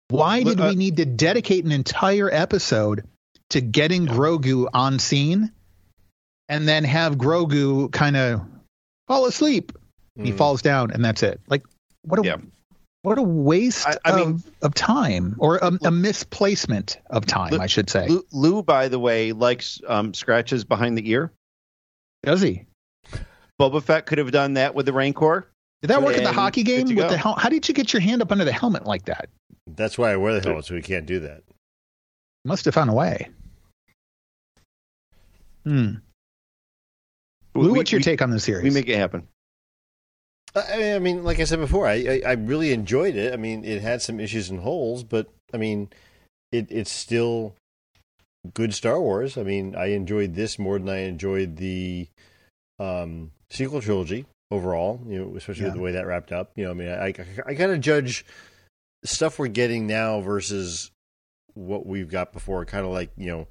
why 0.07 0.43
did 0.43 0.59
uh, 0.59 0.67
we 0.69 0.75
need 0.75 0.97
to 0.97 1.05
dedicate 1.05 1.65
an 1.65 1.71
entire 1.73 2.29
episode 2.31 3.03
to 3.49 3.59
getting 3.59 4.07
yeah. 4.07 4.13
Grogu 4.13 4.67
on 4.73 4.99
scene 4.99 5.51
and 6.47 6.67
then 6.67 6.83
have 6.85 7.15
Grogu 7.15 7.91
kind 7.91 8.15
of 8.15 8.41
fall 9.11 9.25
asleep 9.25 9.71
mm. 10.17 10.25
he 10.25 10.31
falls 10.31 10.61
down 10.61 10.91
and 10.91 11.03
that's 11.03 11.23
it 11.23 11.39
like 11.47 11.63
what 12.03 12.19
a 12.19 12.23
yeah. 12.23 12.37
What 13.03 13.17
a 13.17 13.23
waste 13.23 13.87
I, 13.87 13.97
I 14.05 14.11
of, 14.11 14.27
mean, 14.27 14.43
of 14.61 14.75
time, 14.75 15.35
or 15.39 15.57
a, 15.57 15.71
a, 15.85 15.89
misplacement 15.89 16.99
of 17.09 17.25
time, 17.25 17.59
I 17.59 17.65
should 17.65 17.89
say. 17.89 18.07
Lou, 18.07 18.23
Lou, 18.31 18.61
by 18.61 18.89
the 18.89 18.99
way, 18.99 19.31
likes 19.31 19.81
um, 19.87 20.13
scratches 20.13 20.63
behind 20.63 20.99
the 20.99 21.09
ear. 21.09 21.31
Does 22.21 22.41
he? 22.41 22.65
Boba 23.59 23.81
Fett 23.81 24.05
could 24.05 24.19
have 24.19 24.31
done 24.31 24.53
that 24.53 24.75
with 24.75 24.85
the 24.85 24.93
Rancor. 24.93 25.47
Did 25.81 25.87
that 25.87 26.03
work 26.03 26.15
at 26.15 26.23
the 26.23 26.31
hockey 26.31 26.61
game? 26.61 26.95
With 26.95 27.09
the 27.09 27.17
hel- 27.17 27.33
How 27.33 27.49
did 27.49 27.67
you 27.67 27.73
get 27.73 27.91
your 27.91 28.01
hand 28.01 28.21
up 28.21 28.31
under 28.31 28.45
the 28.45 28.51
helmet 28.51 28.85
like 28.85 29.05
that? 29.05 29.29
That's 29.65 29.97
why 29.97 30.11
I 30.11 30.17
wear 30.17 30.39
the 30.39 30.41
helmet, 30.41 30.65
so 30.65 30.75
we 30.75 30.83
can't 30.83 31.07
do 31.07 31.21
that. 31.21 31.41
Must 32.45 32.65
have 32.65 32.75
found 32.75 32.91
a 32.91 32.93
way. 32.93 33.29
Hmm. 35.65 35.95
Lou, 37.53 37.71
we, 37.71 37.77
what's 37.77 37.91
your 37.91 37.99
we, 37.99 38.03
take 38.03 38.21
on 38.21 38.29
the 38.29 38.39
series? 38.39 38.63
We 38.63 38.69
make 38.69 38.87
it 38.87 38.97
happen. 38.97 39.27
I 40.55 40.99
mean, 40.99 41.23
like 41.23 41.39
I 41.39 41.45
said 41.45 41.59
before, 41.59 41.87
I, 41.87 42.21
I, 42.25 42.29
I 42.29 42.31
really 42.33 42.73
enjoyed 42.73 43.15
it. 43.15 43.33
I 43.33 43.37
mean, 43.37 43.63
it 43.63 43.81
had 43.81 44.01
some 44.01 44.19
issues 44.19 44.49
and 44.49 44.59
holes, 44.59 45.03
but 45.03 45.29
I 45.53 45.57
mean, 45.57 45.89
it 46.51 46.67
it's 46.69 46.91
still 46.91 47.55
good 48.53 48.73
Star 48.73 48.99
Wars. 48.99 49.37
I 49.37 49.43
mean, 49.43 49.75
I 49.75 49.87
enjoyed 49.87 50.35
this 50.35 50.59
more 50.59 50.77
than 50.77 50.89
I 50.89 50.99
enjoyed 50.99 51.55
the 51.55 52.07
um, 52.79 53.31
sequel 53.49 53.81
trilogy 53.81 54.25
overall. 54.49 54.99
You 55.07 55.19
know, 55.19 55.37
especially 55.37 55.63
yeah. 55.63 55.67
with 55.69 55.75
the 55.75 55.81
way 55.81 55.91
that 55.93 56.05
wrapped 56.05 56.33
up. 56.33 56.51
You 56.55 56.65
know, 56.65 56.71
I 56.71 56.73
mean, 56.73 56.89
I 56.89 57.07
I, 57.07 57.25
I 57.47 57.55
kind 57.55 57.71
of 57.71 57.79
judge 57.79 58.25
stuff 59.05 59.39
we're 59.39 59.47
getting 59.47 59.87
now 59.87 60.19
versus 60.19 60.91
what 61.53 61.85
we've 61.85 62.09
got 62.09 62.33
before. 62.33 62.65
Kind 62.65 62.85
of 62.85 62.91
like 62.91 63.11
you 63.15 63.27
know, 63.27 63.47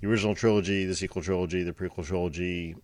the 0.00 0.08
original 0.08 0.36
trilogy, 0.36 0.84
the 0.84 0.94
sequel 0.94 1.22
trilogy, 1.22 1.64
the 1.64 1.72
prequel 1.72 2.06
trilogy, 2.06 2.76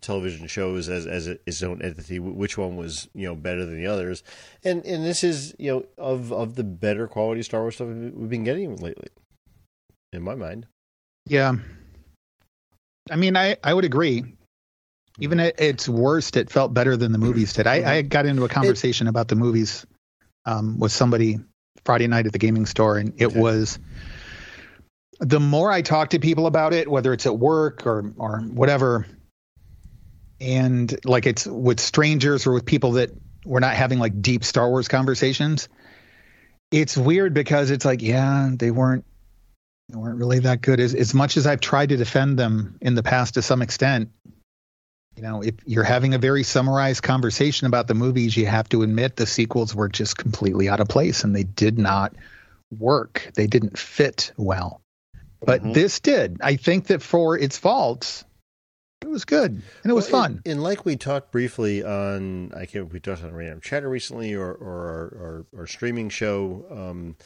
television 0.00 0.46
shows 0.46 0.88
as 0.88 1.06
as 1.06 1.26
its 1.26 1.62
own 1.62 1.82
entity 1.82 2.18
which 2.18 2.56
one 2.56 2.76
was 2.76 3.08
you 3.12 3.26
know 3.26 3.34
better 3.34 3.64
than 3.64 3.76
the 3.76 3.86
others. 3.86 4.22
And 4.64 4.84
and 4.86 5.04
this 5.04 5.24
is 5.24 5.54
you 5.58 5.72
know 5.72 5.86
of 5.98 6.32
of 6.32 6.54
the 6.54 6.64
better 6.64 7.06
quality 7.06 7.42
star 7.42 7.62
wars 7.62 7.74
stuff 7.74 7.88
we've 7.88 8.28
been 8.28 8.44
getting 8.44 8.76
lately 8.76 9.08
in 10.12 10.22
my 10.22 10.34
mind. 10.34 10.66
Yeah. 11.26 11.54
I 13.10 13.16
mean 13.16 13.36
i 13.36 13.56
i 13.64 13.74
would 13.74 13.84
agree. 13.84 14.24
Even 15.18 15.40
at 15.40 15.60
its 15.60 15.88
worst 15.88 16.36
it 16.36 16.50
felt 16.50 16.72
better 16.72 16.96
than 16.96 17.12
the 17.12 17.18
movies 17.18 17.52
did. 17.52 17.66
I 17.66 17.96
i 17.96 18.02
got 18.02 18.26
into 18.26 18.44
a 18.44 18.48
conversation 18.48 19.06
it, 19.06 19.10
about 19.10 19.28
the 19.28 19.36
movies 19.36 19.86
um, 20.46 20.78
with 20.78 20.92
somebody 20.92 21.38
friday 21.84 22.06
night 22.06 22.26
at 22.26 22.32
the 22.32 22.38
gaming 22.38 22.66
store 22.66 22.98
and 22.98 23.12
it 23.16 23.34
was 23.34 23.78
the 25.18 25.40
more 25.40 25.70
i 25.70 25.80
talk 25.80 26.10
to 26.10 26.18
people 26.18 26.46
about 26.46 26.72
it 26.74 26.90
whether 26.90 27.12
it's 27.12 27.26
at 27.26 27.38
work 27.38 27.86
or 27.86 28.12
or 28.18 28.40
whatever 28.40 29.06
and 30.40 30.98
like 31.04 31.26
it's 31.26 31.46
with 31.46 31.80
strangers 31.80 32.46
or 32.46 32.52
with 32.52 32.64
people 32.64 32.92
that 32.92 33.10
we're 33.44 33.60
not 33.60 33.74
having 33.74 33.98
like 33.98 34.20
deep 34.20 34.44
Star 34.44 34.68
Wars 34.68 34.88
conversations. 34.88 35.68
It's 36.70 36.96
weird 36.96 37.34
because 37.34 37.70
it's 37.70 37.84
like, 37.84 38.02
yeah, 38.02 38.50
they 38.52 38.70
weren't 38.70 39.04
they 39.88 39.98
weren't 39.98 40.18
really 40.18 40.40
that 40.40 40.62
good. 40.62 40.80
As 40.80 40.94
as 40.94 41.14
much 41.14 41.36
as 41.36 41.46
I've 41.46 41.60
tried 41.60 41.90
to 41.90 41.96
defend 41.96 42.38
them 42.38 42.78
in 42.80 42.94
the 42.94 43.02
past 43.02 43.34
to 43.34 43.42
some 43.42 43.60
extent, 43.60 44.10
you 45.16 45.22
know, 45.22 45.42
if 45.42 45.54
you're 45.66 45.84
having 45.84 46.14
a 46.14 46.18
very 46.18 46.44
summarized 46.44 47.02
conversation 47.02 47.66
about 47.66 47.88
the 47.88 47.94
movies, 47.94 48.36
you 48.36 48.46
have 48.46 48.68
to 48.70 48.82
admit 48.82 49.16
the 49.16 49.26
sequels 49.26 49.74
were 49.74 49.88
just 49.88 50.16
completely 50.16 50.68
out 50.68 50.80
of 50.80 50.88
place 50.88 51.24
and 51.24 51.34
they 51.34 51.42
did 51.42 51.78
not 51.78 52.14
work. 52.70 53.30
They 53.34 53.46
didn't 53.46 53.78
fit 53.78 54.32
well. 54.36 54.80
But 55.42 55.62
mm-hmm. 55.62 55.72
this 55.72 56.00
did. 56.00 56.38
I 56.42 56.56
think 56.56 56.86
that 56.88 57.02
for 57.02 57.36
its 57.36 57.58
faults, 57.58 58.24
it 59.02 59.08
was 59.08 59.24
good 59.24 59.50
and 59.50 59.90
it 59.90 59.94
was 59.94 60.10
well, 60.10 60.22
fun. 60.22 60.42
And, 60.44 60.54
and, 60.54 60.62
like 60.62 60.84
we 60.84 60.96
talked 60.96 61.32
briefly 61.32 61.82
on, 61.82 62.52
I 62.54 62.66
can't 62.66 62.92
we 62.92 63.00
talked 63.00 63.24
on 63.24 63.34
Random 63.34 63.60
Chatter 63.60 63.88
recently, 63.88 64.34
or 64.34 64.52
or 64.52 65.46
our, 65.56 65.66
streaming 65.66 66.08
show. 66.08 66.64
Um, 66.70 67.16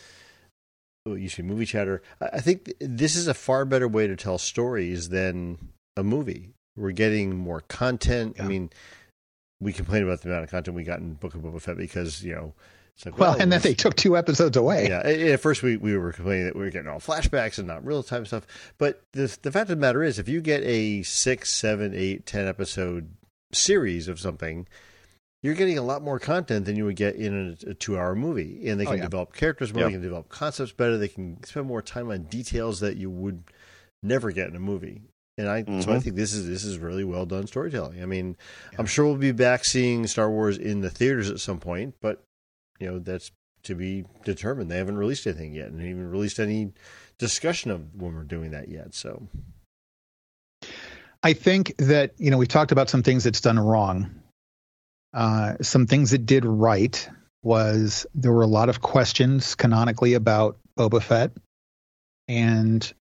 it 1.07 1.21
used 1.21 1.37
to 1.37 1.43
be 1.43 1.49
movie 1.49 1.67
chatter. 1.67 2.03
I 2.21 2.41
think 2.41 2.73
this 2.81 3.15
is 3.15 3.29
a 3.29 3.35
far 3.35 3.65
better 3.65 3.87
way 3.87 4.07
to 4.07 4.17
tell 4.17 4.39
stories 4.39 5.11
than 5.11 5.59
a 5.97 6.03
movie. 6.03 6.51
We're 6.77 6.93
getting 6.93 7.37
more 7.37 7.61
content. 7.61 8.37
Yeah. 8.37 8.45
I 8.45 8.49
mean, 8.49 8.71
we 9.61 9.73
complain 9.73 10.03
about 10.03 10.23
the 10.23 10.31
amount 10.31 10.45
of 10.45 10.51
content 10.51 10.75
we 10.75 10.85
got 10.85 11.01
in 11.01 11.15
Book 11.15 11.35
of 11.35 11.43
Boba 11.43 11.61
Fett 11.61 11.77
because 11.77 12.25
you 12.25 12.35
know 12.35 12.55
well, 13.05 13.15
well, 13.19 13.37
and 13.41 13.51
then 13.51 13.61
they 13.61 13.75
took 13.75 13.97
two 13.97 14.17
episodes 14.17 14.57
away. 14.57 14.89
Yeah, 14.89 15.01
at 15.01 15.41
first 15.41 15.63
we, 15.63 15.77
we 15.77 15.97
were 15.99 16.13
complaining 16.13 16.47
that 16.47 16.55
we 16.55 16.63
were 16.63 16.71
getting 16.71 16.89
all 16.89 17.01
flashbacks 17.01 17.59
and 17.59 17.67
not 17.67 17.85
real 17.85 18.03
time 18.03 18.25
stuff. 18.25 18.47
But 18.79 19.03
the 19.13 19.37
the 19.43 19.51
fact 19.51 19.65
of 19.65 19.77
the 19.77 19.81
matter 19.81 20.03
is, 20.03 20.19
if 20.19 20.29
you 20.29 20.41
get 20.41 20.63
a 20.63 21.03
six, 21.03 21.51
seven, 21.51 21.93
eight, 21.95 22.25
ten 22.25 22.47
episode 22.47 23.11
series 23.53 24.09
of 24.09 24.21
something, 24.21 24.67
you're 25.43 25.55
getting 25.55 25.77
a 25.77 25.83
lot 25.83 26.03
more 26.03 26.19
content 26.19 26.67
than 26.67 26.77
you 26.77 26.85
would 26.85 26.97
get 26.97 27.17
in 27.17 27.57
a, 27.67 27.71
a 27.71 27.75
two 27.75 27.99
hour 27.99 28.15
movie. 28.15 28.69
And 28.69 28.79
they 28.79 28.85
oh, 28.85 28.91
can 28.91 28.95
oh, 28.95 29.03
yeah. 29.03 29.03
develop 29.03 29.35
characters 29.35 29.75
more, 29.75 29.83
yep. 29.83 29.89
they 29.89 29.95
can 29.95 30.03
develop 30.03 30.29
concepts 30.29 30.73
better, 30.73 30.97
they 30.97 31.09
can 31.09 31.43
spend 31.45 31.67
more 31.67 31.83
time 31.83 32.11
on 32.11 32.23
details 32.25 32.81
that 32.81 32.97
you 32.97 33.11
would 33.11 33.43
never 34.03 34.31
get 34.31 34.49
in 34.49 34.57
a 34.57 34.61
movie. 34.61 35.03
And 35.37 35.49
I 35.49 35.63
mm-hmm. 35.63 35.81
so 35.81 35.91
I 35.91 35.95
mm-hmm. 35.95 36.03
think 36.03 36.17
this 36.17 36.33
is 36.33 36.49
this 36.49 36.63
is 36.63 36.79
really 36.79 37.03
well 37.03 37.27
done 37.27 37.49
storytelling. 37.49 38.03
I 38.03 38.07
mean, 38.07 38.37
yeah. 38.73 38.79
I'm 38.79 38.87
sure 38.87 39.05
we'll 39.05 39.17
be 39.17 39.33
back 39.33 39.65
seeing 39.65 40.07
Star 40.07 40.31
Wars 40.31 40.59
in 40.59 40.81
the 40.81 40.91
theaters 40.91 41.29
at 41.29 41.41
some 41.41 41.59
point, 41.59 41.97
but 42.01 42.23
you 42.85 42.91
know 42.91 42.99
that's 42.99 43.33
to 43.63 43.75
be 43.75 44.05
determined. 44.25 44.71
They 44.71 44.77
haven't 44.77 44.99
released 44.99 45.27
anything 45.27 45.55
yet, 45.55 45.69
and 45.69 45.81
even 45.81 46.11
released 46.11 46.39
any 46.39 46.73
discussion 47.19 47.71
of 47.71 47.95
when 47.95 48.15
we're 48.15 48.25
doing 48.25 48.51
that 48.51 48.69
yet. 48.69 48.95
So, 48.95 49.27
I 51.23 51.33
think 51.33 51.75
that 51.79 52.13
you 52.19 52.31
know 52.31 52.37
we 52.39 52.47
talked 52.47 52.73
about 52.73 52.91
some 52.91 53.03
things 53.03 53.25
that's 53.25 53.41
done 53.41 53.59
wrong. 53.59 54.21
Uh, 55.15 55.55
some 55.63 55.87
things 55.87 56.13
it 56.13 56.27
did 56.27 56.45
right 56.45 57.09
was 57.43 58.07
there 58.15 58.33
were 58.33 58.43
a 58.43 58.47
lot 58.47 58.69
of 58.69 58.83
questions 58.83 59.55
canonically 59.55 60.15
about 60.15 60.59
Boba 60.79 61.03
Fett, 61.03 61.33
and 62.29 62.93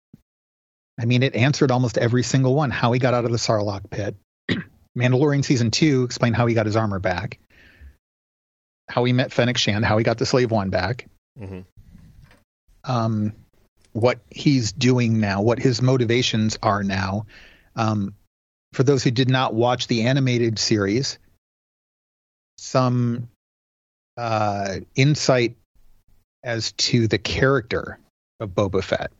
I 0.97 1.05
mean 1.05 1.23
it 1.23 1.35
answered 1.35 1.71
almost 1.71 1.97
every 1.97 2.23
single 2.23 2.55
one. 2.55 2.71
How 2.71 2.93
he 2.93 2.99
got 2.99 3.13
out 3.13 3.25
of 3.25 3.31
the 3.31 3.37
Sarlacc 3.37 3.89
pit. 3.89 4.15
Mandalorian 4.97 5.43
season 5.43 5.71
two 5.71 6.03
explained 6.03 6.37
how 6.37 6.45
he 6.45 6.55
got 6.55 6.67
his 6.67 6.77
armor 6.77 6.99
back 6.99 7.39
how 8.89 9.03
he 9.03 9.13
met 9.13 9.31
Fennec 9.31 9.57
Shand, 9.57 9.85
how 9.85 9.97
he 9.97 10.03
got 10.03 10.17
the 10.17 10.25
Slave 10.25 10.51
One 10.51 10.69
back, 10.69 11.07
mm-hmm. 11.39 11.61
um, 12.83 13.33
what 13.93 14.19
he's 14.29 14.71
doing 14.71 15.19
now, 15.19 15.41
what 15.41 15.59
his 15.59 15.81
motivations 15.81 16.57
are 16.61 16.83
now. 16.83 17.25
Um, 17.75 18.13
for 18.73 18.83
those 18.83 19.03
who 19.03 19.11
did 19.11 19.29
not 19.29 19.53
watch 19.53 19.87
the 19.87 20.03
animated 20.03 20.57
series, 20.57 21.19
some 22.57 23.29
uh, 24.17 24.77
insight 24.95 25.55
as 26.43 26.71
to 26.73 27.07
the 27.07 27.17
character 27.17 27.99
of 28.39 28.49
Boba 28.49 28.83
Fett. 28.83 29.11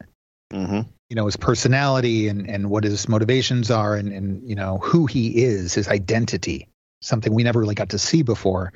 Mm-hmm. 0.52 0.82
You 1.10 1.16
know, 1.16 1.26
his 1.26 1.38
personality 1.38 2.28
and, 2.28 2.50
and 2.50 2.70
what 2.70 2.84
his 2.84 3.08
motivations 3.08 3.72
are 3.72 3.96
and, 3.96 4.12
and, 4.12 4.50
you 4.50 4.56
know, 4.56 4.80
who 4.80 5.06
he 5.06 5.44
is, 5.44 5.74
his 5.74 5.88
identity, 5.88 6.68
something 7.02 7.34
we 7.34 7.44
never 7.44 7.60
really 7.60 7.76
got 7.76 7.90
to 7.90 8.00
see 8.00 8.24
before 8.24 8.74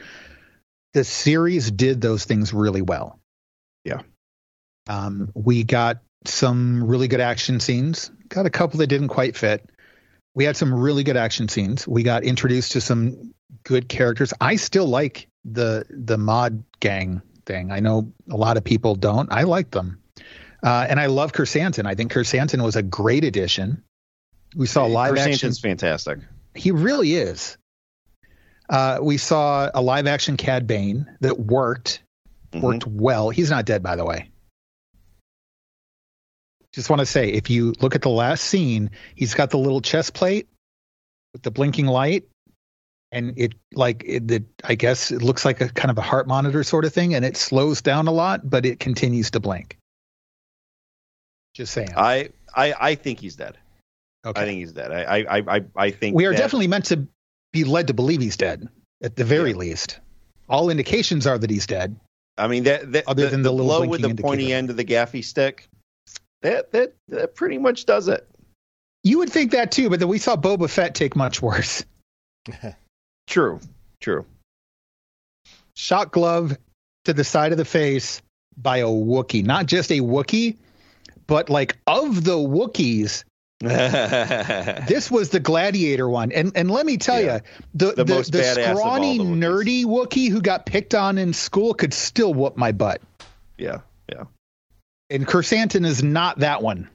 the 0.97 1.03
series 1.03 1.69
did 1.69 2.01
those 2.01 2.25
things 2.25 2.51
really 2.51 2.81
well. 2.81 3.19
Yeah. 3.85 4.01
Um, 4.89 5.31
we 5.35 5.63
got 5.63 5.99
some 6.25 6.83
really 6.83 7.07
good 7.07 7.21
action 7.21 7.59
scenes. 7.59 8.09
Got 8.29 8.47
a 8.47 8.49
couple 8.49 8.79
that 8.79 8.87
didn't 8.87 9.09
quite 9.09 9.37
fit. 9.37 9.69
We 10.33 10.43
had 10.43 10.57
some 10.57 10.73
really 10.73 11.03
good 11.03 11.15
action 11.15 11.49
scenes. 11.49 11.87
We 11.87 12.01
got 12.01 12.23
introduced 12.23 12.71
to 12.71 12.81
some 12.81 13.31
good 13.63 13.87
characters. 13.87 14.33
I 14.41 14.55
still 14.55 14.87
like 14.87 15.27
the 15.45 15.85
the 15.91 16.17
mod 16.17 16.63
gang 16.79 17.21
thing. 17.45 17.71
I 17.71 17.79
know 17.79 18.11
a 18.31 18.35
lot 18.35 18.57
of 18.57 18.63
people 18.63 18.95
don't. 18.95 19.31
I 19.31 19.43
like 19.43 19.69
them. 19.69 20.01
Uh, 20.63 20.87
and 20.89 20.99
I 20.99 21.05
love 21.05 21.31
Krrsantan. 21.31 21.85
I 21.85 21.93
think 21.93 22.11
Krrsantan 22.11 22.63
was 22.63 22.75
a 22.75 22.81
great 22.81 23.23
addition. 23.23 23.83
We 24.55 24.65
saw 24.65 24.85
live 24.85 25.13
Krrsantan's 25.13 25.43
action. 25.43 25.53
fantastic. 25.53 26.19
He 26.55 26.71
really 26.71 27.13
is. 27.13 27.55
Uh, 28.69 28.99
we 29.01 29.17
saw 29.17 29.71
a 29.73 29.81
live 29.81 30.07
action 30.07 30.37
Cad 30.37 30.67
Bane 30.67 31.07
that 31.21 31.39
worked, 31.39 32.01
mm-hmm. 32.51 32.65
worked 32.65 32.85
well. 32.85 33.29
He's 33.29 33.49
not 33.49 33.65
dead, 33.65 33.81
by 33.81 33.95
the 33.95 34.05
way. 34.05 34.29
Just 36.73 36.89
want 36.89 36.99
to 36.99 37.05
say, 37.05 37.29
if 37.29 37.49
you 37.49 37.73
look 37.79 37.95
at 37.95 38.01
the 38.01 38.09
last 38.09 38.43
scene, 38.43 38.91
he's 39.15 39.33
got 39.33 39.49
the 39.49 39.57
little 39.57 39.81
chest 39.81 40.13
plate 40.13 40.47
with 41.33 41.41
the 41.41 41.51
blinking 41.51 41.87
light. 41.87 42.25
and 43.11 43.33
it 43.37 43.53
like 43.73 44.03
it, 44.05 44.29
it, 44.29 44.43
I 44.63 44.75
guess 44.75 45.11
it 45.11 45.21
looks 45.21 45.45
like 45.45 45.61
a 45.61 45.69
kind 45.69 45.89
of 45.89 45.97
a 45.97 46.01
heart 46.01 46.27
monitor 46.27 46.63
sort 46.63 46.85
of 46.85 46.93
thing, 46.93 47.13
and 47.15 47.23
it 47.23 47.37
slows 47.37 47.81
down 47.81 48.07
a 48.07 48.11
lot, 48.11 48.47
but 48.47 48.65
it 48.65 48.79
continues 48.79 49.31
to 49.31 49.39
blink. 49.39 49.77
Just 51.53 51.73
saying. 51.73 51.93
I 51.95 52.29
I, 52.53 52.73
I 52.79 52.95
think 52.95 53.19
he's 53.19 53.35
dead. 53.35 53.57
Okay. 54.25 54.41
I 54.41 54.45
think 54.45 54.59
he's 54.59 54.73
dead. 54.73 54.91
I 54.91 55.23
I 55.23 55.55
I, 55.55 55.65
I 55.75 55.91
think 55.91 56.15
we 56.15 56.25
are 56.25 56.31
that, 56.31 56.37
definitely 56.37 56.67
meant 56.67 56.85
to 56.85 57.07
be 57.57 57.69
led 57.69 57.87
to 57.87 57.93
believe 57.93 58.21
he's 58.21 58.37
dead 58.37 58.67
at 59.01 59.15
the 59.15 59.23
very 59.23 59.51
yeah. 59.51 59.57
least. 59.57 59.99
All 60.49 60.69
indications 60.69 61.27
are 61.27 61.37
that 61.37 61.49
he's 61.49 61.65
dead. 61.65 61.99
I 62.37 62.47
mean, 62.47 62.63
that, 62.65 62.91
that 62.91 63.07
other 63.07 63.25
the, 63.25 63.29
than 63.31 63.41
the, 63.41 63.49
the 63.49 63.63
blow 63.63 63.85
with 63.85 64.01
the 64.01 64.09
indicator. 64.09 64.27
pointy 64.27 64.53
end 64.53 64.69
of 64.69 64.77
the 64.77 64.85
gaffi 64.85 65.23
stick, 65.23 65.67
that, 66.43 66.71
that 66.71 66.93
that 67.07 67.35
pretty 67.35 67.57
much 67.57 67.85
does 67.85 68.07
it. 68.07 68.27
You 69.03 69.19
would 69.19 69.31
think 69.31 69.51
that 69.51 69.71
too, 69.71 69.89
but 69.89 69.99
then 69.99 70.07
we 70.07 70.19
saw 70.19 70.35
Boba 70.35 70.69
Fett 70.69 70.93
take 70.93 71.15
much 71.15 71.41
worse. 71.41 71.83
true, 73.27 73.59
true. 74.01 74.25
Shot 75.75 76.11
glove 76.11 76.57
to 77.05 77.13
the 77.13 77.23
side 77.23 77.51
of 77.51 77.57
the 77.57 77.65
face 77.65 78.21
by 78.55 78.77
a 78.77 78.87
Wookiee, 78.87 79.45
not 79.45 79.65
just 79.65 79.91
a 79.91 79.99
Wookiee, 79.99 80.57
but 81.25 81.49
like 81.49 81.77
of 81.87 82.23
the 82.23 82.37
Wookiees, 82.37 83.23
this 83.59 85.09
was 85.09 85.29
the 85.29 85.39
gladiator 85.39 86.07
one, 86.07 86.31
and 86.31 86.51
and 86.55 86.69
let 86.69 86.85
me 86.85 86.97
tell 86.97 87.19
yeah. 87.19 87.35
you, 87.35 87.41
the 87.73 87.85
the, 87.93 88.03
the, 88.03 88.29
the 88.31 88.71
scrawny, 88.73 89.17
the 89.17 89.23
nerdy 89.23 89.83
Wookiee 89.83 90.29
who 90.29 90.41
got 90.41 90.67
picked 90.67 90.93
on 90.93 91.17
in 91.17 91.33
school 91.33 91.73
could 91.73 91.91
still 91.91 92.35
whoop 92.35 92.55
my 92.55 92.71
butt. 92.71 93.01
Yeah, 93.57 93.79
yeah. 94.11 94.25
And 95.09 95.25
Krrsantan 95.25 95.87
is 95.87 96.03
not 96.03 96.39
that 96.39 96.61
one. 96.61 96.87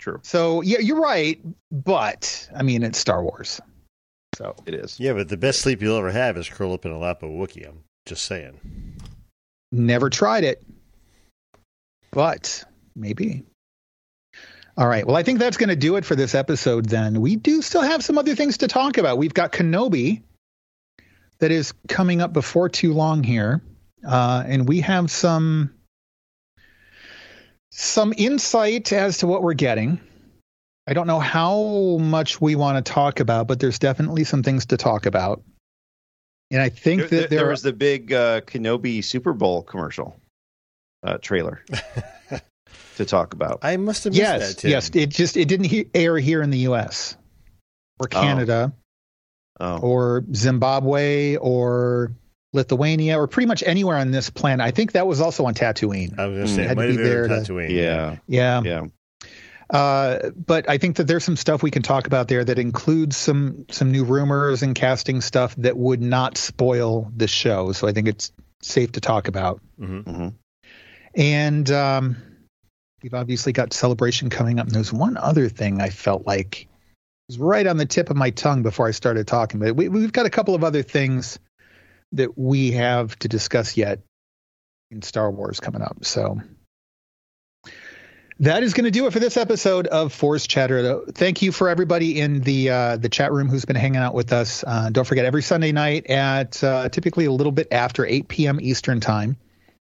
True. 0.00 0.18
So 0.24 0.60
yeah, 0.62 0.80
you're 0.80 1.00
right, 1.00 1.40
but 1.70 2.48
I 2.56 2.64
mean 2.64 2.82
it's 2.82 2.98
Star 2.98 3.22
Wars, 3.22 3.60
so 4.34 4.56
it 4.66 4.74
is. 4.74 4.98
Yeah, 4.98 5.12
but 5.12 5.28
the 5.28 5.36
best 5.36 5.60
sleep 5.60 5.80
you'll 5.82 5.98
ever 5.98 6.10
have 6.10 6.36
is 6.36 6.48
curl 6.48 6.72
up 6.72 6.84
in 6.84 6.90
a 6.90 6.98
lap 6.98 7.22
of 7.22 7.30
Wookiee. 7.30 7.68
I'm 7.68 7.84
just 8.06 8.24
saying. 8.24 8.58
Never 9.70 10.10
tried 10.10 10.42
it, 10.42 10.64
but 12.10 12.64
maybe. 12.96 13.44
All 14.76 14.88
right. 14.88 15.06
Well, 15.06 15.16
I 15.16 15.22
think 15.22 15.38
that's 15.38 15.58
going 15.58 15.68
to 15.68 15.76
do 15.76 15.96
it 15.96 16.04
for 16.04 16.16
this 16.16 16.34
episode 16.34 16.86
then. 16.86 17.20
We 17.20 17.36
do 17.36 17.60
still 17.60 17.82
have 17.82 18.02
some 18.02 18.16
other 18.16 18.34
things 18.34 18.58
to 18.58 18.68
talk 18.68 18.96
about. 18.96 19.18
We've 19.18 19.34
got 19.34 19.52
Kenobi 19.52 20.22
that 21.40 21.50
is 21.50 21.74
coming 21.88 22.22
up 22.22 22.32
before 22.32 22.68
too 22.68 22.94
long 22.94 23.22
here. 23.22 23.62
Uh, 24.06 24.42
and 24.46 24.66
we 24.66 24.80
have 24.80 25.10
some 25.10 25.74
some 27.70 28.12
insight 28.16 28.92
as 28.92 29.18
to 29.18 29.26
what 29.26 29.42
we're 29.42 29.54
getting. 29.54 30.00
I 30.86 30.94
don't 30.94 31.06
know 31.06 31.20
how 31.20 31.98
much 31.98 32.40
we 32.40 32.54
want 32.54 32.84
to 32.84 32.92
talk 32.92 33.20
about, 33.20 33.46
but 33.46 33.60
there's 33.60 33.78
definitely 33.78 34.24
some 34.24 34.42
things 34.42 34.66
to 34.66 34.76
talk 34.76 35.06
about. 35.06 35.42
And 36.50 36.60
I 36.60 36.68
think 36.68 37.08
there, 37.08 37.20
that 37.20 37.30
there, 37.30 37.40
there 37.40 37.48
was 37.48 37.62
the 37.62 37.72
big 37.72 38.12
uh, 38.12 38.42
Kenobi 38.42 39.02
Super 39.02 39.32
Bowl 39.32 39.62
commercial 39.62 40.20
uh, 41.02 41.18
trailer. 41.18 41.64
to 42.96 43.04
talk 43.04 43.34
about. 43.34 43.60
I 43.62 43.76
must 43.76 44.04
have 44.04 44.12
missed 44.12 44.22
yes, 44.22 44.54
that. 44.54 44.60
Too. 44.60 44.68
Yes, 44.68 44.90
it 44.94 45.08
just 45.10 45.36
it 45.36 45.46
didn't 45.46 45.66
he- 45.66 45.88
air 45.94 46.16
here 46.18 46.42
in 46.42 46.50
the 46.50 46.58
U.S. 46.58 47.16
or 47.98 48.08
oh. 48.12 48.20
Canada 48.20 48.72
oh. 49.60 49.64
Oh. 49.64 49.78
or 49.78 50.24
Zimbabwe 50.34 51.36
or 51.36 52.12
Lithuania 52.52 53.18
or 53.18 53.26
pretty 53.26 53.46
much 53.46 53.62
anywhere 53.62 53.96
on 53.96 54.10
this 54.10 54.30
planet. 54.30 54.64
I 54.64 54.70
think 54.70 54.92
that 54.92 55.06
was 55.06 55.20
also 55.20 55.46
on 55.46 55.54
Tatooine. 55.54 56.18
I 56.18 56.26
was 56.26 56.36
going 56.36 56.46
to 56.46 56.54
say, 56.54 56.62
it 56.70 56.76
might 56.76 56.88
have 56.88 56.96
been 56.96 57.04
there 57.04 57.28
Tatooine. 57.28 57.68
To, 57.68 57.74
yeah, 57.74 58.16
yeah, 58.26 58.62
yeah. 58.62 58.86
Uh, 59.70 60.30
but 60.30 60.68
I 60.68 60.76
think 60.76 60.96
that 60.96 61.06
there's 61.06 61.24
some 61.24 61.36
stuff 61.36 61.62
we 61.62 61.70
can 61.70 61.82
talk 61.82 62.06
about 62.06 62.28
there 62.28 62.44
that 62.44 62.58
includes 62.58 63.16
some 63.16 63.64
some 63.70 63.90
new 63.90 64.04
rumors 64.04 64.62
and 64.62 64.74
casting 64.74 65.22
stuff 65.22 65.54
that 65.56 65.78
would 65.78 66.02
not 66.02 66.36
spoil 66.36 67.10
the 67.16 67.26
show. 67.26 67.72
So 67.72 67.88
I 67.88 67.92
think 67.92 68.06
it's 68.06 68.32
safe 68.60 68.92
to 68.92 69.00
talk 69.00 69.28
about. 69.28 69.62
Mm-hmm. 69.80 70.10
Mm-hmm. 70.10 70.28
And 71.14 71.70
um, 71.70 72.16
We've 73.02 73.14
obviously 73.14 73.52
got 73.52 73.72
celebration 73.72 74.30
coming 74.30 74.58
up. 74.58 74.66
And 74.66 74.74
there's 74.74 74.92
one 74.92 75.16
other 75.16 75.48
thing 75.48 75.80
I 75.80 75.90
felt 75.90 76.26
like 76.26 76.68
was 77.28 77.38
right 77.38 77.66
on 77.66 77.76
the 77.76 77.86
tip 77.86 78.10
of 78.10 78.16
my 78.16 78.30
tongue 78.30 78.62
before 78.62 78.86
I 78.86 78.92
started 78.92 79.26
talking. 79.26 79.60
But 79.60 79.74
we, 79.74 79.88
we've 79.88 80.12
got 80.12 80.26
a 80.26 80.30
couple 80.30 80.54
of 80.54 80.62
other 80.62 80.82
things 80.82 81.38
that 82.12 82.36
we 82.38 82.72
have 82.72 83.18
to 83.20 83.28
discuss 83.28 83.76
yet 83.76 84.00
in 84.90 85.02
Star 85.02 85.30
Wars 85.30 85.58
coming 85.58 85.82
up. 85.82 86.04
So 86.04 86.40
that 88.40 88.62
is 88.62 88.74
going 88.74 88.84
to 88.84 88.90
do 88.90 89.06
it 89.06 89.12
for 89.12 89.20
this 89.20 89.36
episode 89.36 89.86
of 89.86 90.12
Force 90.12 90.46
Chatter. 90.46 91.04
Thank 91.12 91.42
you 91.42 91.52
for 91.52 91.68
everybody 91.68 92.20
in 92.20 92.40
the 92.40 92.70
uh, 92.70 92.96
the 92.98 93.08
chat 93.08 93.32
room 93.32 93.48
who's 93.48 93.64
been 93.64 93.76
hanging 93.76 94.00
out 94.00 94.14
with 94.14 94.32
us. 94.32 94.62
Uh, 94.66 94.90
don't 94.90 95.06
forget 95.06 95.24
every 95.24 95.42
Sunday 95.42 95.72
night 95.72 96.06
at 96.08 96.62
uh, 96.62 96.88
typically 96.88 97.24
a 97.24 97.32
little 97.32 97.52
bit 97.52 97.68
after 97.72 98.04
8 98.04 98.28
p.m. 98.28 98.60
Eastern 98.60 99.00
time. 99.00 99.36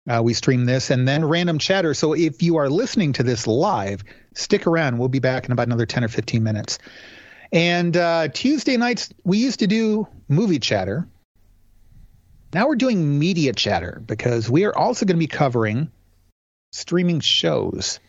Uh, 0.07 0.21
we 0.23 0.33
stream 0.33 0.65
this 0.65 0.91
and 0.91 1.07
then 1.07 1.25
random 1.25 1.57
chatter. 1.57 1.93
So 1.93 2.13
if 2.13 2.43
you 2.43 2.57
are 2.57 2.69
listening 2.69 3.13
to 3.13 3.23
this 3.23 3.47
live, 3.47 4.03
stick 4.33 4.67
around. 4.67 4.99
We'll 4.99 5.09
be 5.09 5.19
back 5.19 5.45
in 5.45 5.51
about 5.51 5.67
another 5.67 5.85
10 5.85 6.03
or 6.03 6.07
15 6.07 6.43
minutes. 6.43 6.77
And 7.51 7.95
uh, 7.97 8.27
Tuesday 8.27 8.77
nights, 8.77 9.09
we 9.23 9.39
used 9.39 9.59
to 9.59 9.67
do 9.67 10.07
movie 10.27 10.59
chatter. 10.59 11.07
Now 12.53 12.67
we're 12.67 12.75
doing 12.75 13.17
media 13.19 13.53
chatter 13.53 14.01
because 14.05 14.49
we 14.49 14.65
are 14.65 14.77
also 14.77 15.05
going 15.05 15.17
to 15.17 15.19
be 15.19 15.27
covering 15.27 15.91
streaming 16.71 17.19
shows 17.19 17.99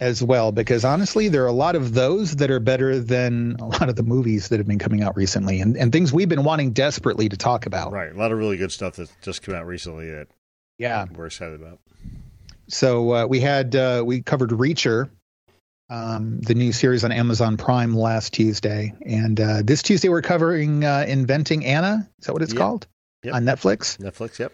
as 0.00 0.22
well. 0.22 0.50
Because 0.50 0.84
honestly, 0.84 1.28
there 1.28 1.44
are 1.44 1.48
a 1.48 1.52
lot 1.52 1.76
of 1.76 1.92
those 1.92 2.36
that 2.36 2.50
are 2.50 2.60
better 2.60 2.98
than 2.98 3.56
a 3.60 3.66
lot 3.66 3.88
of 3.88 3.96
the 3.96 4.02
movies 4.02 4.48
that 4.48 4.58
have 4.58 4.66
been 4.66 4.78
coming 4.78 5.02
out 5.02 5.16
recently 5.16 5.60
and, 5.60 5.76
and 5.76 5.92
things 5.92 6.12
we've 6.12 6.28
been 6.28 6.44
wanting 6.44 6.72
desperately 6.72 7.28
to 7.28 7.36
talk 7.36 7.66
about. 7.66 7.92
Right. 7.92 8.12
A 8.12 8.18
lot 8.18 8.32
of 8.32 8.38
really 8.38 8.56
good 8.56 8.72
stuff 8.72 8.96
that's 8.96 9.12
just 9.22 9.42
come 9.42 9.54
out 9.54 9.66
recently 9.66 10.10
that 10.10 10.28
yeah, 10.82 11.06
we're 11.14 11.26
excited 11.26 11.62
about. 11.62 11.78
So 12.66 13.14
uh, 13.14 13.26
we 13.26 13.38
had 13.38 13.76
uh, 13.76 14.02
we 14.04 14.20
covered 14.20 14.50
Reacher, 14.50 15.08
um, 15.88 16.40
the 16.40 16.56
new 16.56 16.72
series 16.72 17.04
on 17.04 17.12
Amazon 17.12 17.56
Prime 17.56 17.94
last 17.94 18.32
Tuesday, 18.32 18.92
and 19.06 19.40
uh, 19.40 19.62
this 19.62 19.80
Tuesday 19.80 20.08
we're 20.08 20.22
covering 20.22 20.84
uh, 20.84 21.04
Inventing 21.06 21.64
Anna. 21.64 22.08
Is 22.18 22.26
that 22.26 22.32
what 22.32 22.42
it's 22.42 22.52
yep. 22.52 22.60
called 22.60 22.88
yep. 23.22 23.34
on 23.34 23.44
Netflix? 23.44 23.96
Netflix, 23.98 24.40
yep. 24.40 24.52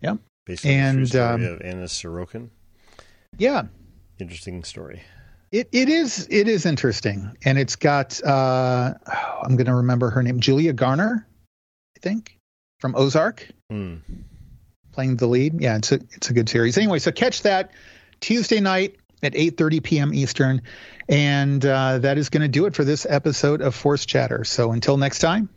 Yep. 0.00 0.18
Based 0.46 0.64
on 0.64 0.72
and, 0.72 1.02
the 1.02 1.06
story 1.08 1.24
um, 1.26 1.44
of 1.44 1.60
Anna 1.60 1.84
Sorokin. 1.84 2.48
Yeah. 3.36 3.64
Interesting 4.18 4.64
story. 4.64 5.02
It 5.52 5.68
it 5.72 5.90
is 5.90 6.26
it 6.30 6.48
is 6.48 6.64
interesting, 6.64 7.36
and 7.44 7.58
it's 7.58 7.76
got 7.76 8.18
uh, 8.24 8.94
oh, 9.06 9.40
I'm 9.42 9.56
going 9.56 9.66
to 9.66 9.74
remember 9.74 10.08
her 10.08 10.22
name, 10.22 10.40
Julia 10.40 10.72
Garner, 10.72 11.26
I 11.96 12.00
think, 12.00 12.38
from 12.80 12.94
Ozark. 12.96 13.46
Mm 13.70 14.00
playing 14.96 15.16
the 15.16 15.26
lead. 15.26 15.60
Yeah, 15.60 15.76
it's 15.76 15.92
a 15.92 16.00
it's 16.12 16.30
a 16.30 16.32
good 16.32 16.48
series. 16.48 16.78
Anyway, 16.78 16.98
so 16.98 17.12
catch 17.12 17.42
that 17.42 17.70
Tuesday 18.20 18.60
night 18.60 18.96
at 19.22 19.34
8:30 19.34 19.82
p.m. 19.82 20.14
Eastern, 20.14 20.62
and 21.08 21.64
uh, 21.64 21.98
that 21.98 22.16
is 22.18 22.30
going 22.30 22.40
to 22.40 22.48
do 22.48 22.64
it 22.64 22.74
for 22.74 22.82
this 22.82 23.06
episode 23.08 23.60
of 23.60 23.74
Force 23.74 24.06
Chatter. 24.06 24.42
So 24.44 24.72
until 24.72 24.96
next 24.96 25.18
time, 25.18 25.50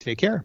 take 0.00 0.18
care. 0.18 0.44